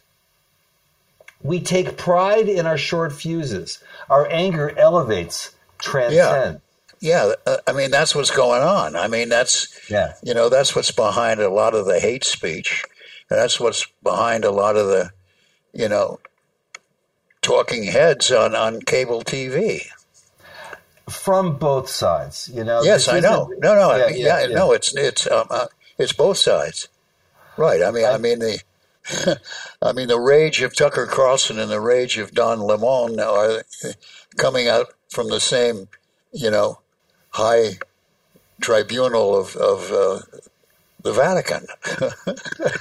We 1.44 1.60
take 1.60 1.98
pride 1.98 2.48
in 2.48 2.66
our 2.66 2.78
short 2.78 3.12
fuses. 3.12 3.84
Our 4.10 4.26
anger 4.32 4.74
elevates, 4.80 5.54
transcends. 5.78 6.62
Yeah, 7.02 7.26
yeah. 7.26 7.34
Uh, 7.46 7.58
I 7.68 7.74
mean 7.74 7.92
that's 7.92 8.16
what's 8.16 8.32
going 8.32 8.62
on. 8.62 8.96
I 8.96 9.10
mean 9.10 9.28
that's 9.28 9.68
yeah. 9.90 10.14
You 10.24 10.34
know 10.34 10.48
that's 10.48 10.78
what's 10.78 10.92
behind 10.92 11.42
a 11.42 11.50
lot 11.50 11.76
of 11.76 11.86
the 11.86 12.00
hate 12.00 12.24
speech. 12.24 12.86
And 13.30 13.38
That's 13.38 13.60
what's 13.60 13.86
behind 14.02 14.46
a 14.46 14.52
lot 14.52 14.78
of 14.78 14.88
the, 14.88 15.12
you 15.74 15.90
know, 15.90 16.22
talking 17.42 17.84
heads 17.84 18.32
on 18.32 18.56
on 18.56 18.80
cable 18.80 19.24
TV 19.24 19.90
from 21.10 21.58
both 21.58 21.90
sides. 21.90 22.50
You 22.54 22.64
know. 22.64 22.84
Yes, 22.84 23.08
I 23.08 23.20
know. 23.20 23.52
No, 23.60 23.76
no, 23.76 23.96
yeah, 23.96 24.04
I 24.04 24.12
mean, 24.12 24.22
yeah, 24.22 24.48
yeah, 24.48 24.56
no. 24.56 24.72
It's 24.72 24.96
it's 24.96 25.30
um, 25.30 25.48
uh, 25.50 25.68
it's 25.98 26.14
both 26.14 26.38
sides, 26.38 26.88
right? 27.58 27.82
I 27.82 27.92
mean, 27.92 28.06
I, 28.06 28.14
I 28.14 28.18
mean 28.18 28.40
the. 28.40 28.60
I 29.84 29.92
mean, 29.92 30.08
the 30.08 30.20
rage 30.20 30.64
of 30.64 30.76
Tucker 30.76 31.06
Carlson 31.06 31.60
and 31.60 31.70
the 31.70 31.80
rage 31.80 32.18
of 32.18 32.32
Don 32.32 32.60
Lemon 32.60 33.20
are 33.20 33.62
coming 34.36 34.68
out 34.68 34.88
from 35.10 35.30
the 35.30 35.40
same, 35.40 35.90
you 36.32 36.50
know, 36.50 36.80
high 37.30 37.78
tribunal 38.62 39.38
of, 39.38 39.56
of 39.56 39.92
uh, 39.92 40.20
the 41.06 41.14
Vatican. 41.14 41.68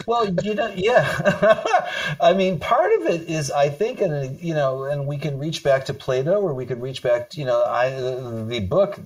well, 0.06 0.34
you 0.42 0.54
know, 0.54 0.72
yeah. 0.74 1.62
I 2.20 2.32
mean, 2.32 2.58
part 2.58 2.90
of 2.94 3.06
it 3.06 3.28
is, 3.28 3.50
I 3.50 3.68
think, 3.68 4.00
and 4.00 4.40
you 4.40 4.54
know, 4.54 4.84
and 4.84 5.06
we 5.06 5.18
can 5.18 5.38
reach 5.38 5.62
back 5.62 5.84
to 5.84 5.94
Plato, 5.94 6.40
or 6.40 6.54
we 6.54 6.64
could 6.64 6.80
reach 6.80 7.02
back. 7.02 7.30
To, 7.30 7.38
you 7.38 7.44
know, 7.44 7.62
I 7.62 7.90
the 7.90 8.60
book 8.60 8.98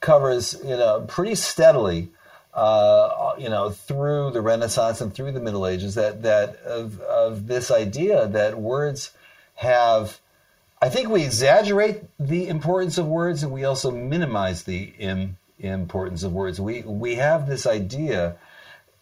covers 0.00 0.60
you 0.62 0.76
know 0.76 1.04
pretty 1.08 1.34
steadily. 1.34 2.10
Uh, 2.52 3.34
you 3.38 3.48
know, 3.48 3.70
through 3.70 4.32
the 4.32 4.40
Renaissance 4.40 5.00
and 5.00 5.14
through 5.14 5.30
the 5.30 5.40
Middle 5.40 5.66
Ages, 5.66 5.94
that 5.94 6.22
that 6.22 6.56
of, 6.62 7.00
of 7.00 7.46
this 7.46 7.70
idea 7.70 8.26
that 8.26 8.58
words 8.58 9.12
have 9.54 10.20
I 10.82 10.88
think 10.88 11.08
we 11.08 11.22
exaggerate 11.22 12.02
the 12.18 12.48
importance 12.48 12.98
of 12.98 13.06
words 13.06 13.42
and 13.42 13.52
we 13.52 13.64
also 13.64 13.90
minimize 13.90 14.64
the 14.64 14.92
Im- 14.98 15.36
importance 15.58 16.24
of 16.24 16.32
words. 16.32 16.60
We 16.60 16.82
we 16.82 17.16
have 17.16 17.46
this 17.46 17.66
idea 17.66 18.36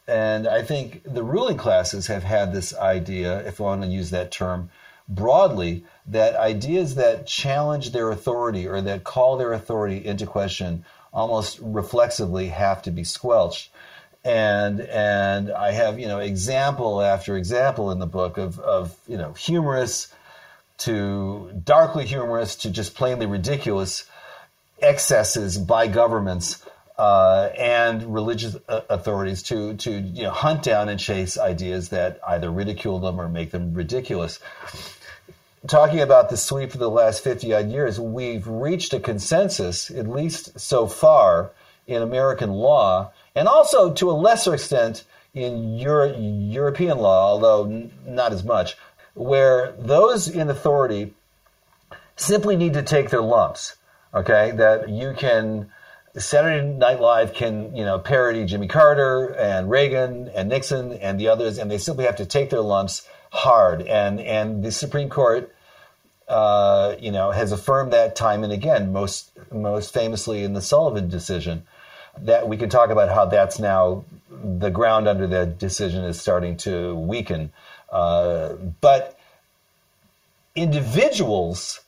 and 0.09 0.49
I 0.49 0.63
think 0.63 1.03
the 1.05 1.23
ruling 1.23 1.59
classes 1.59 2.07
have 2.07 2.25
had 2.25 2.53
this 2.53 2.75
idea, 2.75 3.47
if 3.47 3.61
I 3.61 3.65
want 3.65 3.83
to 3.83 3.89
use 3.89 4.11
that 4.11 4.33
term 4.33 4.71
broadly, 5.07 5.85
that 6.07 6.35
ideas 6.35 6.95
that 6.95 7.27
challenge 7.27 7.93
their 7.93 8.11
authority 8.11 8.67
or 8.67 8.81
that 8.81 9.05
call 9.05 9.37
their 9.37 9.53
authority 9.53 10.05
into 10.05 10.27
question 10.27 10.85
almost 11.13 11.59
reflexively 11.61 12.49
have 12.49 12.83
to 12.83 12.91
be 12.91 13.05
squelched. 13.05 13.71
And 14.25 14.81
and 14.81 15.51
I 15.51 15.73
have 15.73 16.01
you 16.01 16.09
know 16.09 16.19
example 16.19 17.03
after 17.03 17.37
example 17.37 17.91
in 17.91 17.99
the 17.99 18.07
book 18.07 18.37
of 18.39 18.59
of 18.59 18.97
you 19.07 19.17
know 19.17 19.33
humorous 19.35 20.13
to 20.79 21.51
darkly 21.65 22.07
humorous 22.07 22.57
to 22.57 22.71
just 22.71 22.95
plainly 22.95 23.27
ridiculous 23.27 24.05
excesses 24.81 25.59
by 25.59 25.87
governments 25.87 26.65
uh, 26.99 27.51
and 27.57 28.13
religious 28.13 28.57
uh, 28.69 28.81
authorities 28.91 29.43
to 29.45 29.75
to 29.77 29.91
you 29.93 30.25
know, 30.25 30.31
hunt 30.31 30.63
down 30.63 30.89
and 30.89 30.99
chase 30.99 31.39
ideas 31.39 31.91
that 31.91 32.21
either 32.27 32.51
ridicule 32.51 32.99
them 32.99 33.21
or 33.21 33.29
make 33.29 33.53
them 33.53 33.73
ridiculous. 33.73 34.41
Talking 35.67 36.01
about 36.01 36.29
the 36.29 36.37
sweep 36.37 36.75
of 36.75 36.81
the 36.81 36.91
last 36.91 37.23
50 37.23 37.53
odd 37.55 37.71
years, 37.71 37.99
we've 37.99 38.47
reached 38.47 38.93
a 38.95 39.01
consensus, 39.01 39.91
at 39.91 40.09
least 40.09 40.59
so 40.59 40.87
far, 40.87 41.51
in 41.87 42.03
American 42.03 42.53
law, 42.53 43.13
and 43.35 43.49
also 43.49 43.93
to 43.93 44.11
a 44.11 44.13
lesser 44.13 44.55
extent 44.55 45.05
in 45.35 45.79
Euro- 45.79 46.17
European 46.17 46.99
law, 46.99 47.31
although 47.31 47.65
n- 47.65 47.91
not 48.07 48.33
as 48.33 48.45
much, 48.45 48.77
where 49.15 49.73
those 49.79 50.29
in 50.29 50.49
authority 50.51 51.15
simply 52.17 52.57
need 52.57 52.75
to 52.75 52.83
take 52.83 53.11
their 53.11 53.23
lumps. 53.23 53.77
Okay, 54.15 54.53
that 54.53 54.89
you 54.89 55.13
can 55.17 55.71
Saturday 56.21 56.67
Night 56.67 57.01
Live 57.01 57.35
can, 57.35 57.75
you 57.75 57.85
know, 57.85 57.99
parody 57.99 58.45
Jimmy 58.45 58.69
Carter 58.69 59.35
and 59.35 59.71
Reagan 59.71 60.29
and 60.35 60.49
Nixon 60.49 60.93
and 60.95 61.19
the 61.19 61.29
others, 61.29 61.59
and 61.59 61.71
they 61.71 61.79
simply 61.79 62.05
have 62.05 62.17
to 62.17 62.27
take 62.27 62.51
their 62.51 62.61
lumps 62.61 63.07
hard. 63.31 63.83
And 63.83 64.21
and 64.21 64.63
the 64.63 64.73
Supreme 64.73 65.09
Court, 65.09 65.55
uh, 66.29 66.97
you 66.99 67.11
know, 67.11 67.31
has 67.31 67.53
affirmed 67.53 67.93
that 67.93 68.17
time 68.17 68.45
and 68.45 68.53
again. 68.53 68.93
Most 68.93 69.31
most 69.53 69.93
famously 69.93 70.45
in 70.45 70.55
the 70.55 70.63
Sullivan 70.63 71.09
decision, 71.09 71.67
that 72.19 72.49
we 72.49 72.57
can 72.57 72.69
talk 72.69 72.91
about 72.91 73.09
how 73.09 73.27
that's 73.27 73.59
now 73.59 74.05
the 74.31 74.71
ground 74.71 75.09
under 75.09 75.27
that 75.27 75.59
decision 75.59 76.05
is 76.05 76.21
starting 76.21 76.57
to 76.59 76.95
weaken. 76.97 77.53
Uh, 77.91 78.55
but 78.81 79.19
individuals 80.55 81.81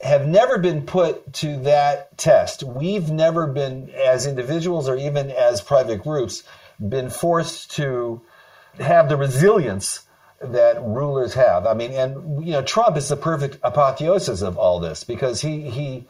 have 0.00 0.26
never 0.26 0.58
been 0.58 0.82
put 0.82 1.32
to 1.32 1.56
that 1.60 2.16
test. 2.18 2.62
We've 2.62 3.10
never 3.10 3.46
been, 3.46 3.90
as 3.90 4.26
individuals 4.26 4.88
or 4.88 4.96
even 4.96 5.30
as 5.30 5.60
private 5.60 6.02
groups, 6.02 6.42
been 6.78 7.08
forced 7.08 7.70
to 7.72 8.20
have 8.78 9.08
the 9.08 9.16
resilience 9.16 10.02
that 10.40 10.82
rulers 10.82 11.34
have. 11.34 11.66
I 11.66 11.74
mean, 11.74 11.92
and 11.92 12.44
you 12.44 12.52
know, 12.52 12.62
Trump 12.62 12.96
is 12.96 13.08
the 13.08 13.16
perfect 13.16 13.58
apotheosis 13.62 14.42
of 14.42 14.58
all 14.58 14.80
this 14.80 15.02
because 15.02 15.40
he 15.40 15.70
he 15.70 16.06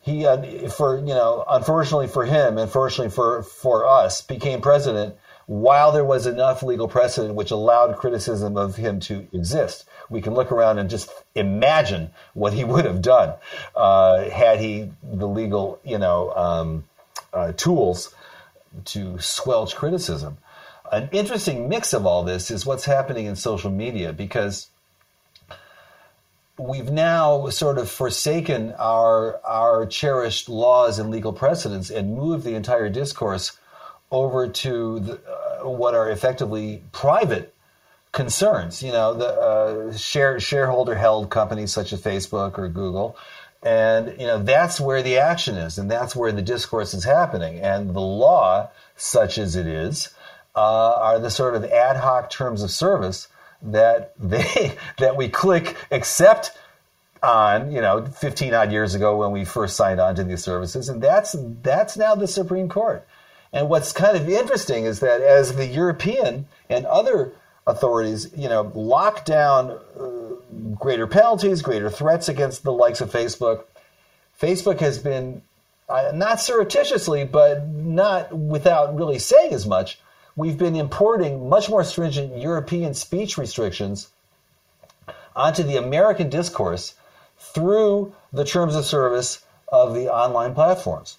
he 0.00 0.26
uh, 0.26 0.68
for 0.68 0.98
you 0.98 1.14
know, 1.14 1.42
unfortunately 1.48 2.08
for 2.08 2.26
him, 2.26 2.58
unfortunately 2.58 3.14
for 3.14 3.42
for 3.42 3.86
us, 3.86 4.20
became 4.20 4.60
president 4.60 5.16
while 5.46 5.92
there 5.92 6.04
was 6.04 6.26
enough 6.26 6.62
legal 6.62 6.88
precedent 6.88 7.34
which 7.34 7.50
allowed 7.50 7.96
criticism 7.96 8.56
of 8.56 8.76
him 8.76 9.00
to 9.00 9.26
exist 9.32 9.86
we 10.08 10.20
can 10.20 10.34
look 10.34 10.52
around 10.52 10.78
and 10.78 10.88
just 10.88 11.10
imagine 11.34 12.10
what 12.34 12.52
he 12.52 12.64
would 12.72 12.84
have 12.84 13.02
done 13.02 13.34
uh, 13.74 14.28
had 14.30 14.60
he 14.60 14.90
the 15.02 15.28
legal, 15.28 15.80
you 15.84 15.98
know, 15.98 16.32
um, 16.34 16.84
uh, 17.32 17.52
tools 17.52 18.14
to 18.84 19.18
squelch 19.18 19.74
criticism. 19.74 20.38
An 20.92 21.08
interesting 21.10 21.68
mix 21.68 21.92
of 21.92 22.06
all 22.06 22.22
this 22.22 22.50
is 22.50 22.64
what's 22.64 22.84
happening 22.84 23.26
in 23.26 23.34
social 23.34 23.70
media 23.70 24.12
because 24.12 24.68
we've 26.58 26.90
now 26.90 27.48
sort 27.48 27.76
of 27.76 27.90
forsaken 27.90 28.72
our 28.78 29.44
our 29.44 29.84
cherished 29.84 30.48
laws 30.48 30.98
and 30.98 31.10
legal 31.10 31.32
precedents 31.32 31.90
and 31.90 32.14
moved 32.14 32.44
the 32.44 32.54
entire 32.54 32.88
discourse 32.88 33.58
over 34.10 34.48
to 34.48 35.00
the, 35.00 35.14
uh, 35.14 35.68
what 35.68 35.94
are 35.94 36.10
effectively 36.10 36.82
private 36.92 37.54
concerns. 38.12 38.82
You 38.82 38.92
know, 38.92 39.14
the 39.14 39.28
uh, 39.28 39.96
share, 39.96 40.40
shareholder 40.40 40.94
held 40.94 41.30
companies 41.30 41.72
such 41.72 41.92
as 41.92 42.00
Facebook 42.00 42.58
or 42.58 42.68
Google. 42.68 43.16
And, 43.62 44.20
you 44.20 44.26
know, 44.26 44.42
that's 44.42 44.80
where 44.80 45.02
the 45.02 45.18
action 45.18 45.56
is, 45.56 45.78
and 45.78 45.90
that's 45.90 46.14
where 46.14 46.30
the 46.30 46.42
discourse 46.42 46.94
is 46.94 47.04
happening. 47.04 47.58
And 47.58 47.94
the 47.94 48.00
law, 48.00 48.70
such 48.96 49.38
as 49.38 49.56
it 49.56 49.66
is, 49.66 50.10
uh, 50.54 50.94
are 50.94 51.18
the 51.18 51.30
sort 51.30 51.54
of 51.54 51.64
ad 51.64 51.96
hoc 51.96 52.30
terms 52.30 52.62
of 52.62 52.70
service 52.70 53.28
that 53.62 54.12
they 54.18 54.76
that 54.98 55.16
we 55.16 55.28
click 55.28 55.76
accept 55.90 56.52
on, 57.22 57.72
you 57.72 57.80
know, 57.80 58.04
15 58.04 58.54
odd 58.54 58.72
years 58.72 58.94
ago 58.94 59.16
when 59.16 59.32
we 59.32 59.44
first 59.44 59.76
signed 59.76 60.00
on 60.00 60.14
to 60.14 60.24
these 60.24 60.44
services, 60.44 60.88
and 60.88 61.02
that's 61.02 61.34
that's 61.62 61.96
now 61.96 62.14
the 62.14 62.28
Supreme 62.28 62.68
Court. 62.68 63.06
And 63.52 63.68
what's 63.68 63.92
kind 63.92 64.16
of 64.16 64.28
interesting 64.28 64.84
is 64.84 65.00
that 65.00 65.20
as 65.20 65.56
the 65.56 65.66
European 65.66 66.46
and 66.68 66.84
other 66.86 67.32
authorities, 67.66 68.30
you 68.36 68.48
know, 68.48 68.70
lock 68.74 69.24
down 69.24 69.70
uh, 69.70 70.74
greater 70.78 71.06
penalties, 71.06 71.62
greater 71.62 71.90
threats 71.90 72.28
against 72.28 72.62
the 72.62 72.72
likes 72.72 73.00
of 73.00 73.10
Facebook. 73.10 73.64
Facebook 74.40 74.80
has 74.80 74.98
been 74.98 75.42
uh, 75.88 76.12
not 76.14 76.40
surreptitiously, 76.40 77.24
but 77.24 77.66
not 77.68 78.32
without 78.36 78.96
really 78.96 79.18
saying 79.18 79.52
as 79.52 79.66
much. 79.66 80.00
We've 80.34 80.58
been 80.58 80.76
importing 80.76 81.48
much 81.48 81.70
more 81.70 81.82
stringent 81.84 82.36
European 82.36 82.94
speech 82.94 83.38
restrictions 83.38 84.08
onto 85.34 85.62
the 85.62 85.76
American 85.76 86.28
discourse 86.28 86.94
through 87.38 88.14
the 88.32 88.44
terms 88.44 88.74
of 88.74 88.84
service 88.84 89.44
of 89.68 89.94
the 89.94 90.12
online 90.12 90.54
platforms. 90.54 91.18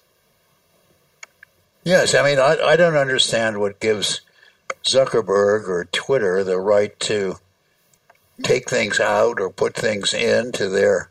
Yes, 1.88 2.14
I 2.14 2.22
mean, 2.22 2.38
I, 2.38 2.58
I 2.62 2.76
don't 2.76 2.98
understand 2.98 3.60
what 3.60 3.80
gives 3.80 4.20
Zuckerberg 4.84 5.68
or 5.68 5.86
Twitter 5.90 6.44
the 6.44 6.60
right 6.60 7.00
to 7.00 7.36
take 8.42 8.68
things 8.68 9.00
out 9.00 9.40
or 9.40 9.48
put 9.48 9.74
things 9.74 10.12
into 10.12 10.68
their 10.68 11.08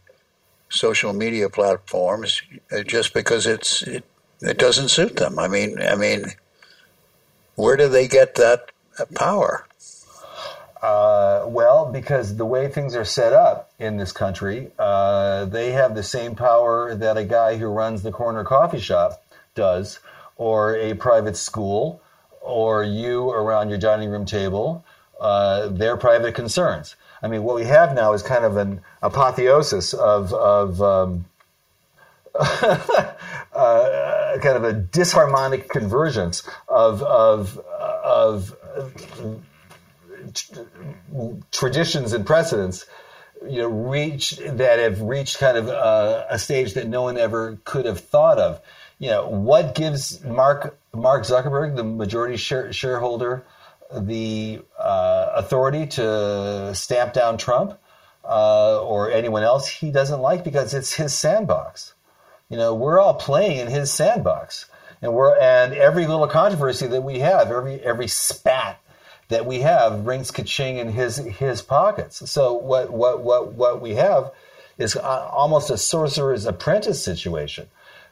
social 0.69 1.13
media 1.13 1.49
platforms 1.49 2.43
just 2.85 3.15
because 3.15 3.47
it's 3.47 3.81
it, 3.81 4.05
it 4.39 4.59
doesn't 4.59 4.89
suit 4.89 5.15
them. 5.15 5.39
I 5.39 5.47
mean, 5.47 5.81
I 5.81 5.95
mean, 5.95 6.25
where 7.55 7.75
do 7.75 7.89
they 7.89 8.07
get 8.07 8.35
that 8.35 8.69
power? 9.15 9.65
Uh, 10.79 11.45
well, 11.47 11.91
because 11.91 12.37
the 12.37 12.45
way 12.45 12.67
things 12.67 12.95
are 12.95 13.03
set 13.03 13.33
up 13.33 13.71
in 13.79 13.97
this 13.97 14.11
country, 14.11 14.69
uh, 14.77 15.45
they 15.45 15.71
have 15.71 15.95
the 15.95 16.03
same 16.03 16.35
power 16.35 16.93
that 16.93 17.17
a 17.17 17.23
guy 17.23 17.57
who 17.57 17.65
runs 17.65 18.03
the 18.03 18.11
corner 18.11 18.43
coffee 18.43 18.79
shop 18.79 19.23
does, 19.55 19.99
or 20.38 20.76
a 20.76 20.93
private 20.93 21.36
school, 21.36 22.02
or 22.41 22.84
you 22.84 23.30
around 23.32 23.69
your 23.69 23.78
dining 23.78 24.10
room 24.10 24.26
table 24.26 24.86
uh, 25.19 25.67
their 25.67 25.97
private 25.97 26.36
concerns. 26.36 26.95
I 27.21 27.28
mean, 27.28 27.43
what 27.43 27.56
we 27.56 27.65
have 27.65 27.95
now 27.95 28.13
is 28.13 28.21
kind 28.21 28.45
of 28.45 28.58
an 28.58 28.82
apotheosis 29.02 29.93
of, 29.93 30.34
of 30.34 30.82
um, 30.82 31.26
uh, 32.39 33.13
kind 34.41 34.58
of 34.58 34.63
a 34.63 34.73
disharmonic 34.73 35.69
convergence 35.69 36.47
of, 36.67 37.02
of, 37.02 37.58
of 37.58 38.56
traditions 41.52 42.13
and 42.13 42.26
precedents 42.26 42.86
you 43.43 43.62
know 43.62 43.67
reach 43.67 44.32
that 44.45 44.80
have 44.80 45.02
reached 45.02 45.39
kind 45.39 45.58
of 45.58 45.67
uh, 45.69 46.26
a 46.30 46.39
stage 46.39 46.73
that 46.73 46.88
no 46.88 47.04
one 47.04 47.17
ever 47.17 47.60
could 47.63 47.86
have 47.86 48.00
thought 48.00 48.38
of 48.38 48.62
you 49.00 49.10
know, 49.10 49.28
what 49.28 49.76
gives 49.76 50.23
Mark 50.23 50.78
Mark 50.93 51.23
Zuckerberg, 51.23 51.76
the 51.76 51.84
majority 51.84 52.38
share, 52.38 52.73
shareholder, 52.73 53.43
the 53.95 54.62
uh, 54.78 55.32
authority 55.36 55.86
to 55.88 56.73
stamp 56.73 57.13
down 57.13 57.38
Trump 57.38 57.80
uh, 58.26 58.82
or 58.82 59.12
anyone 59.12 59.43
else 59.43 59.67
he 59.67 59.91
doesn't 59.91 60.19
like 60.19 60.43
because 60.43 60.73
it's 60.73 60.93
his 60.93 61.13
sandbox. 61.13 61.93
You 62.50 62.58
know, 62.58 62.73
we're 62.73 63.00
all 63.00 63.13
playing 63.13 63.60
in 63.60 63.67
his 63.67 63.91
sandbox, 63.91 64.65
and 65.02 65.13
we're 65.13 65.38
and 65.38 65.73
every 65.73 66.08
little 66.08 66.28
controversy 66.28 66.88
that 66.88 67.04
we 67.04 67.19
have, 67.19 67.52
every 67.52 67.80
every 67.82 68.08
spat 68.08 68.80
that 69.29 69.45
we 69.45 69.59
have, 69.59 70.05
rings 70.05 70.31
kaching 70.31 70.77
in 70.77 70.89
his 70.89 71.17
his 71.17 71.61
pockets. 71.61 72.29
So 72.29 72.53
what 72.53 72.91
what 72.91 73.21
what 73.23 73.53
what 73.53 73.81
we 73.81 73.95
have 73.95 74.31
is 74.77 74.95
uh, 74.95 75.29
almost 75.31 75.69
a 75.69 75.77
sorcerer's 75.77 76.45
apprentice 76.45 77.03
situation 77.03 77.67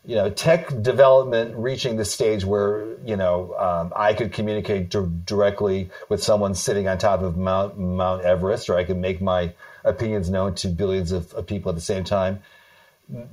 you 0.08 0.16
know, 0.16 0.30
tech 0.30 0.82
development 0.82 1.56
reaching 1.58 1.98
the 1.98 2.06
stage 2.06 2.46
where 2.46 2.96
you 3.06 3.16
know 3.16 3.56
um, 3.58 3.92
I 3.96 4.14
could 4.14 4.32
communicate 4.32 4.90
d- 4.90 5.06
directly 5.26 5.90
with 6.10 6.24
someone 6.24 6.54
sitting 6.54 6.88
on 6.88 6.98
top 6.98 7.22
of 7.22 7.38
Mount 7.38 7.78
Mount 7.78 8.24
Everest, 8.24 8.70
or 8.70 8.78
I 8.78 8.84
could 8.84 8.98
make 8.98 9.22
my 9.22 9.54
opinions 9.84 10.30
known 10.30 10.56
to 10.56 10.68
billions 10.68 11.12
of, 11.12 11.34
of 11.34 11.48
people 11.48 11.70
at 11.70 11.76
the 11.76 11.82
same 11.82 12.04
time. 12.04 12.42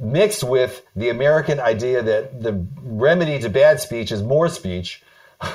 Mixed 0.01 0.45
with 0.45 0.85
the 0.97 1.09
American 1.11 1.61
idea 1.61 2.03
that 2.03 2.43
the 2.43 2.67
remedy 2.83 3.39
to 3.39 3.49
bad 3.49 3.81
speech 3.81 4.11
is 4.11 4.23
more 4.23 4.49
speech, 4.49 5.03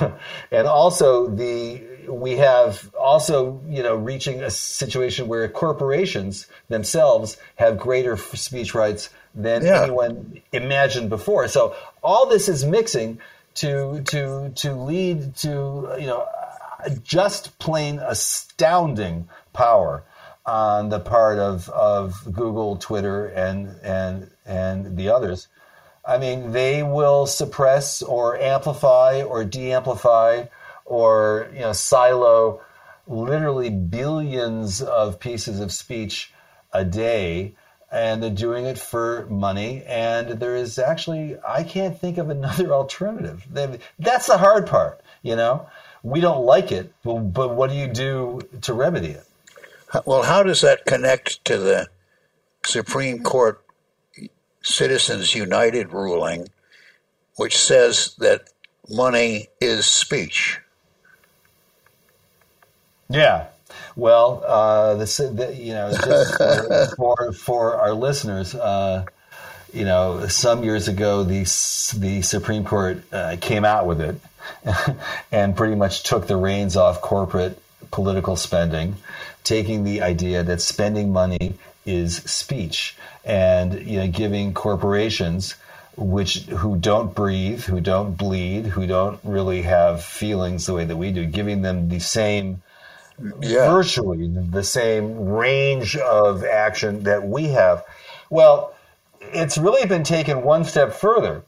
and 0.50 0.68
also 0.68 1.28
the 1.28 1.82
we 2.08 2.36
have 2.36 2.94
also 2.94 3.60
you 3.68 3.82
know 3.82 3.96
reaching 3.96 4.42
a 4.42 4.50
situation 4.50 5.28
where 5.28 5.48
corporations 5.48 6.46
themselves 6.68 7.36
have 7.56 7.78
greater 7.78 8.16
speech 8.16 8.74
rights 8.74 9.10
than 9.34 9.64
yeah. 9.64 9.82
anyone 9.82 10.40
imagined 10.52 11.10
before. 11.10 11.48
So 11.48 11.74
all 12.02 12.28
this 12.28 12.48
is 12.48 12.64
mixing 12.64 13.20
to 13.54 14.02
to 14.06 14.50
to 14.56 14.72
lead 14.74 15.36
to 15.36 15.96
you 15.98 16.06
know 16.06 16.26
just 17.02 17.58
plain 17.58 17.98
astounding 17.98 19.28
power 19.52 20.04
on 20.46 20.88
the 20.88 21.00
part 21.00 21.38
of, 21.38 21.68
of 21.68 22.32
Google, 22.32 22.76
Twitter, 22.76 23.26
and 23.26 23.76
and 23.82 24.30
and 24.46 24.96
the 24.96 25.10
others. 25.10 25.48
I 26.06 26.16
mean, 26.16 26.52
they 26.52 26.82
will 26.82 27.26
suppress 27.26 28.02
or 28.02 28.38
amplify 28.38 29.22
or 29.22 29.44
de-amplify 29.44 30.46
or 30.88 31.48
you 31.52 31.60
know 31.60 31.72
silo 31.72 32.60
literally 33.06 33.70
billions 33.70 34.82
of 34.82 35.20
pieces 35.20 35.60
of 35.60 35.70
speech 35.70 36.32
a 36.72 36.84
day 36.84 37.54
and 37.90 38.22
they're 38.22 38.30
doing 38.30 38.64
it 38.66 38.78
for 38.78 39.26
money 39.30 39.82
and 39.86 40.40
there 40.40 40.56
is 40.56 40.78
actually 40.78 41.36
i 41.46 41.62
can't 41.62 41.98
think 41.98 42.18
of 42.18 42.28
another 42.30 42.72
alternative. 42.80 43.46
That's 43.98 44.26
the 44.26 44.38
hard 44.38 44.66
part 44.66 45.00
you 45.22 45.36
know? 45.36 45.68
We 46.02 46.20
don't 46.20 46.44
like 46.44 46.72
it 46.72 46.92
but, 47.02 47.18
but 47.18 47.54
what 47.54 47.70
do 47.70 47.76
you 47.76 47.88
do 47.88 48.40
to 48.62 48.72
remedy 48.72 49.10
it? 49.10 49.24
Well 50.04 50.22
how 50.22 50.42
does 50.42 50.62
that 50.62 50.86
connect 50.86 51.44
to 51.46 51.58
the 51.58 51.88
supreme 52.64 53.22
court 53.22 53.64
citizens 54.62 55.34
united 55.34 55.92
ruling 55.92 56.48
which 57.36 57.56
says 57.56 58.14
that 58.18 58.50
money 58.90 59.48
is 59.60 59.86
speech 59.86 60.60
yeah. 63.08 63.46
Well, 63.96 64.42
uh, 64.46 64.94
the, 64.94 65.04
the, 65.34 65.54
you 65.54 65.72
know, 65.72 65.90
just 65.90 66.36
for, 66.36 66.92
for, 66.96 67.32
for 67.32 67.74
our 67.76 67.92
listeners, 67.92 68.54
uh, 68.54 69.04
you 69.72 69.84
know, 69.84 70.28
some 70.28 70.64
years 70.64 70.88
ago, 70.88 71.24
the 71.24 71.40
the 71.98 72.22
Supreme 72.22 72.64
Court 72.64 73.02
uh, 73.12 73.36
came 73.40 73.64
out 73.64 73.86
with 73.86 74.00
it 74.00 74.20
and 75.32 75.56
pretty 75.56 75.74
much 75.74 76.04
took 76.04 76.26
the 76.26 76.36
reins 76.36 76.76
off 76.76 77.00
corporate 77.00 77.60
political 77.90 78.36
spending, 78.36 78.96
taking 79.44 79.84
the 79.84 80.02
idea 80.02 80.42
that 80.42 80.60
spending 80.60 81.12
money 81.12 81.54
is 81.84 82.16
speech, 82.16 82.96
and 83.24 83.86
you 83.86 83.98
know, 83.98 84.08
giving 84.08 84.54
corporations 84.54 85.54
which 85.96 86.44
who 86.44 86.76
don't 86.76 87.14
breathe, 87.14 87.64
who 87.64 87.80
don't 87.80 88.16
bleed, 88.16 88.66
who 88.66 88.86
don't 88.86 89.18
really 89.24 89.62
have 89.62 90.04
feelings 90.04 90.66
the 90.66 90.72
way 90.72 90.84
that 90.84 90.96
we 90.96 91.10
do, 91.10 91.26
giving 91.26 91.62
them 91.62 91.88
the 91.88 91.98
same 91.98 92.62
yeah. 93.40 93.70
virtually 93.70 94.28
the 94.28 94.62
same 94.62 95.28
range 95.28 95.96
of 95.96 96.44
action 96.44 97.04
that 97.04 97.26
we 97.26 97.44
have. 97.44 97.84
Well, 98.30 98.74
it's 99.20 99.58
really 99.58 99.86
been 99.86 100.04
taken 100.04 100.42
one 100.42 100.64
step 100.64 100.92
further 100.92 101.42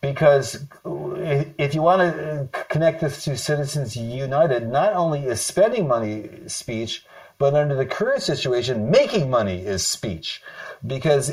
because 0.00 0.64
if 0.84 1.74
you 1.74 1.82
want 1.82 2.02
to 2.02 2.48
connect 2.68 3.00
this 3.00 3.24
to 3.24 3.36
Citizens 3.36 3.96
United, 3.96 4.68
not 4.68 4.94
only 4.94 5.24
is 5.24 5.40
spending 5.40 5.86
money 5.86 6.28
speech, 6.48 7.04
but 7.38 7.54
under 7.54 7.74
the 7.74 7.86
current 7.86 8.22
situation, 8.22 8.90
making 8.90 9.30
money 9.30 9.64
is 9.64 9.86
speech. 9.86 10.42
Because 10.86 11.32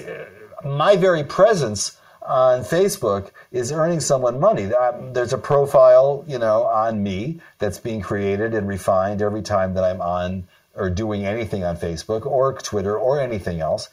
my 0.63 0.95
very 0.95 1.23
presence 1.23 1.98
on 2.29 2.61
Facebook 2.61 3.31
is 3.51 3.71
earning 3.71 3.99
someone 3.99 4.39
money. 4.39 4.71
Um, 4.71 5.13
there's 5.13 5.33
a 5.33 5.37
profile, 5.37 6.23
you 6.27 6.37
know, 6.37 6.63
on 6.63 7.01
me 7.01 7.41
that's 7.57 7.79
being 7.79 8.01
created 8.01 8.53
and 8.53 8.67
refined 8.67 9.21
every 9.21 9.41
time 9.41 9.73
that 9.73 9.83
I'm 9.83 9.99
on 9.99 10.47
or 10.75 10.91
doing 10.91 11.25
anything 11.25 11.63
on 11.63 11.75
Facebook 11.75 12.27
or 12.27 12.53
Twitter 12.53 12.97
or 12.97 13.19
anything 13.19 13.61
else. 13.61 13.89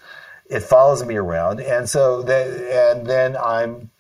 It 0.49 0.61
follows 0.61 1.05
me 1.05 1.17
around, 1.17 1.61
and 1.61 1.89
so 1.89 2.23
that, 2.23 2.47
and 2.47 3.07
then 3.07 3.37
I'm 3.37 3.91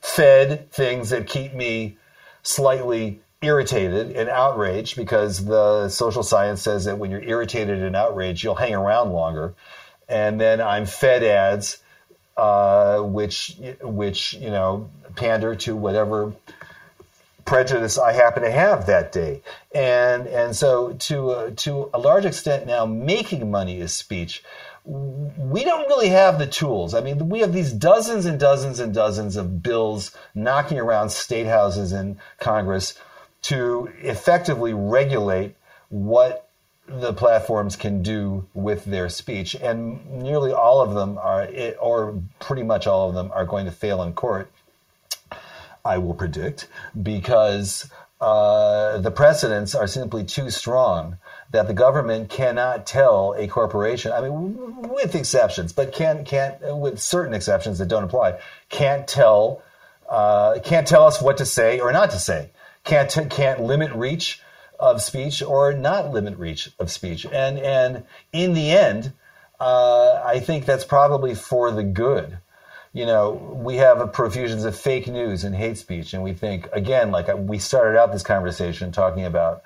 fed 0.00 0.72
things 0.72 1.10
that 1.10 1.28
keep 1.28 1.54
me 1.54 1.98
slightly 2.42 3.20
irritated 3.42 4.16
and 4.16 4.28
outraged 4.28 4.96
because 4.96 5.44
the 5.44 5.88
social 5.90 6.22
science 6.22 6.62
says 6.62 6.86
that 6.86 6.98
when 6.98 7.10
you're 7.10 7.22
irritated 7.22 7.82
and 7.82 7.94
outraged, 7.94 8.42
you'll 8.42 8.54
hang 8.54 8.74
around 8.74 9.12
longer. 9.12 9.54
And 10.08 10.40
then 10.40 10.60
I'm 10.60 10.86
fed 10.86 11.22
ads 11.22 11.78
uh, 12.36 13.00
which 13.00 13.56
which 13.80 14.34
you 14.34 14.50
know 14.50 14.90
pander 15.16 15.54
to 15.54 15.76
whatever 15.76 16.32
prejudice 17.44 17.98
I 17.98 18.12
happen 18.12 18.42
to 18.42 18.50
have 18.50 18.86
that 18.86 19.12
day, 19.12 19.42
and 19.74 20.26
and 20.26 20.56
so 20.56 20.94
to 20.94 21.30
uh, 21.30 21.50
to 21.56 21.90
a 21.94 21.98
large 21.98 22.24
extent 22.24 22.66
now, 22.66 22.86
making 22.86 23.50
money 23.50 23.80
is 23.80 23.92
speech. 23.92 24.42
We 24.86 25.64
don't 25.64 25.88
really 25.88 26.10
have 26.10 26.38
the 26.38 26.46
tools. 26.46 26.92
I 26.92 27.00
mean, 27.00 27.30
we 27.30 27.40
have 27.40 27.54
these 27.54 27.72
dozens 27.72 28.26
and 28.26 28.38
dozens 28.38 28.80
and 28.80 28.92
dozens 28.92 29.36
of 29.36 29.62
bills 29.62 30.10
knocking 30.34 30.78
around 30.78 31.08
state 31.08 31.46
houses 31.46 31.92
and 31.92 32.18
Congress 32.38 32.92
to 33.42 33.90
effectively 34.02 34.74
regulate 34.74 35.54
what 35.88 36.43
the 36.86 37.12
platforms 37.12 37.76
can 37.76 38.02
do 38.02 38.46
with 38.52 38.84
their 38.84 39.08
speech, 39.08 39.54
and 39.54 40.22
nearly 40.22 40.52
all 40.52 40.80
of 40.80 40.94
them 40.94 41.18
are, 41.18 41.48
or 41.80 42.22
pretty 42.40 42.62
much 42.62 42.86
all 42.86 43.08
of 43.08 43.14
them, 43.14 43.30
are 43.32 43.46
going 43.46 43.64
to 43.64 43.72
fail 43.72 44.02
in 44.02 44.12
court. 44.12 44.50
I 45.84 45.98
will 45.98 46.14
predict 46.14 46.68
because 47.00 47.90
uh, 48.20 48.98
the 48.98 49.10
precedents 49.10 49.74
are 49.74 49.86
simply 49.86 50.24
too 50.24 50.50
strong 50.50 51.18
that 51.50 51.66
the 51.66 51.74
government 51.74 52.30
cannot 52.30 52.86
tell 52.86 53.34
a 53.36 53.46
corporation. 53.46 54.12
I 54.12 54.22
mean, 54.22 54.88
with 54.88 55.14
exceptions, 55.14 55.72
but 55.72 55.92
can 55.92 56.24
can't 56.24 56.56
with 56.78 57.00
certain 57.00 57.34
exceptions 57.34 57.78
that 57.78 57.88
don't 57.88 58.04
apply, 58.04 58.40
can't 58.70 59.06
tell 59.06 59.62
uh, 60.08 60.58
can't 60.64 60.86
tell 60.86 61.06
us 61.06 61.20
what 61.20 61.38
to 61.38 61.46
say 61.46 61.80
or 61.80 61.92
not 61.92 62.10
to 62.10 62.18
say. 62.18 62.50
Can't 62.84 63.10
can't 63.30 63.60
limit 63.60 63.92
reach 63.92 64.40
of 64.84 65.00
speech 65.00 65.42
or 65.42 65.72
not 65.72 66.12
limit 66.12 66.36
reach 66.38 66.70
of 66.78 66.90
speech. 66.90 67.24
And 67.26 67.58
and 67.58 68.04
in 68.32 68.52
the 68.52 68.70
end, 68.70 69.12
uh, 69.58 70.22
I 70.24 70.40
think 70.40 70.66
that's 70.66 70.84
probably 70.84 71.34
for 71.34 71.70
the 71.70 71.82
good. 71.82 72.38
You 72.92 73.06
know, 73.06 73.32
we 73.32 73.76
have 73.76 74.12
profusions 74.12 74.64
of 74.64 74.76
fake 74.76 75.08
news 75.08 75.42
and 75.42 75.54
hate 75.54 75.78
speech, 75.78 76.14
and 76.14 76.22
we 76.22 76.32
think 76.32 76.68
again, 76.72 77.10
like 77.10 77.28
we 77.36 77.58
started 77.58 77.98
out 77.98 78.12
this 78.12 78.22
conversation 78.22 78.92
talking 78.92 79.24
about 79.24 79.62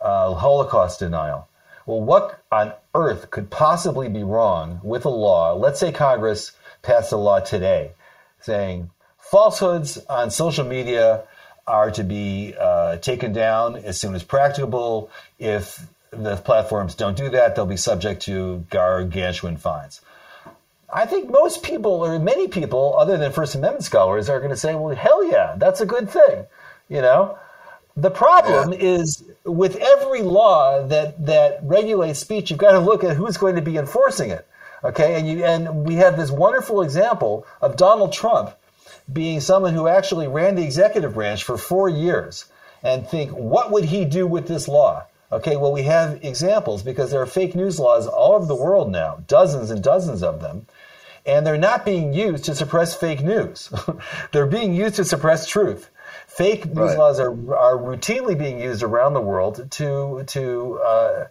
uh, 0.00 0.34
Holocaust 0.34 1.00
denial. 1.00 1.48
Well, 1.84 2.00
what 2.00 2.40
on 2.52 2.72
earth 2.94 3.30
could 3.30 3.50
possibly 3.50 4.08
be 4.08 4.22
wrong 4.22 4.80
with 4.84 5.04
a 5.04 5.10
law? 5.10 5.54
Let's 5.54 5.80
say 5.80 5.90
Congress 5.90 6.52
passed 6.82 7.12
a 7.12 7.16
law 7.16 7.40
today 7.40 7.92
saying 8.40 8.90
falsehoods 9.18 9.98
on 10.08 10.30
social 10.30 10.64
media 10.64 11.24
are 11.66 11.90
to 11.92 12.04
be 12.04 12.54
uh, 12.58 12.96
taken 12.96 13.32
down 13.32 13.76
as 13.76 14.00
soon 14.00 14.14
as 14.14 14.22
practicable. 14.22 15.10
If 15.38 15.86
the 16.10 16.36
platforms 16.36 16.94
don't 16.94 17.16
do 17.16 17.30
that, 17.30 17.54
they'll 17.54 17.66
be 17.66 17.76
subject 17.76 18.22
to 18.22 18.64
gargantuan 18.70 19.56
fines. 19.56 20.00
I 20.92 21.06
think 21.06 21.30
most 21.30 21.62
people, 21.62 22.04
or 22.04 22.18
many 22.18 22.48
people, 22.48 22.96
other 22.98 23.16
than 23.16 23.32
First 23.32 23.54
Amendment 23.54 23.84
scholars, 23.84 24.28
are 24.28 24.38
going 24.38 24.50
to 24.50 24.56
say, 24.56 24.74
"Well, 24.74 24.94
hell 24.94 25.24
yeah, 25.24 25.54
that's 25.56 25.80
a 25.80 25.86
good 25.86 26.10
thing." 26.10 26.44
You 26.88 27.00
know, 27.00 27.38
the 27.96 28.10
problem 28.10 28.72
yeah. 28.72 28.78
is 28.78 29.24
with 29.44 29.76
every 29.76 30.22
law 30.22 30.86
that 30.86 31.24
that 31.24 31.60
regulates 31.62 32.18
speech, 32.18 32.50
you've 32.50 32.58
got 32.58 32.72
to 32.72 32.80
look 32.80 33.04
at 33.04 33.16
who's 33.16 33.38
going 33.38 33.56
to 33.56 33.62
be 33.62 33.78
enforcing 33.78 34.30
it. 34.30 34.46
Okay, 34.84 35.14
and 35.14 35.28
you 35.28 35.44
and 35.44 35.86
we 35.86 35.94
have 35.94 36.16
this 36.16 36.30
wonderful 36.30 36.82
example 36.82 37.46
of 37.62 37.76
Donald 37.76 38.12
Trump 38.12 38.54
being 39.12 39.40
someone 39.40 39.74
who 39.74 39.88
actually 39.88 40.28
ran 40.28 40.54
the 40.54 40.62
executive 40.64 41.14
branch 41.14 41.44
for 41.44 41.58
four 41.58 41.88
years 41.88 42.46
and 42.82 43.06
think, 43.06 43.30
what 43.30 43.70
would 43.70 43.84
he 43.84 44.04
do 44.04 44.26
with 44.26 44.48
this 44.48 44.68
law? 44.68 45.04
Okay, 45.30 45.56
well, 45.56 45.72
we 45.72 45.84
have 45.84 46.22
examples 46.24 46.82
because 46.82 47.10
there 47.10 47.22
are 47.22 47.26
fake 47.26 47.54
news 47.54 47.78
laws 47.78 48.06
all 48.06 48.34
over 48.34 48.44
the 48.44 48.54
world 48.54 48.90
now, 48.90 49.22
dozens 49.26 49.70
and 49.70 49.82
dozens 49.82 50.22
of 50.22 50.42
them, 50.42 50.66
and 51.24 51.46
they're 51.46 51.56
not 51.56 51.84
being 51.84 52.12
used 52.12 52.44
to 52.44 52.54
suppress 52.54 52.94
fake 52.94 53.22
news. 53.22 53.72
they're 54.32 54.46
being 54.46 54.74
used 54.74 54.96
to 54.96 55.04
suppress 55.04 55.46
truth. 55.46 55.88
Fake 56.26 56.66
news 56.66 56.76
right. 56.76 56.98
laws 56.98 57.20
are, 57.20 57.30
are 57.30 57.76
routinely 57.76 58.38
being 58.38 58.58
used 58.58 58.82
around 58.82 59.14
the 59.14 59.20
world 59.20 59.70
to, 59.72 60.24
to 60.26 60.80
uh, 60.84 61.24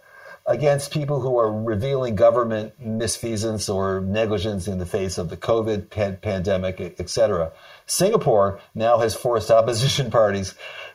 against 0.46 0.92
people 0.92 1.20
who 1.20 1.38
are 1.38 1.52
revealing 1.52 2.16
government 2.16 2.72
misfeasance 2.82 3.72
or 3.72 4.00
negligence 4.00 4.66
in 4.66 4.78
the 4.78 4.86
face 4.86 5.18
of 5.18 5.28
the 5.30 5.36
COVID 5.36 5.90
pan- 5.90 6.18
pandemic, 6.20 6.80
etc. 6.98 7.52
Singapore 7.86 8.60
now 8.74 8.98
has 8.98 9.14
forced 9.14 9.50
opposition 9.50 10.10
parties 10.10 10.54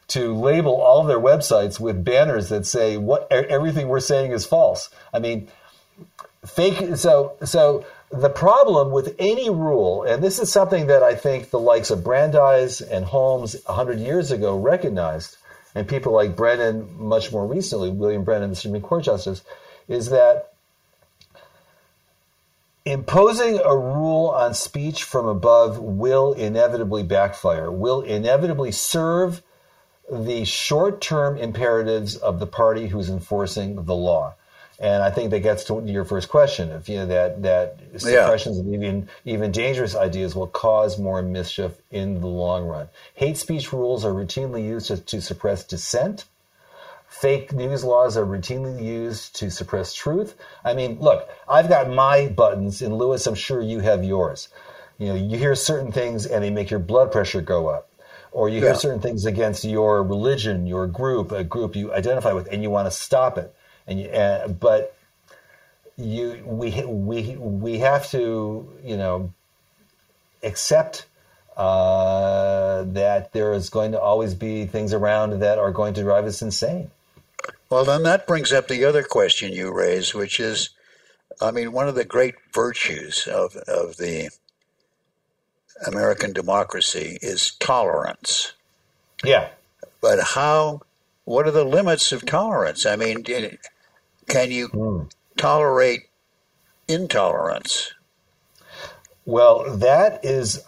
to 0.09 0.33
label 0.33 0.81
all 0.81 1.01
of 1.01 1.07
their 1.07 1.19
websites 1.19 1.79
with 1.79 2.03
banners 2.03 2.49
that 2.49 2.65
say 2.65 2.97
what 2.97 3.29
everything 3.31 3.87
we're 3.87 3.99
saying 3.99 4.31
is 4.31 4.45
false. 4.45 4.89
I 5.13 5.19
mean, 5.19 5.49
fake. 6.45 6.95
So 6.95 7.35
so 7.43 7.85
the 8.09 8.29
problem 8.29 8.91
with 8.91 9.15
any 9.19 9.49
rule, 9.49 10.03
and 10.03 10.23
this 10.23 10.39
is 10.39 10.51
something 10.51 10.87
that 10.87 11.03
I 11.03 11.15
think 11.15 11.49
the 11.49 11.59
likes 11.59 11.89
of 11.89 12.03
Brandeis 12.03 12.81
and 12.81 13.05
Holmes 13.05 13.61
hundred 13.65 13.99
years 13.99 14.31
ago 14.31 14.57
recognized 14.57 15.37
and 15.75 15.87
people 15.87 16.13
like 16.13 16.35
Brennan, 16.35 16.87
much 16.97 17.31
more 17.31 17.45
recently, 17.45 17.89
William 17.89 18.23
Brennan, 18.23 18.49
the 18.49 18.55
Supreme 18.55 18.81
Court 18.81 19.03
Justice, 19.03 19.43
is 19.87 20.09
that 20.09 20.53
imposing 22.85 23.59
a 23.59 23.75
rule 23.75 24.27
on 24.29 24.53
speech 24.53 25.03
from 25.03 25.27
above 25.27 25.77
will 25.79 26.33
inevitably 26.33 27.03
backfire, 27.03 27.69
will 27.71 28.01
inevitably 28.01 28.71
serve 28.71 29.43
the 30.09 30.45
short 30.45 31.01
term 31.01 31.37
imperatives 31.37 32.15
of 32.15 32.39
the 32.39 32.47
party 32.47 32.87
who's 32.87 33.09
enforcing 33.09 33.83
the 33.85 33.95
law. 33.95 34.33
And 34.79 35.01
I 35.01 35.09
think 35.09 35.31
that 35.31 35.39
gets 35.39 35.63
to 35.65 35.81
your 35.85 36.05
first 36.05 36.29
question 36.29 36.71
of 36.71 36.87
you 36.87 36.97
know 36.97 37.07
that 37.07 37.41
that 37.41 37.79
suppressions 37.97 38.57
yeah. 38.57 38.63
of 38.63 38.73
even 38.73 39.09
even 39.25 39.51
dangerous 39.51 39.95
ideas 39.95 40.35
will 40.35 40.47
cause 40.47 40.99
more 40.99 41.21
mischief 41.21 41.71
in 41.89 42.21
the 42.21 42.27
long 42.27 42.65
run. 42.65 42.89
Hate 43.15 43.37
speech 43.37 43.73
rules 43.73 44.05
are 44.05 44.13
routinely 44.13 44.63
used 44.63 44.87
to, 44.87 44.97
to 44.97 45.21
suppress 45.21 45.63
dissent. 45.63 46.25
Fake 47.07 47.53
news 47.53 47.83
laws 47.83 48.17
are 48.17 48.25
routinely 48.25 48.83
used 48.83 49.35
to 49.37 49.49
suppress 49.49 49.93
truth. 49.93 50.35
I 50.63 50.73
mean, 50.73 50.99
look, 50.99 51.27
I've 51.49 51.69
got 51.69 51.89
my 51.89 52.27
buttons, 52.27 52.81
and 52.81 52.97
Lewis, 52.97 53.25
I'm 53.25 53.33
sure 53.33 53.61
you 53.61 53.79
have 53.79 54.03
yours. 54.03 54.49
You 54.99 55.07
know, 55.07 55.15
you 55.15 55.37
hear 55.37 55.55
certain 55.55 55.91
things 55.91 56.25
and 56.25 56.43
they 56.43 56.49
make 56.49 56.69
your 56.69 56.79
blood 56.79 57.11
pressure 57.11 57.41
go 57.41 57.67
up 57.67 57.89
or 58.31 58.49
you 58.49 58.61
hear 58.61 58.75
certain 58.75 58.99
things 58.99 59.25
against 59.25 59.63
your 59.63 60.03
religion, 60.03 60.67
your 60.67 60.85
group, 60.85 61.31
a 61.31 61.43
group 61.43 61.75
you 61.75 61.93
identify 61.93 62.33
with, 62.33 62.47
and 62.51 62.61
you 62.61 62.69
want 62.69 62.85
to 62.85 62.91
stop 62.91 63.37
it. 63.37 63.53
And 63.87 64.07
uh, 64.13 64.47
but 64.49 64.95
you, 65.97 66.43
we, 66.45 66.83
we, 66.85 67.35
we 67.37 67.79
have 67.79 68.09
to, 68.11 68.69
you 68.83 68.97
know, 68.97 69.33
accept 70.43 71.05
uh, 71.55 72.83
that 72.83 73.33
there 73.33 73.53
is 73.53 73.69
going 73.69 73.93
to 73.93 73.99
always 73.99 74.35
be 74.35 74.65
things 74.65 74.93
around 74.93 75.39
that 75.39 75.57
are 75.57 75.71
going 75.71 75.93
to 75.95 76.01
drive 76.01 76.25
us 76.25 76.41
insane. 76.41 76.91
Well, 77.69 77.83
then 77.83 78.03
that 78.03 78.27
brings 78.27 78.53
up 78.53 78.67
the 78.67 78.85
other 78.85 79.03
question 79.03 79.51
you 79.51 79.73
raise, 79.73 80.13
which 80.13 80.39
is, 80.39 80.69
I 81.41 81.51
mean, 81.51 81.71
one 81.71 81.87
of 81.87 81.95
the 81.95 82.05
great 82.05 82.35
virtues 82.53 83.27
of 83.27 83.55
of 83.55 83.97
the 83.97 84.29
American 85.85 86.33
democracy 86.33 87.17
is 87.21 87.51
tolerance. 87.59 88.53
Yeah. 89.23 89.49
But 90.01 90.19
how, 90.35 90.81
what 91.25 91.47
are 91.47 91.51
the 91.51 91.63
limits 91.65 92.11
of 92.11 92.25
tolerance? 92.25 92.85
I 92.85 92.95
mean, 92.95 93.23
can 94.27 94.51
you 94.51 94.69
mm. 94.69 95.11
tolerate 95.37 96.09
intolerance? 96.87 97.93
Well, 99.25 99.77
that 99.77 100.23
is 100.23 100.63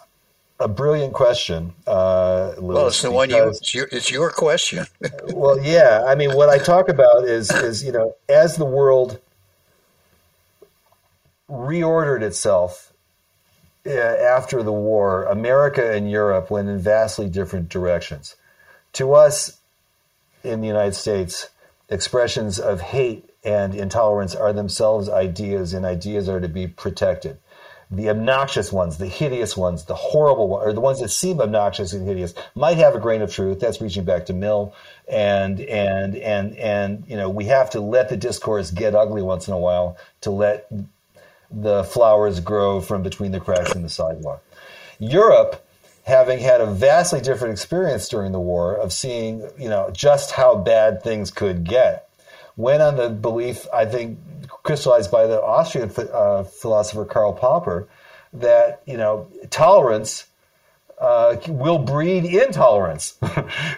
a 0.58 0.68
brilliant 0.68 1.14
question. 1.14 1.72
Uh, 1.86 2.52
Lewis, 2.58 2.74
well, 2.74 2.86
it's 2.88 3.02
the 3.02 3.10
one 3.10 3.30
you, 3.30 3.48
it's 3.48 3.74
your, 3.74 3.88
it's 3.90 4.10
your 4.10 4.30
question. 4.30 4.86
well, 5.28 5.58
yeah. 5.60 6.04
I 6.06 6.14
mean, 6.14 6.34
what 6.34 6.50
I 6.50 6.58
talk 6.58 6.88
about 6.88 7.24
is, 7.24 7.50
is, 7.50 7.82
you 7.82 7.92
know, 7.92 8.16
as 8.28 8.56
the 8.56 8.66
world 8.66 9.18
reordered 11.48 12.22
itself 12.22 12.92
after 13.86 14.62
the 14.62 14.72
war, 14.72 15.24
America 15.24 15.92
and 15.92 16.10
Europe 16.10 16.50
went 16.50 16.68
in 16.68 16.78
vastly 16.78 17.28
different 17.28 17.70
directions. 17.70 18.36
To 18.94 19.14
us 19.14 19.58
in 20.44 20.60
the 20.60 20.66
United 20.66 20.94
States, 20.94 21.48
expressions 21.88 22.58
of 22.58 22.80
hate 22.80 23.29
and 23.44 23.74
intolerance 23.74 24.34
are 24.34 24.52
themselves 24.52 25.08
ideas, 25.08 25.72
and 25.72 25.84
ideas 25.84 26.28
are 26.28 26.40
to 26.40 26.48
be 26.48 26.66
protected. 26.66 27.38
The 27.90 28.08
obnoxious 28.08 28.72
ones, 28.72 28.98
the 28.98 29.06
hideous 29.06 29.56
ones, 29.56 29.84
the 29.84 29.96
horrible 29.96 30.48
ones, 30.48 30.68
or 30.68 30.72
the 30.72 30.80
ones 30.80 31.00
that 31.00 31.08
seem 31.08 31.40
obnoxious 31.40 31.92
and 31.92 32.06
hideous, 32.06 32.34
might 32.54 32.76
have 32.76 32.94
a 32.94 33.00
grain 33.00 33.20
of 33.20 33.32
truth. 33.32 33.58
That's 33.58 33.80
reaching 33.80 34.04
back 34.04 34.26
to 34.26 34.32
Mill, 34.32 34.74
and 35.08 35.60
and 35.60 36.14
and 36.16 36.56
and 36.56 37.04
you 37.08 37.16
know 37.16 37.28
we 37.28 37.46
have 37.46 37.70
to 37.70 37.80
let 37.80 38.08
the 38.08 38.16
discourse 38.16 38.70
get 38.70 38.94
ugly 38.94 39.22
once 39.22 39.48
in 39.48 39.54
a 39.54 39.58
while 39.58 39.96
to 40.20 40.30
let 40.30 40.70
the 41.50 41.82
flowers 41.84 42.40
grow 42.40 42.80
from 42.80 43.02
between 43.02 43.32
the 43.32 43.40
cracks 43.40 43.74
in 43.74 43.82
the 43.82 43.88
sidewalk. 43.88 44.44
Europe, 45.00 45.66
having 46.04 46.38
had 46.38 46.60
a 46.60 46.66
vastly 46.66 47.20
different 47.20 47.52
experience 47.52 48.08
during 48.08 48.32
the 48.32 48.40
war 48.40 48.74
of 48.74 48.92
seeing, 48.92 49.42
you 49.58 49.68
know, 49.68 49.90
just 49.92 50.32
how 50.32 50.54
bad 50.54 51.02
things 51.02 51.30
could 51.30 51.64
get, 51.64 52.09
went 52.56 52.82
on 52.82 52.96
the 52.96 53.08
belief, 53.08 53.66
I 53.72 53.86
think, 53.86 54.18
crystallized 54.62 55.10
by 55.10 55.26
the 55.26 55.42
Austrian 55.42 55.90
uh, 56.12 56.44
philosopher 56.44 57.04
Karl 57.04 57.32
Popper, 57.32 57.88
that 58.32 58.82
you 58.86 58.96
know 58.96 59.28
tolerance 59.50 60.26
uh, 61.00 61.36
will 61.48 61.78
breed 61.78 62.24
intolerance. 62.24 63.12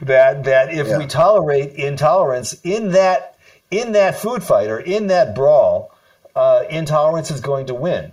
that 0.03 0.45
that 0.45 0.73
if 0.73 0.89
yeah. 0.89 0.99
we 0.99 1.07
tolerate 1.07 1.75
intolerance 1.75 2.55
in 2.65 2.93
that 2.93 3.39
in 3.71 3.93
that 3.93 4.17
food 4.17 4.43
fight 4.43 4.69
or 4.69 4.79
in 4.79 5.07
that 5.07 5.35
brawl, 5.35 5.95
uh, 6.35 6.65
intolerance 6.69 7.31
is 7.31 7.41
going 7.41 7.67
to 7.67 7.75
win. 7.75 8.13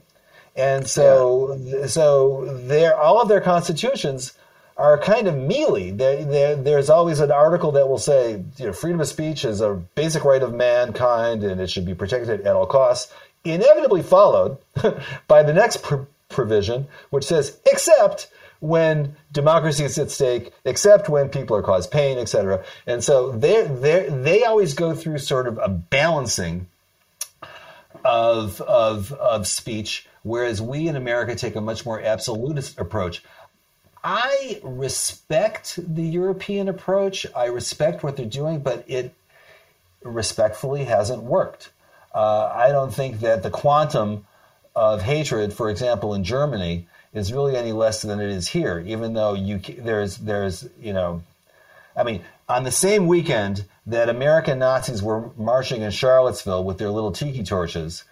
And 0.55 0.87
so, 0.87 1.57
yeah. 1.61 1.87
so 1.87 2.45
their 2.65 2.95
all 2.95 3.21
of 3.21 3.27
their 3.27 3.41
constitutions 3.41 4.33
are 4.79 4.97
kind 4.97 5.27
of 5.27 5.35
mealy. 5.35 5.91
They're, 5.91 6.23
they're, 6.23 6.55
there's 6.55 6.89
always 6.89 7.19
an 7.19 7.31
article 7.31 7.73
that 7.73 7.89
will 7.89 7.99
say, 7.99 8.43
you 8.57 8.65
know, 8.67 8.73
freedom 8.73 9.01
of 9.01 9.07
speech 9.07 9.43
is 9.43 9.59
a 9.59 9.73
basic 9.73 10.23
right 10.23 10.41
of 10.41 10.53
mankind 10.53 11.43
and 11.43 11.59
it 11.59 11.69
should 11.69 11.85
be 11.85 11.93
protected 11.93 12.47
at 12.47 12.55
all 12.55 12.65
costs. 12.65 13.13
Inevitably 13.43 14.03
followed 14.03 14.57
by 15.27 15.43
the 15.43 15.53
next 15.53 15.83
pr- 15.83 16.05
provision, 16.29 16.87
which 17.09 17.25
says, 17.25 17.57
except 17.69 18.29
when 18.61 19.17
democracy 19.33 19.83
is 19.83 19.97
at 19.97 20.11
stake, 20.11 20.53
except 20.63 21.09
when 21.09 21.27
people 21.27 21.57
are 21.57 21.61
caused 21.61 21.91
pain, 21.91 22.17
etc. 22.17 22.63
And 22.87 23.03
so 23.03 23.31
they 23.31 23.63
they 23.63 24.43
always 24.43 24.73
go 24.73 24.93
through 24.93 25.19
sort 25.19 25.47
of 25.47 25.57
a 25.57 25.69
balancing 25.69 26.67
of, 28.03 28.61
of, 28.61 29.11
of 29.13 29.47
speech, 29.47 30.07
whereas 30.23 30.61
we 30.61 30.87
in 30.87 30.95
America 30.95 31.35
take 31.35 31.55
a 31.55 31.61
much 31.61 31.85
more 31.85 32.01
absolutist 32.01 32.79
approach. 32.79 33.23
I 34.03 34.59
respect 34.63 35.77
the 35.77 36.03
European 36.03 36.69
approach. 36.69 37.25
I 37.35 37.45
respect 37.45 38.03
what 38.03 38.15
they're 38.15 38.25
doing, 38.25 38.59
but 38.59 38.85
it 38.87 39.13
respectfully 40.03 40.85
hasn't 40.85 41.23
worked. 41.23 41.71
Uh, 42.13 42.51
I 42.53 42.69
don't 42.71 42.93
think 42.93 43.19
that 43.19 43.43
the 43.43 43.49
quantum 43.49 44.25
of 44.75 45.01
hatred, 45.01 45.53
for 45.53 45.69
example, 45.69 46.13
in 46.13 46.23
Germany, 46.23 46.87
is 47.13 47.33
really 47.33 47.55
any 47.55 47.71
less 47.71 48.01
than 48.01 48.19
it 48.19 48.29
is 48.29 48.47
here. 48.47 48.79
Even 48.79 49.13
though 49.13 49.33
you 49.33 49.59
there's 49.59 50.17
there's 50.17 50.67
you 50.79 50.93
know, 50.93 51.21
I 51.95 52.03
mean, 52.03 52.23
on 52.47 52.63
the 52.63 52.71
same 52.71 53.07
weekend 53.07 53.65
that 53.87 54.09
American 54.09 54.59
Nazis 54.59 55.03
were 55.03 55.29
marching 55.35 55.81
in 55.81 55.91
Charlottesville 55.91 56.63
with 56.63 56.77
their 56.77 56.89
little 56.89 57.11
tiki 57.11 57.43
torches 57.43 58.03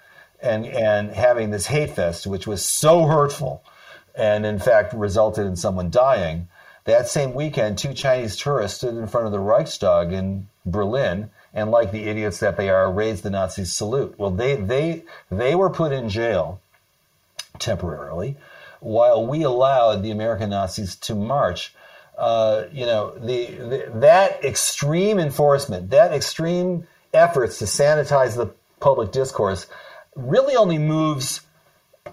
and, 0.41 0.65
and 0.65 1.11
having 1.11 1.51
this 1.51 1.67
hate 1.67 1.91
fest, 1.91 2.27
which 2.27 2.45
was 2.45 2.63
so 2.65 3.05
hurtful 3.05 3.63
and 4.17 4.45
in 4.45 4.59
fact 4.59 4.93
resulted 4.93 5.45
in 5.45 5.55
someone 5.55 5.89
dying. 5.89 6.47
That 6.85 7.07
same 7.07 7.33
weekend, 7.33 7.77
two 7.77 7.93
Chinese 7.93 8.37
tourists 8.37 8.77
stood 8.77 8.95
in 8.95 9.07
front 9.07 9.25
of 9.25 9.31
the 9.31 9.39
Reichstag 9.39 10.13
in 10.13 10.47
Berlin 10.65 11.29
and, 11.53 11.69
like 11.71 11.91
the 11.91 12.03
idiots 12.03 12.39
that 12.39 12.55
they 12.55 12.69
are, 12.69 12.91
raised 12.91 13.23
the 13.23 13.29
Nazi 13.29 13.65
salute. 13.65 14.15
Well, 14.17 14.31
they, 14.31 14.55
they, 14.55 15.03
they 15.29 15.55
were 15.55 15.69
put 15.69 15.91
in 15.91 16.07
jail 16.07 16.61
temporarily 17.59 18.37
while 18.79 19.25
we 19.25 19.43
allowed 19.43 20.03
the 20.03 20.11
American 20.11 20.51
Nazis 20.51 20.95
to 20.97 21.15
march 21.15 21.73
uh, 22.17 22.65
you 22.71 22.85
know, 22.85 23.13
the, 23.19 23.45
the, 23.45 23.91
that 23.95 24.43
extreme 24.43 25.19
enforcement, 25.19 25.91
that 25.91 26.11
extreme 26.11 26.87
efforts 27.13 27.59
to 27.59 27.65
sanitize 27.65 28.35
the 28.35 28.47
public 28.79 29.11
discourse, 29.11 29.67
really 30.15 30.55
only 30.55 30.79
moves 30.79 31.41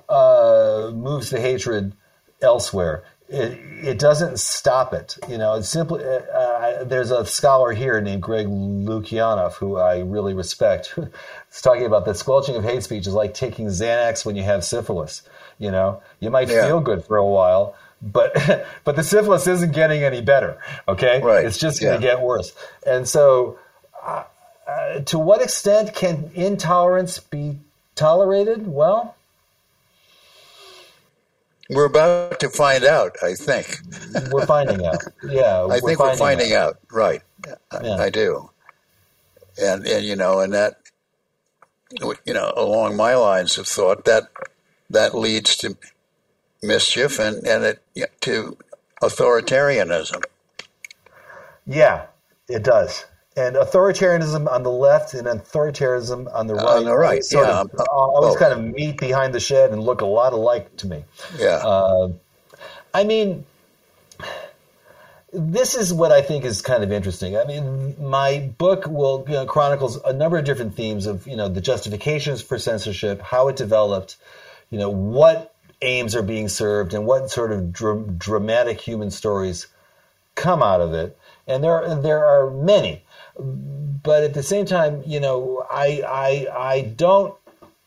uh, 0.08 0.90
moves 0.94 1.30
the 1.30 1.40
hatred 1.40 1.94
elsewhere. 2.42 3.04
It, 3.28 3.58
it, 3.82 3.98
doesn't 3.98 4.38
stop 4.38 4.92
it. 4.92 5.16
You 5.28 5.38
know, 5.38 5.54
it's 5.54 5.68
simply. 5.68 6.04
Uh, 6.04 6.84
there's 6.84 7.10
a 7.10 7.24
scholar 7.24 7.72
here 7.72 8.00
named 8.00 8.22
Greg 8.22 8.46
Lukianoff 8.46 9.54
who 9.54 9.76
I 9.76 10.00
really 10.00 10.34
respect. 10.34 10.94
He's 11.50 11.62
talking 11.62 11.86
about 11.86 12.04
the 12.04 12.14
squelching 12.14 12.54
of 12.56 12.64
hate 12.64 12.82
speech 12.82 13.06
is 13.06 13.14
like 13.14 13.32
taking 13.32 13.66
Xanax 13.68 14.26
when 14.26 14.36
you 14.36 14.42
have 14.42 14.62
syphilis. 14.62 15.22
You 15.58 15.70
know, 15.70 16.02
you 16.20 16.30
might 16.30 16.48
yeah. 16.48 16.66
feel 16.66 16.80
good 16.80 17.04
for 17.04 17.16
a 17.16 17.26
while, 17.26 17.74
but 18.02 18.66
but 18.84 18.96
the 18.96 19.02
syphilis 19.02 19.46
isn't 19.46 19.72
getting 19.72 20.02
any 20.02 20.20
better. 20.20 20.58
Okay, 20.86 21.20
right. 21.22 21.44
it's 21.44 21.58
just 21.58 21.80
going 21.80 21.98
to 21.98 22.06
yeah. 22.06 22.16
get 22.16 22.22
worse. 22.22 22.52
And 22.86 23.08
so, 23.08 23.58
uh, 24.02 24.24
uh, 24.66 25.00
to 25.00 25.18
what 25.18 25.40
extent 25.42 25.94
can 25.94 26.30
intolerance 26.34 27.18
be 27.18 27.58
tolerated? 27.94 28.66
Well. 28.66 29.16
We're 31.70 31.86
about 31.86 32.40
to 32.40 32.50
find 32.50 32.84
out, 32.84 33.16
I 33.22 33.34
think. 33.34 33.78
We're 34.30 34.46
finding 34.46 34.84
out. 34.84 35.02
Yeah, 35.28 35.60
I 35.62 35.66
we're 35.66 35.80
think 35.80 35.98
finding 35.98 35.98
we're 35.98 36.16
finding 36.16 36.52
out. 36.52 36.68
out. 36.68 36.78
Right, 36.90 37.22
yeah. 37.46 37.54
I, 37.70 38.04
I 38.04 38.10
do, 38.10 38.50
and 39.60 39.86
and 39.86 40.04
you 40.04 40.16
know, 40.16 40.40
and 40.40 40.52
that 40.52 40.76
you 42.24 42.34
know, 42.34 42.52
along 42.56 42.96
my 42.96 43.14
lines 43.14 43.58
of 43.58 43.66
thought, 43.66 44.04
that 44.04 44.24
that 44.90 45.14
leads 45.14 45.56
to 45.56 45.76
mischief 46.62 47.18
and, 47.18 47.46
and 47.46 47.64
it 47.64 47.82
to 48.22 48.56
authoritarianism. 49.02 50.22
Yeah, 51.66 52.06
it 52.48 52.62
does. 52.62 53.06
And 53.36 53.56
authoritarianism 53.56 54.50
on 54.50 54.62
the 54.62 54.70
left 54.70 55.14
and 55.14 55.26
authoritarianism 55.26 56.32
on 56.32 56.46
the 56.46 56.54
right. 56.54 56.76
On 56.76 56.84
the 56.84 56.96
right, 56.96 57.24
sort 57.24 57.48
yeah. 57.48 57.62
Of, 57.62 57.70
always 57.90 58.36
kind 58.36 58.52
of 58.52 58.62
meet 58.62 58.96
behind 58.98 59.34
the 59.34 59.40
shed 59.40 59.72
and 59.72 59.82
look 59.82 60.02
a 60.02 60.06
lot 60.06 60.32
alike 60.32 60.76
to 60.76 60.86
me. 60.86 61.04
Yeah. 61.36 61.56
Uh, 61.56 62.12
I 62.92 63.02
mean, 63.02 63.44
this 65.34 65.74
is 65.74 65.92
what 65.92 66.12
I 66.12 66.22
think 66.22 66.44
is 66.44 66.62
kind 66.62 66.84
of 66.84 66.92
interesting. 66.92 67.36
I 67.36 67.44
mean, 67.44 67.96
my 68.00 68.52
book 68.56 68.86
will 68.86 69.24
you 69.26 69.34
know, 69.34 69.46
chronicles 69.46 69.96
a 70.04 70.12
number 70.12 70.38
of 70.38 70.44
different 70.44 70.76
themes 70.76 71.06
of 71.06 71.26
you 71.26 71.36
know 71.36 71.48
the 71.48 71.60
justifications 71.60 72.40
for 72.40 72.58
censorship, 72.58 73.20
how 73.20 73.48
it 73.48 73.56
developed, 73.56 74.16
you 74.70 74.78
know 74.78 74.90
what 74.90 75.54
aims 75.82 76.14
are 76.14 76.22
being 76.22 76.48
served, 76.48 76.94
and 76.94 77.04
what 77.04 77.30
sort 77.30 77.50
of 77.50 77.72
dr- 77.72 78.16
dramatic 78.18 78.80
human 78.80 79.10
stories 79.10 79.66
come 80.36 80.62
out 80.62 80.80
of 80.80 80.94
it. 80.94 81.18
And 81.48 81.64
there 81.64 81.96
there 81.96 82.24
are 82.24 82.50
many, 82.50 83.02
but 83.38 84.24
at 84.24 84.34
the 84.34 84.42
same 84.42 84.66
time, 84.66 85.02
you 85.06 85.20
know, 85.20 85.66
I 85.70 86.02
I 86.06 86.46
I 86.52 86.80
don't 86.82 87.34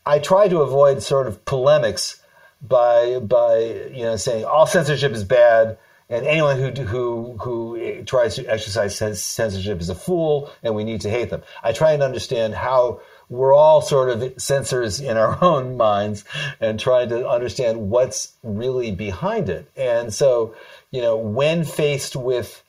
I 0.04 0.18
try 0.18 0.48
to 0.48 0.60
avoid 0.60 1.02
sort 1.02 1.26
of 1.26 1.44
polemics 1.44 2.20
by 2.60 3.18
by 3.20 3.58
you 3.92 4.02
know 4.02 4.16
saying 4.16 4.44
all 4.44 4.66
censorship 4.66 5.12
is 5.12 5.24
bad 5.24 5.78
and 6.10 6.26
anyone 6.26 6.58
who 6.58 6.70
who 6.84 7.36
who 7.38 8.02
tries 8.04 8.36
to 8.36 8.46
exercise 8.46 8.96
censorship 8.96 9.80
is 9.80 9.90
a 9.90 9.94
fool, 9.94 10.50
and 10.62 10.74
we 10.74 10.84
need 10.84 11.02
to 11.02 11.10
hate 11.10 11.30
them. 11.30 11.42
I 11.62 11.72
try 11.72 11.92
and 11.92 12.02
understand 12.02 12.54
how 12.54 13.00
we're 13.28 13.52
all 13.52 13.82
sort 13.82 14.08
of 14.08 14.40
censors 14.40 15.00
in 15.00 15.18
our 15.18 15.36
own 15.44 15.76
minds, 15.76 16.24
and 16.60 16.80
trying 16.80 17.10
to 17.10 17.28
understand 17.28 17.90
what's 17.90 18.32
really 18.42 18.90
behind 18.90 19.50
it. 19.50 19.70
And 19.76 20.12
so, 20.12 20.54
you 20.90 21.02
know, 21.02 21.16
when 21.16 21.64
faced 21.64 22.16
with 22.16 22.62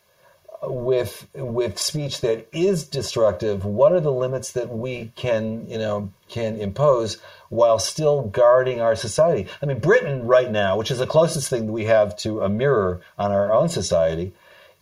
with 0.64 1.28
with 1.34 1.80
speech 1.80 2.22
that 2.22 2.47
is 2.51 2.86
destructive, 2.86 3.64
what 3.64 3.93
are 3.93 3.99
the 3.99 4.12
limits 4.12 4.51
that 4.53 4.70
we 4.70 5.12
can 5.16 5.68
you 5.70 5.78
know 5.78 6.12
can 6.28 6.60
impose 6.60 7.18
while 7.49 7.80
still 7.80 8.24
guarding 8.24 8.82
our 8.82 8.95
society? 8.95 9.49
I 9.62 9.66
mean, 9.66 9.80
Britain 9.80 10.28
right 10.28 10.51
now, 10.51 10.78
which 10.78 10.91
is 10.91 10.99
the 10.99 11.07
closest 11.07 11.49
thing 11.49 11.72
we 11.72 11.86
have 11.86 12.16
to 12.18 12.41
a 12.41 12.49
mirror 12.49 13.01
on 13.18 13.32
our 13.32 13.53
own 13.53 13.70
society, 13.70 14.34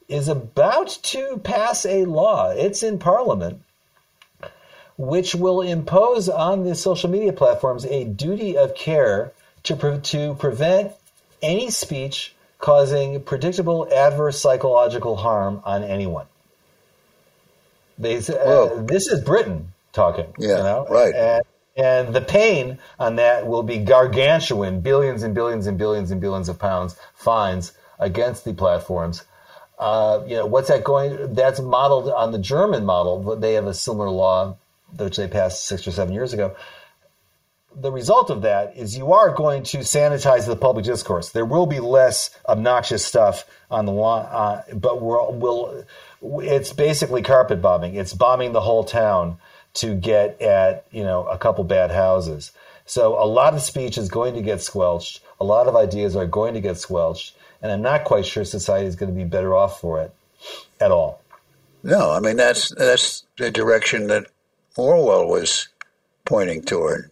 is 0.07 0.27
about 0.27 0.87
to 1.03 1.39
pass 1.43 1.85
a 1.85 2.05
law. 2.05 2.51
It's 2.51 2.83
in 2.83 2.99
Parliament. 2.99 3.61
Which 4.97 5.35
will 5.35 5.61
impose 5.61 6.27
on 6.27 6.63
the 6.63 6.73
social 6.73 7.07
media 7.07 7.31
platforms 7.31 7.85
a 7.85 8.03
duty 8.03 8.57
of 8.57 8.73
care 8.73 9.31
to, 9.61 9.75
pre- 9.75 9.99
to 9.99 10.33
prevent 10.33 10.93
any 11.39 11.69
speech 11.69 12.33
causing 12.59 13.21
predictable 13.21 13.87
adverse 13.93 14.41
psychological 14.41 15.15
harm 15.15 15.61
on 15.63 15.83
anyone. 15.83 16.25
They, 17.99 18.17
uh, 18.17 18.83
this 18.83 19.07
is 19.07 19.23
Britain 19.23 19.73
talking. 19.91 20.33
Yeah, 20.37 20.57
you 20.57 20.63
know? 20.63 20.87
right. 20.89 21.15
And, 21.15 21.43
and 21.75 22.15
the 22.15 22.21
pain 22.21 22.79
on 22.99 23.17
that 23.17 23.47
will 23.47 23.63
be 23.63 23.77
gargantuan, 23.79 24.81
billions 24.81 25.23
and 25.23 25.33
billions 25.35 25.67
and 25.67 25.77
billions 25.77 26.11
and 26.11 26.19
billions 26.19 26.49
of 26.49 26.59
pounds 26.59 26.95
fines 27.13 27.73
against 27.99 28.45
the 28.45 28.53
platforms. 28.53 29.23
Uh, 29.77 30.23
you 30.27 30.35
know, 30.35 30.45
what's 30.45 30.69
that 30.69 30.83
going? 30.83 31.35
That's 31.35 31.59
modeled 31.59 32.09
on 32.09 32.31
the 32.31 32.39
German 32.39 32.85
model. 32.85 33.19
But 33.19 33.41
they 33.41 33.53
have 33.53 33.67
a 33.67 33.75
similar 33.75 34.09
law, 34.09 34.57
which 34.97 35.17
they 35.17 35.27
passed 35.27 35.65
six 35.65 35.87
or 35.87 35.91
seven 35.91 36.13
years 36.13 36.33
ago, 36.33 36.55
the 37.79 37.91
result 37.91 38.29
of 38.29 38.41
that 38.41 38.75
is 38.75 38.97
you 38.97 39.13
are 39.13 39.29
going 39.33 39.63
to 39.63 39.79
sanitize 39.79 40.47
the 40.47 40.55
public 40.55 40.85
discourse. 40.85 41.29
There 41.29 41.45
will 41.45 41.67
be 41.67 41.79
less 41.79 42.31
obnoxious 42.47 43.05
stuff 43.05 43.45
on 43.69 43.85
the 43.85 43.91
lawn, 43.91 44.25
uh, 44.25 44.63
but 44.73 45.01
we'll, 45.01 45.33
we'll, 45.33 46.41
it's 46.41 46.73
basically 46.73 47.21
carpet 47.21 47.61
bombing. 47.61 47.95
It's 47.95 48.13
bombing 48.13 48.51
the 48.53 48.61
whole 48.61 48.83
town 48.83 49.37
to 49.75 49.93
get 49.93 50.41
at 50.41 50.85
you 50.91 51.03
know 51.03 51.27
a 51.27 51.37
couple 51.37 51.63
bad 51.63 51.91
houses. 51.91 52.51
So 52.85 53.21
a 53.21 53.25
lot 53.25 53.53
of 53.53 53.61
speech 53.61 53.97
is 53.97 54.09
going 54.09 54.33
to 54.35 54.41
get 54.41 54.61
squelched. 54.61 55.21
A 55.39 55.43
lot 55.43 55.67
of 55.67 55.75
ideas 55.75 56.15
are 56.15 56.25
going 56.25 56.55
to 56.55 56.61
get 56.61 56.77
squelched, 56.77 57.35
and 57.61 57.71
I'm 57.71 57.81
not 57.81 58.05
quite 58.05 58.25
sure 58.25 58.43
society 58.43 58.87
is 58.87 58.95
going 58.95 59.11
to 59.11 59.15
be 59.15 59.25
better 59.25 59.53
off 59.53 59.79
for 59.79 60.01
it 60.01 60.11
at 60.79 60.91
all. 60.91 61.21
No, 61.83 62.11
I 62.11 62.19
mean 62.21 62.37
that's 62.37 62.73
that's 62.75 63.23
the 63.37 63.51
direction 63.51 64.07
that 64.07 64.27
Orwell 64.75 65.27
was 65.27 65.67
pointing 66.25 66.63
toward. 66.63 67.11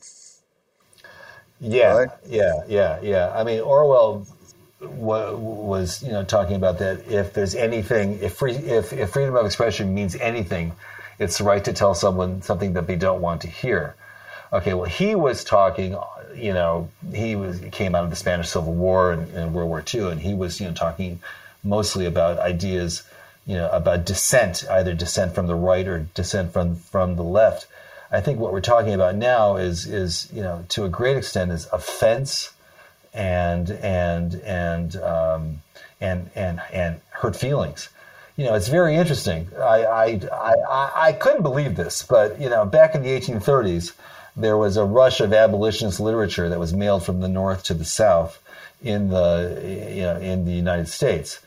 Yeah, 1.60 1.97
right? 1.97 2.10
yeah, 2.28 2.64
yeah, 2.68 2.99
yeah. 3.01 3.34
I 3.36 3.43
mean, 3.43 3.62
Orwell 3.62 4.28
was 4.82 6.03
you 6.03 6.12
know 6.12 6.24
talking 6.24 6.56
about 6.56 6.80
that 6.80 7.08
if 7.08 7.34
there's 7.34 7.56
anything 7.56 8.20
if 8.22 8.36
free 8.36 8.53
if, 8.53 8.93
if 8.93 9.12
freedom 9.12 9.36
of 9.36 9.45
expression 9.45 9.93
means 9.93 10.16
anything, 10.16 10.74
it's 11.20 11.38
the 11.38 11.43
right 11.43 11.64
to 11.64 11.74
tell 11.74 11.95
someone 11.95 12.41
something 12.41 12.74
that 12.74 12.88
they 12.88 12.95
don't 12.95 13.22
want 13.22 13.41
to 13.41 13.47
hear. 13.47 13.95
Okay, 14.53 14.74
well, 14.74 14.89
he 14.89 15.16
was 15.16 15.43
talking. 15.43 15.97
You 16.36 16.53
know, 16.53 16.89
he 17.14 17.36
was 17.36 17.60
he 17.60 17.70
came 17.70 17.95
out 17.95 18.03
of 18.03 18.10
the 18.10 18.16
Spanish 18.16 18.49
Civil 18.49 18.74
War 18.74 19.14
and, 19.14 19.32
and 19.34 19.53
World 19.53 19.70
War 19.70 19.84
II, 19.93 20.12
and 20.12 20.22
he 20.22 20.34
was 20.34 20.60
you 20.60 20.68
know 20.68 20.74
talking 20.74 21.20
mostly 21.64 22.06
about 22.06 22.38
ideas, 22.39 23.03
you 23.45 23.56
know, 23.56 23.70
about 23.70 24.06
dissent, 24.06 24.64
either 24.70 24.93
dissent 24.93 25.34
from 25.34 25.47
the 25.47 25.56
right 25.56 25.88
or 25.88 26.08
dissent 26.14 26.53
from 26.53 26.76
from 26.76 27.16
the 27.16 27.24
left. 27.24 27.68
I 28.16 28.22
think 28.22 28.39
what 28.39 28.53
we're 28.53 28.61
talking 28.61 28.93
about 28.93 29.16
now 29.16 29.57
is 29.57 29.86
is 29.86 30.30
you 30.34 30.41
know 30.41 30.66
to 30.70 30.86
a 30.86 30.89
great 30.89 31.18
extent 31.18 31.51
is 31.51 31.68
offense 31.74 32.51
and 33.13 33.70
and 33.70 34.36
and 34.36 34.95
um, 34.97 35.61
and 35.99 36.30
and 36.34 36.61
and 36.72 37.01
hurt 37.09 37.36
feelings. 37.36 37.89
You 38.38 38.45
know, 38.45 38.53
it's 38.53 38.68
very 38.68 38.95
interesting. 38.95 39.49
I, 39.57 39.84
I 39.84 40.20
I 40.32 40.91
I 40.95 41.13
couldn't 41.13 41.43
believe 41.43 41.76
this, 41.76 42.03
but 42.03 42.39
you 42.39 42.49
know, 42.49 42.66
back 42.66 42.95
in 42.95 43.03
the 43.03 43.09
1830s, 43.09 43.93
there 44.36 44.57
was 44.57 44.78
a 44.78 44.86
rush 44.86 45.20
of 45.20 45.34
abolitionist 45.34 45.99
literature 45.99 46.49
that 46.49 46.59
was 46.59 46.74
mailed 46.74 47.05
from 47.05 47.20
the 47.20 47.30
north 47.30 47.63
to 47.63 47.74
the 47.74 47.86
south 47.86 48.41
in 48.82 49.09
the 49.09 49.61
you 49.95 50.03
know 50.03 50.18
in 50.18 50.45
the 50.45 50.53
United 50.53 50.88
States 50.88 51.39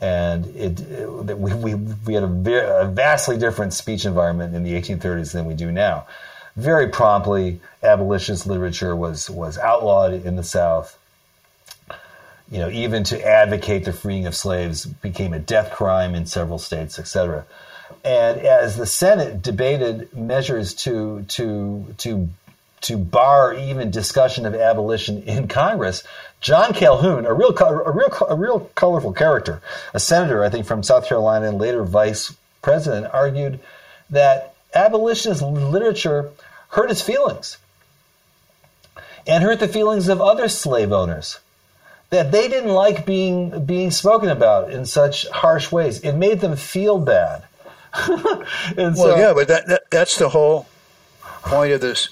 and 0.00 0.46
it, 0.56 0.80
it, 0.80 1.38
we, 1.38 1.54
we, 1.54 1.74
we 1.74 2.14
had 2.14 2.22
a, 2.22 2.80
a, 2.80 2.86
vastly 2.86 3.38
different 3.38 3.72
speech 3.72 4.04
environment 4.04 4.54
in 4.54 4.62
the 4.62 4.72
1830s 4.74 5.32
than 5.32 5.46
we 5.46 5.54
do 5.54 5.72
now. 5.72 6.06
Very 6.54 6.88
promptly, 6.88 7.60
abolitionist 7.82 8.46
literature 8.46 8.94
was 8.94 9.28
was 9.30 9.58
outlawed 9.58 10.12
in 10.12 10.36
the 10.36 10.42
South. 10.42 10.98
You 12.50 12.58
know, 12.58 12.70
even 12.70 13.04
to 13.04 13.26
advocate 13.26 13.84
the 13.84 13.92
freeing 13.92 14.26
of 14.26 14.34
slaves 14.34 14.86
became 14.86 15.32
a 15.32 15.38
death 15.38 15.72
crime 15.72 16.14
in 16.14 16.26
several 16.26 16.58
states, 16.58 16.98
etc. 16.98 17.44
And 18.04 18.38
as 18.38 18.76
the 18.76 18.86
Senate 18.86 19.42
debated 19.42 20.14
measures 20.14 20.74
to 20.74 21.24
to 21.28 21.94
to 21.98 22.28
to 22.86 22.96
bar 22.96 23.54
even 23.54 23.90
discussion 23.90 24.46
of 24.46 24.54
abolition 24.54 25.22
in 25.22 25.48
Congress, 25.48 26.04
John 26.40 26.72
Calhoun, 26.72 27.26
a 27.26 27.34
real, 27.34 27.56
a 27.58 27.90
real, 27.90 28.26
a 28.28 28.36
real 28.36 28.60
colorful 28.74 29.12
character, 29.12 29.60
a 29.92 30.00
senator, 30.00 30.44
I 30.44 30.50
think, 30.50 30.66
from 30.66 30.82
South 30.82 31.06
Carolina 31.06 31.48
and 31.48 31.58
later 31.58 31.82
vice 31.82 32.34
president, 32.62 33.12
argued 33.12 33.58
that 34.10 34.54
abolitionist 34.74 35.42
literature 35.42 36.30
hurt 36.70 36.90
his 36.90 37.02
feelings 37.02 37.56
and 39.26 39.42
hurt 39.42 39.58
the 39.58 39.68
feelings 39.68 40.08
of 40.08 40.20
other 40.20 40.48
slave 40.48 40.92
owners 40.92 41.40
that 42.10 42.30
they 42.30 42.48
didn't 42.48 42.70
like 42.70 43.04
being 43.04 43.64
being 43.64 43.90
spoken 43.90 44.28
about 44.28 44.70
in 44.70 44.86
such 44.86 45.28
harsh 45.28 45.72
ways. 45.72 46.00
It 46.00 46.12
made 46.12 46.40
them 46.40 46.54
feel 46.54 46.98
bad. 46.98 47.42
well, 48.08 48.94
so, 48.94 49.16
yeah, 49.16 49.32
but 49.34 49.48
that, 49.48 49.66
that, 49.66 49.90
that's 49.90 50.18
the 50.18 50.28
whole 50.28 50.66
point 51.42 51.72
of 51.72 51.80
this 51.80 52.10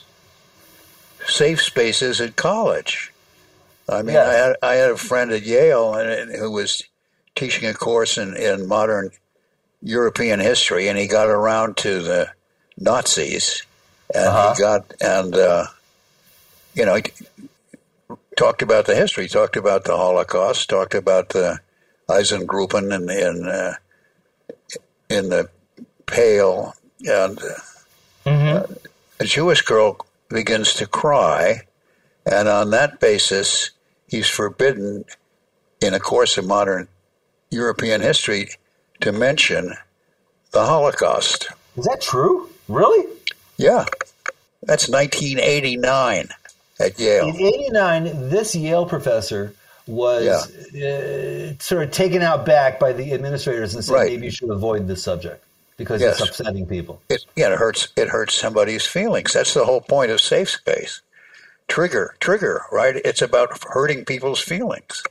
safe 1.26 1.62
spaces 1.62 2.20
at 2.20 2.36
college. 2.36 3.12
I 3.88 4.02
mean, 4.02 4.16
I, 4.16 4.32
had, 4.32 4.56
I 4.62 4.74
had 4.74 4.90
a 4.90 4.96
friend 4.96 5.30
at 5.30 5.42
Yale 5.42 5.94
and, 5.94 6.34
who 6.34 6.50
was 6.50 6.82
teaching 7.34 7.68
a 7.68 7.74
course 7.74 8.16
in, 8.16 8.36
in 8.36 8.66
modern 8.66 9.10
European 9.82 10.40
history, 10.40 10.88
and 10.88 10.98
he 10.98 11.06
got 11.06 11.28
around 11.28 11.76
to 11.78 12.00
the 12.00 12.30
Nazis, 12.78 13.62
and 14.14 14.26
uh-huh. 14.26 14.54
he 14.54 14.60
got 14.60 14.94
and 15.00 15.34
uh, 15.34 15.66
you 16.74 16.86
know 16.86 16.98
talked 18.36 18.62
about 18.62 18.86
the 18.86 18.94
history, 18.94 19.28
talked 19.28 19.56
about 19.56 19.84
the 19.84 19.96
Holocaust, 19.96 20.70
talked 20.70 20.94
about 20.94 21.30
the 21.30 21.60
Einsatzgruppen 22.08 22.94
in 22.94 23.10
in, 23.10 23.46
uh, 23.46 23.74
in 25.10 25.28
the 25.28 25.50
Pale, 26.06 26.74
and 27.06 27.38
uh, 27.38 27.44
mm-hmm. 28.26 28.56
Uh, 28.56 28.74
a 29.20 29.24
Jewish 29.24 29.62
girl 29.62 29.98
begins 30.34 30.74
to 30.74 30.86
cry, 30.86 31.62
and 32.26 32.48
on 32.48 32.70
that 32.70 33.00
basis, 33.00 33.70
he's 34.08 34.28
forbidden 34.28 35.04
in 35.80 35.94
a 35.94 36.00
course 36.00 36.36
of 36.36 36.46
modern 36.46 36.88
European 37.50 38.00
history 38.00 38.50
to 39.00 39.12
mention 39.12 39.74
the 40.50 40.66
Holocaust. 40.66 41.48
Is 41.76 41.84
that 41.86 42.00
true? 42.00 42.50
Really? 42.68 43.06
Yeah. 43.56 43.84
That's 44.62 44.88
1989 44.88 46.28
at 46.80 46.98
Yale. 46.98 47.28
In 47.28 47.36
89, 47.36 48.30
this 48.30 48.56
Yale 48.56 48.86
professor 48.86 49.54
was 49.86 50.50
yeah. 50.72 50.88
uh, 50.88 51.62
sort 51.62 51.84
of 51.84 51.92
taken 51.92 52.22
out 52.22 52.44
back 52.44 52.80
by 52.80 52.92
the 52.92 53.12
administrators 53.12 53.74
and 53.74 53.84
said 53.84 53.92
right. 53.92 54.10
maybe 54.10 54.24
you 54.24 54.30
should 54.32 54.50
avoid 54.50 54.88
this 54.88 55.02
subject 55.02 55.44
because 55.76 56.00
yes. 56.00 56.20
it's 56.20 56.30
upsetting 56.30 56.66
people. 56.66 57.02
It, 57.08 57.24
yeah, 57.36 57.52
it 57.52 57.58
hurts. 57.58 57.88
It 57.96 58.08
hurts 58.08 58.34
somebody's 58.34 58.86
feelings. 58.86 59.32
That's 59.32 59.54
the 59.54 59.64
whole 59.64 59.80
point 59.80 60.10
of 60.10 60.20
safe 60.20 60.50
space. 60.50 61.02
Trigger, 61.68 62.14
trigger, 62.20 62.62
right? 62.70 62.96
It's 62.96 63.22
about 63.22 63.64
hurting 63.64 64.04
people's 64.04 64.40
feelings. 64.40 65.02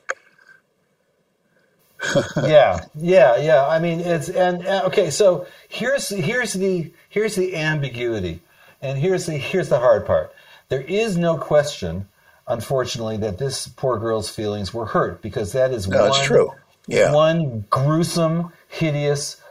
yeah, 2.43 2.85
yeah, 2.95 3.37
yeah. 3.37 3.65
I 3.65 3.79
mean, 3.79 3.99
it's 4.01 4.29
and 4.29 4.65
uh, 4.65 4.83
okay. 4.85 5.09
So 5.09 5.47
here's 5.69 6.09
here's 6.09 6.53
the 6.53 6.91
here's 7.09 7.35
the 7.35 7.55
ambiguity, 7.55 8.41
and 8.81 8.97
here's 8.97 9.25
the 9.25 9.33
here's 9.33 9.69
the 9.69 9.79
hard 9.79 10.05
part. 10.05 10.33
There 10.69 10.81
is 10.81 11.17
no 11.17 11.37
question, 11.37 12.07
unfortunately, 12.47 13.17
that 13.17 13.37
this 13.37 13.67
poor 13.67 13.97
girl's 13.99 14.29
feelings 14.29 14.73
were 14.73 14.85
hurt 14.85 15.21
because 15.21 15.53
that 15.53 15.71
is 15.71 15.87
no, 15.87 16.09
one, 16.09 16.23
true. 16.23 16.51
Yeah. 16.87 17.13
one 17.13 17.65
gruesome, 17.69 18.51
hideous, 18.67 19.41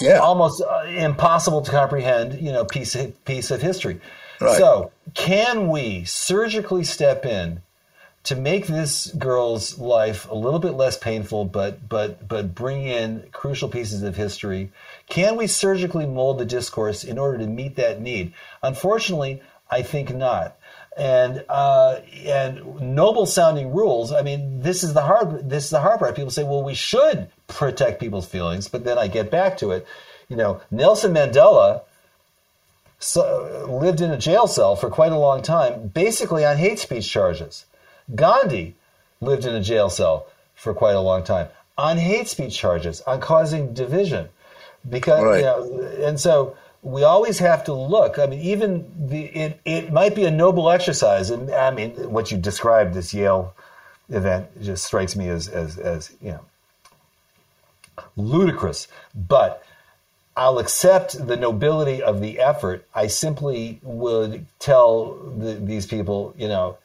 yeah. 0.00 0.18
almost 0.18 0.62
uh, 0.62 0.84
impossible 0.86 1.62
to 1.62 1.70
comprehend, 1.70 2.40
you 2.40 2.52
know, 2.52 2.64
piece 2.64 2.94
of, 2.94 3.24
piece 3.24 3.50
of 3.50 3.62
history. 3.62 4.00
Right. 4.40 4.56
So, 4.56 4.92
can 5.14 5.68
we 5.68 6.04
surgically 6.04 6.84
step 6.84 7.26
in 7.26 7.62
to 8.24 8.36
make 8.36 8.66
this 8.66 9.08
girl's 9.08 9.78
life 9.78 10.28
a 10.30 10.34
little 10.34 10.58
bit 10.58 10.72
less 10.72 10.96
painful, 10.96 11.46
but 11.46 11.88
but 11.88 12.26
but 12.26 12.54
bring 12.54 12.86
in 12.86 13.26
crucial 13.32 13.68
pieces 13.68 14.02
of 14.02 14.16
history? 14.16 14.72
Can 15.08 15.36
we 15.36 15.46
surgically 15.46 16.06
mold 16.06 16.38
the 16.38 16.44
discourse 16.44 17.04
in 17.04 17.18
order 17.18 17.38
to 17.38 17.46
meet 17.46 17.76
that 17.76 18.00
need? 18.00 18.32
Unfortunately, 18.62 19.42
I 19.70 19.82
think 19.82 20.14
not. 20.14 20.56
And 21.00 21.44
uh, 21.48 22.00
and 22.26 22.94
noble 22.94 23.24
sounding 23.24 23.72
rules. 23.72 24.12
I 24.12 24.20
mean, 24.20 24.60
this 24.60 24.84
is 24.84 24.92
the 24.92 25.00
hard. 25.00 25.48
This 25.48 25.64
is 25.64 25.70
the 25.70 25.80
hard 25.80 25.98
part. 25.98 26.14
People 26.14 26.30
say, 26.30 26.44
well, 26.44 26.62
we 26.62 26.74
should 26.74 27.28
protect 27.48 28.00
people's 28.00 28.26
feelings, 28.26 28.68
but 28.68 28.84
then 28.84 28.98
I 28.98 29.08
get 29.08 29.30
back 29.30 29.56
to 29.58 29.70
it. 29.70 29.86
You 30.28 30.36
know, 30.36 30.60
Nelson 30.70 31.14
Mandela 31.14 31.82
so, 32.98 33.66
lived 33.82 34.02
in 34.02 34.10
a 34.10 34.18
jail 34.18 34.46
cell 34.46 34.76
for 34.76 34.90
quite 34.90 35.12
a 35.12 35.18
long 35.18 35.40
time, 35.42 35.88
basically 35.88 36.44
on 36.44 36.58
hate 36.58 36.78
speech 36.78 37.10
charges. 37.10 37.64
Gandhi 38.14 38.74
lived 39.22 39.46
in 39.46 39.54
a 39.54 39.62
jail 39.62 39.88
cell 39.88 40.26
for 40.54 40.74
quite 40.74 40.96
a 40.96 41.00
long 41.00 41.24
time 41.24 41.48
on 41.78 41.96
hate 41.96 42.28
speech 42.28 42.56
charges, 42.56 43.00
on 43.02 43.20
causing 43.20 43.72
division. 43.72 44.28
Because, 44.88 45.22
Right. 45.24 45.38
you 45.38 45.44
know, 45.44 46.06
and 46.06 46.20
so 46.20 46.56
we 46.82 47.02
always 47.04 47.38
have 47.38 47.64
to 47.64 47.74
look. 47.74 48.18
I 48.18 48.26
mean, 48.26 48.40
even 48.40 49.08
the 49.08 49.24
it, 49.24 49.60
it 49.64 49.92
might 49.92 50.14
be 50.14 50.24
a 50.24 50.30
noble 50.30 50.70
exercise, 50.70 51.30
and 51.30 51.50
I 51.50 51.70
mean, 51.70 51.90
what 52.10 52.30
you 52.30 52.38
described 52.38 52.94
this 52.94 53.12
Yale 53.12 53.54
event 54.08 54.62
just 54.62 54.84
strikes 54.84 55.14
me 55.14 55.28
as 55.28 55.48
as 55.48 55.78
as 55.78 56.10
you 56.20 56.32
know 56.32 56.40
ludicrous, 58.16 58.88
but 59.14 59.62
I'll 60.36 60.58
accept 60.58 61.26
the 61.26 61.36
nobility 61.36 62.02
of 62.02 62.20
the 62.20 62.40
effort. 62.40 62.86
I 62.94 63.08
simply 63.08 63.80
would 63.82 64.46
tell 64.58 65.14
the, 65.36 65.54
these 65.54 65.86
people, 65.86 66.34
you 66.38 66.48
know, 66.48 66.78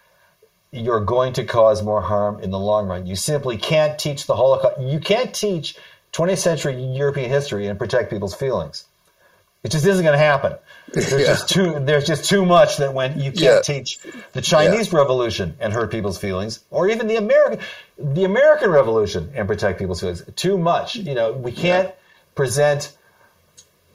you're 0.71 0.99
going 0.99 1.33
to 1.33 1.45
cause 1.45 1.81
more 1.81 2.01
harm 2.01 2.41
in 2.41 2.51
the 2.51 2.59
long 2.59 2.87
run. 2.87 3.05
You 3.05 3.15
simply 3.15 3.57
can't 3.57 3.97
teach 3.97 4.25
the 4.25 4.35
Holocaust. 4.35 4.81
You 4.81 4.99
can't 4.99 5.33
teach 5.33 5.77
20th 6.11 6.39
century 6.39 6.75
European 6.83 7.29
history 7.29 7.67
and 7.67 7.79
protect 7.79 8.09
people's 8.09 8.35
feelings. 8.35 8.85
It 9.65 9.71
just 9.71 9.85
isn't 9.85 10.03
going 10.03 10.13
to 10.17 10.23
happen. 10.23 10.53
There's 10.93 11.11
Yeah. 11.11 11.25
just 11.33 11.49
too 11.49 11.79
there's 11.79 12.05
just 12.05 12.25
too 12.29 12.45
much 12.45 12.77
that 12.77 12.93
when 12.93 13.19
you 13.19 13.31
can't 13.31 13.41
Yeah. 13.41 13.61
teach 13.61 13.99
the 14.33 14.41
Chinese 14.41 14.93
Revolution 14.93 15.57
and 15.59 15.73
hurt 15.73 15.89
people's 15.89 16.19
feelings, 16.19 16.59
or 16.69 16.87
even 16.87 17.07
the 17.07 17.15
American 17.17 17.59
the 17.97 18.25
American 18.25 18.69
Revolution 18.69 19.31
and 19.35 19.47
protect 19.47 19.79
people's 19.79 19.99
feelings. 20.01 20.21
Too 20.35 20.57
much. 20.59 20.95
You 20.95 21.15
know, 21.15 21.31
we 21.33 21.51
can't 21.51 21.89
present 22.35 22.91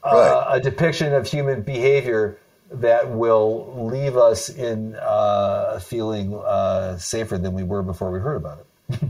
uh, 0.03 0.09
Right. 0.49 0.57
a 0.57 0.59
depiction 0.59 1.13
of 1.13 1.25
human 1.27 1.61
behavior 1.61 2.37
that 2.71 3.09
will 3.11 3.87
leave 3.93 4.17
us 4.17 4.49
in 4.49 4.95
uh, 4.95 5.79
feeling 5.79 6.33
uh, 6.35 6.97
safer 6.97 7.37
than 7.37 7.53
we 7.53 7.63
were 7.63 7.83
before 7.83 8.11
we 8.11 8.19
heard 8.19 8.35
about 8.37 8.59
it. 8.91 8.99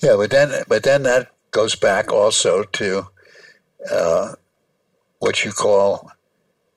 Yeah, 0.00 0.16
but 0.16 0.30
then 0.30 0.62
but 0.68 0.82
then 0.82 1.02
that 1.04 1.30
goes 1.50 1.74
back 1.76 2.12
also 2.12 2.62
to 2.62 3.06
uh, 3.90 4.34
what 5.18 5.44
you 5.44 5.52
call 5.52 6.10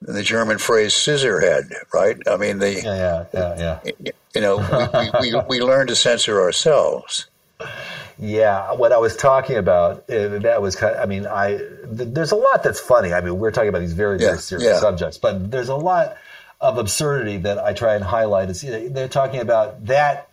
the 0.02 0.24
German 0.24 0.58
phrase 0.58 0.94
"scissorhead," 0.94 1.72
right? 1.94 2.18
I 2.28 2.38
mean, 2.38 2.60
the 2.60 2.74
Yeah, 2.74 3.26
yeah, 3.34 3.56
yeah, 3.84 3.92
yeah. 4.00 4.12
you 4.36 4.42
know 4.42 4.58
we, 5.22 5.32
we, 5.32 5.42
we 5.50 5.60
learn 5.62 5.88
to 5.88 5.96
censor 5.96 6.42
ourselves. 6.42 7.28
Yeah, 8.20 8.74
what 8.74 8.92
I 8.92 8.98
was 8.98 9.16
talking 9.16 9.58
about, 9.58 10.10
uh, 10.10 10.40
that 10.40 10.60
was 10.60 10.76
kind 10.76 10.96
of, 10.96 11.02
I 11.02 11.06
mean, 11.06 11.28
I, 11.28 11.60
there's 11.84 12.32
a 12.32 12.36
lot 12.36 12.64
that's 12.64 12.80
funny. 12.80 13.14
I 13.14 13.22
mean, 13.22 13.38
we're 13.38 13.52
talking 13.52 13.70
about 13.70 13.80
these 13.80 13.94
very, 13.94 14.20
Yeah, 14.20 14.30
very 14.30 14.38
serious 14.40 14.68
yeah. 14.68 14.80
subjects, 14.80 15.20
but 15.20 15.52
there's 15.52 15.70
a 15.70 15.76
lot 15.76 16.18
of 16.60 16.80
absurdity 16.80 17.38
that 17.38 17.60
I 17.60 17.74
try 17.74 17.94
and 17.94 18.04
highlight. 18.04 18.50
Is, 18.50 18.62
they're 18.62 19.08
talking 19.08 19.40
about 19.40 19.86
that 19.86 20.27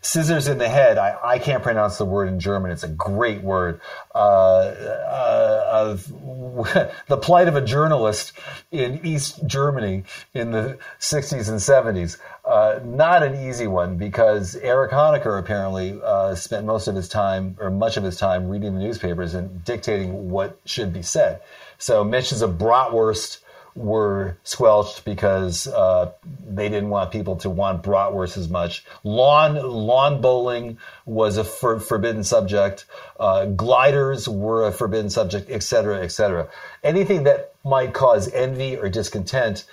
scissors 0.00 0.48
in 0.48 0.58
the 0.58 0.68
head. 0.68 0.98
I, 0.98 1.16
I 1.22 1.38
can't 1.38 1.62
pronounce 1.62 1.98
the 1.98 2.04
word 2.04 2.28
in 2.28 2.38
German. 2.38 2.70
It's 2.70 2.84
a 2.84 2.88
great 2.88 3.42
word. 3.42 3.80
Uh, 4.14 4.18
uh, 4.18 5.68
of 5.70 6.06
the 7.08 7.16
plight 7.16 7.48
of 7.48 7.56
a 7.56 7.60
journalist 7.60 8.32
in 8.70 9.04
East 9.04 9.46
Germany 9.46 10.04
in 10.34 10.50
the 10.50 10.78
60s 11.00 11.48
and 11.48 11.58
70s. 11.58 12.18
Uh, 12.44 12.80
not 12.84 13.22
an 13.22 13.46
easy 13.48 13.66
one 13.66 13.96
because 13.96 14.56
Erich 14.56 14.90
Honecker 14.90 15.38
apparently 15.38 16.00
uh, 16.02 16.34
spent 16.34 16.64
most 16.64 16.88
of 16.88 16.94
his 16.94 17.08
time, 17.08 17.56
or 17.60 17.70
much 17.70 17.96
of 17.96 18.04
his 18.04 18.16
time, 18.16 18.48
reading 18.48 18.74
the 18.74 18.80
newspapers 18.80 19.34
and 19.34 19.64
dictating 19.64 20.30
what 20.30 20.58
should 20.64 20.92
be 20.92 21.02
said. 21.02 21.42
So 21.78 22.02
mentions 22.02 22.42
of 22.42 22.52
bratwurst 22.52 23.38
were 23.78 24.36
squelched 24.42 25.04
because 25.04 25.68
uh, 25.68 26.10
they 26.46 26.68
didn't 26.68 26.90
want 26.90 27.12
people 27.12 27.36
to 27.36 27.48
want 27.48 27.82
bratwurst 27.82 28.36
as 28.36 28.48
much. 28.48 28.84
Lawn 29.04 29.54
lawn 29.54 30.20
bowling 30.20 30.78
was 31.06 31.36
a 31.36 31.44
for, 31.44 31.78
forbidden 31.78 32.24
subject. 32.24 32.84
Uh, 33.20 33.46
gliders 33.46 34.28
were 34.28 34.66
a 34.66 34.72
forbidden 34.72 35.10
subject, 35.10 35.48
etc., 35.48 35.62
cetera, 35.62 36.04
et 36.04 36.08
cetera. 36.08 36.48
Anything 36.82 37.22
that 37.24 37.54
might 37.64 37.94
cause 37.94 38.30
envy 38.32 38.76
or 38.76 38.88
discontent, 38.88 39.64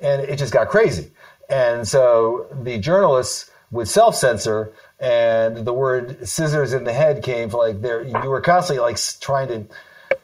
and 0.00 0.22
it 0.22 0.36
just 0.38 0.52
got 0.52 0.68
crazy. 0.68 1.10
And 1.50 1.86
so 1.86 2.46
the 2.62 2.78
journalists 2.78 3.50
would 3.70 3.88
self 3.88 4.16
censor, 4.16 4.72
and 4.98 5.66
the 5.66 5.74
word 5.74 6.26
"scissors 6.26 6.72
in 6.72 6.84
the 6.84 6.94
head" 6.94 7.22
came 7.22 7.50
like 7.50 7.82
there. 7.82 8.02
You 8.02 8.30
were 8.30 8.40
constantly 8.40 8.80
like 8.80 8.98
trying 9.20 9.48
to 9.48 9.74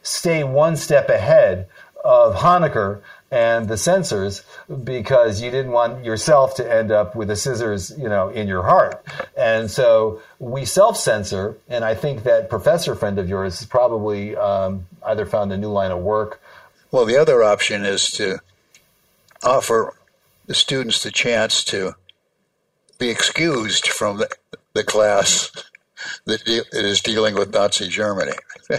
stay 0.02 0.42
one 0.42 0.76
step 0.76 1.10
ahead 1.10 1.68
of 2.06 2.36
Honecker 2.36 3.00
and 3.30 3.68
the 3.68 3.76
censors 3.76 4.42
because 4.84 5.42
you 5.42 5.50
didn't 5.50 5.72
want 5.72 6.04
yourself 6.04 6.54
to 6.56 6.72
end 6.72 6.92
up 6.92 7.16
with 7.16 7.28
the 7.28 7.36
scissors, 7.36 7.92
you 7.98 8.08
know, 8.08 8.28
in 8.28 8.46
your 8.46 8.62
heart. 8.62 9.04
And 9.36 9.70
so 9.70 10.20
we 10.38 10.64
self-censor, 10.64 11.58
and 11.68 11.84
I 11.84 11.94
think 11.94 12.22
that 12.22 12.48
professor 12.48 12.94
friend 12.94 13.18
of 13.18 13.28
yours 13.28 13.66
probably 13.66 14.36
um, 14.36 14.86
either 15.04 15.26
found 15.26 15.52
a 15.52 15.56
new 15.56 15.70
line 15.70 15.90
of 15.90 15.98
work. 15.98 16.40
Well, 16.92 17.04
the 17.04 17.16
other 17.16 17.42
option 17.42 17.84
is 17.84 18.10
to 18.12 18.38
offer 19.42 19.94
the 20.46 20.54
students 20.54 21.02
the 21.02 21.10
chance 21.10 21.64
to 21.64 21.94
be 22.98 23.10
excused 23.10 23.88
from 23.88 24.18
the, 24.18 24.28
the 24.72 24.84
class 24.84 25.50
that, 26.24 26.44
de- 26.44 26.62
that 26.70 26.84
is 26.84 27.00
dealing 27.00 27.34
with 27.34 27.52
Nazi 27.52 27.88
Germany. 27.88 28.32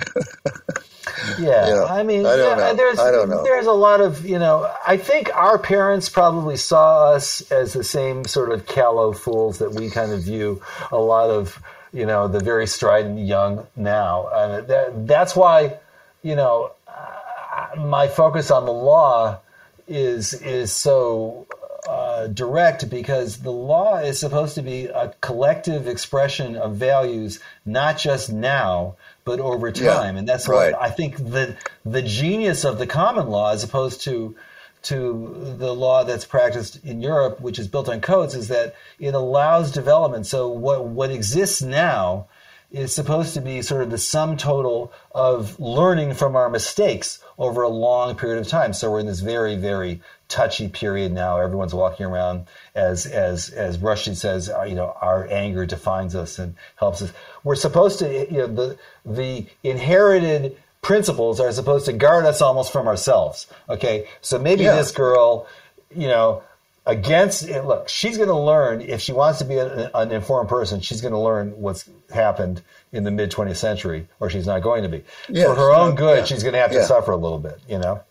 Yeah, 1.39 1.67
Yeah. 1.67 1.83
I 1.85 2.03
mean, 2.03 2.25
I 2.25 2.35
don't 2.35 2.59
yeah, 2.59 2.67
know. 2.67 2.75
there's 2.75 2.97
know. 2.97 3.43
there's 3.43 3.65
a 3.65 3.71
lot 3.71 4.01
of 4.01 4.25
you 4.25 4.39
know. 4.39 4.71
I 4.85 4.97
think 4.97 5.35
our 5.35 5.57
parents 5.57 6.09
probably 6.09 6.57
saw 6.57 7.13
us 7.13 7.49
as 7.51 7.73
the 7.73 7.83
same 7.83 8.25
sort 8.25 8.51
of 8.51 8.65
callow 8.65 9.13
fools 9.13 9.59
that 9.59 9.73
we 9.73 9.89
kind 9.89 10.11
of 10.11 10.21
view 10.21 10.61
a 10.91 10.97
lot 10.97 11.29
of 11.29 11.59
you 11.91 12.05
know 12.05 12.27
the 12.27 12.39
very 12.39 12.67
strident 12.67 13.19
young 13.19 13.65
now, 13.75 14.29
and 14.33 14.67
that, 14.67 15.07
that's 15.07 15.35
why 15.35 15.77
you 16.21 16.35
know 16.35 16.71
uh, 16.87 17.79
my 17.79 18.07
focus 18.07 18.51
on 18.51 18.65
the 18.65 18.73
law 18.73 19.39
is 19.87 20.33
is 20.33 20.71
so 20.71 21.47
uh, 21.87 22.27
direct 22.27 22.89
because 22.89 23.37
the 23.37 23.51
law 23.51 23.97
is 23.97 24.19
supposed 24.19 24.55
to 24.55 24.61
be 24.61 24.85
a 24.85 25.13
collective 25.21 25.87
expression 25.87 26.55
of 26.55 26.75
values, 26.75 27.39
not 27.65 27.97
just 27.97 28.31
now, 28.31 28.95
but 29.23 29.39
over 29.39 29.69
Yeah, 29.69 29.93
time. 29.93 30.17
and 30.17 30.27
that's 30.27 30.47
right. 30.47 30.73
what 30.73 30.81
I 30.81 30.89
think 30.89 31.17
the 31.17 31.55
the 31.85 32.01
genius 32.01 32.65
of 32.65 32.77
the 32.77 32.87
common 32.87 33.27
law, 33.29 33.51
as 33.51 33.63
opposed 33.63 34.01
to 34.01 34.35
to 34.83 35.55
the 35.57 35.73
law 35.73 36.03
that's 36.03 36.25
practiced 36.25 36.83
in 36.85 37.01
Europe, 37.01 37.41
which 37.41 37.59
is 37.59 37.67
built 37.67 37.89
on 37.89 37.99
codes, 38.01 38.35
is 38.35 38.47
that 38.49 38.75
it 38.99 39.13
allows 39.13 39.71
development. 39.71 40.25
So 40.27 40.49
what 40.49 40.85
what 40.85 41.11
exists 41.11 41.61
now 41.61 42.27
is 42.71 42.93
supposed 42.93 43.33
to 43.33 43.41
be 43.41 43.61
sort 43.61 43.81
of 43.81 43.89
the 43.89 43.97
sum 43.97 44.35
total 44.35 44.91
of 45.15 45.57
learning 45.59 46.13
from 46.13 46.35
our 46.35 46.49
mistakes 46.49 47.19
over 47.37 47.61
a 47.61 47.69
long 47.69 48.15
period 48.15 48.39
of 48.39 48.47
time. 48.47 48.73
So 48.73 48.91
we're 48.91 48.99
in 48.99 49.05
this 49.05 49.21
very, 49.21 49.55
very 49.55 50.01
touchy 50.29 50.67
period 50.67 51.11
now. 51.11 51.39
Everyone's 51.39 51.73
walking 51.73 52.05
around 52.05 52.45
as 52.75 53.05
as 53.05 53.49
as 53.49 53.77
Rushdie 53.77 54.15
says, 54.15 54.49
uh, 54.49 54.63
you 54.63 54.75
know, 54.75 54.95
our 55.01 55.27
anger 55.29 55.65
defines 55.65 56.15
us 56.15 56.39
and 56.39 56.55
helps 56.75 57.01
us. 57.01 57.11
We're 57.43 57.55
supposed 57.55 57.99
to, 57.99 58.09
you 58.31 58.37
know, 58.39 58.47
the 58.47 58.77
the 59.05 59.45
inherited 59.63 60.57
principles 60.81 61.39
are 61.39 61.51
supposed 61.51 61.85
to 61.85 61.93
guard 61.93 62.25
us 62.25 62.41
almost 62.41 62.71
from 62.71 62.87
ourselves. 62.87 63.47
Okay, 63.69 64.07
so 64.21 64.37
maybe 64.39 64.63
Yeah. 64.63 64.75
this 64.75 64.91
girl, 64.91 65.47
you 65.95 66.07
know, 66.07 66.43
against 66.85 67.43
it. 67.47 67.63
Look, 67.65 67.89
she's 67.89 68.17
going 68.17 68.29
to 68.29 68.35
learn 68.37 68.81
if 68.81 69.01
she 69.01 69.11
wants 69.11 69.39
to 69.39 69.45
be 69.45 69.55
a, 69.57 69.89
an 69.93 70.11
informed 70.11 70.49
person. 70.49 70.79
She's 70.81 71.01
going 71.01 71.13
to 71.13 71.19
learn 71.19 71.59
what's 71.61 71.89
happened 72.13 72.61
in 72.93 73.03
the 73.03 73.11
mid 73.11 73.31
20th 73.31 73.57
century, 73.57 74.07
or 74.19 74.29
she's 74.29 74.45
not 74.47 74.61
going 74.61 74.83
to 74.83 74.89
be. 74.89 75.03
Yes, 75.29 75.47
For 75.47 75.55
her 75.55 75.71
own 75.71 75.95
good, 75.95 76.19
yeah, 76.19 76.23
she's 76.25 76.43
going 76.43 76.53
to 76.53 76.59
have 76.59 76.71
to 76.71 76.83
suffer 76.85 77.11
a 77.11 77.17
little 77.17 77.39
bit. 77.39 77.59
You 77.67 77.79
know. 77.79 78.01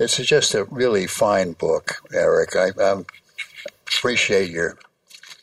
It's 0.00 0.16
just 0.16 0.54
a 0.54 0.62
really 0.64 1.08
fine 1.08 1.54
book, 1.54 1.96
Eric. 2.14 2.54
I 2.54 2.70
um, 2.80 3.04
appreciate 3.88 4.48
your 4.48 4.78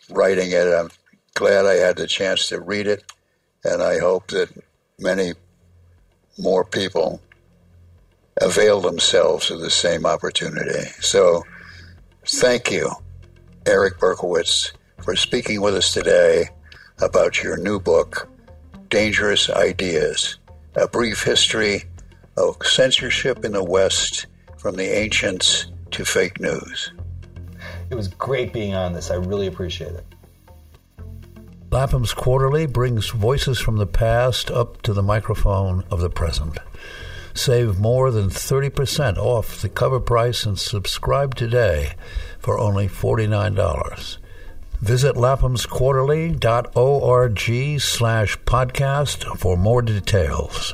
writing 0.10 0.52
it. 0.52 0.66
I'm 0.68 0.92
glad 1.34 1.66
I 1.66 1.74
had 1.74 1.98
the 1.98 2.08
chance 2.08 2.48
to 2.48 2.62
read 2.62 2.88
it, 2.88 3.04
and 3.66 3.84
I 3.84 4.00
hope 4.00 4.28
that 4.28 4.50
many 4.98 5.34
more 6.38 6.64
people 6.64 7.22
avail 8.42 8.80
themselves 8.80 9.52
of 9.52 9.60
the 9.60 9.70
same 9.70 10.06
opportunity. 10.06 10.86
So, 11.02 11.44
thank 12.26 12.72
you, 12.72 12.92
Eric 13.66 13.98
Berkowitz, 13.98 14.72
for 15.02 15.18
speaking 15.18 15.60
with 15.60 15.76
us 15.76 15.92
today 15.92 16.48
about 17.02 17.44
your 17.44 17.58
new 17.58 17.78
book, 17.78 18.30
Dangerous 18.90 19.50
Ideas 19.50 20.38
A 20.76 20.88
Brief 20.88 21.24
History 21.24 21.84
of 22.38 22.56
Censorship 22.64 23.44
in 23.44 23.52
the 23.52 23.64
West 23.64 24.28
from 24.66 24.78
the 24.78 24.98
Ancients 24.98 25.68
to 25.92 26.04
Fake 26.04 26.40
News. 26.40 26.92
It 27.92 27.94
was 27.94 28.08
great 28.08 28.52
being 28.52 28.74
on 28.74 28.94
this. 28.94 29.12
I 29.12 29.16
really 29.18 29.46
appreciate 29.46 29.94
it. 29.94 30.04
Lapham's 31.70 32.16
Quarterly 32.16 32.66
brings 32.66 33.12
voices 33.12 33.60
from 33.60 33.78
the 33.78 33.86
past 33.86 34.50
up 34.50 34.82
to 34.82 34.92
the 34.92 35.04
microphone 35.04 35.84
of 35.92 36.02
the 36.02 36.10
present. 36.10 36.58
Save 37.36 37.78
more 37.78 38.10
than 38.10 38.32
30% 38.32 39.20
off 39.20 39.62
the 39.62 39.70
cover 39.70 40.00
price 40.00 40.48
and 40.48 40.58
subscribe 40.58 41.36
today 41.36 41.94
for 42.40 42.58
only 42.58 42.88
$49. 42.88 44.18
Visit 44.82 45.16
laphamsquarterly.org 45.16 47.82
slash 47.82 48.40
podcast 48.40 49.38
for 49.38 49.56
more 49.56 49.84
details. 49.84 50.74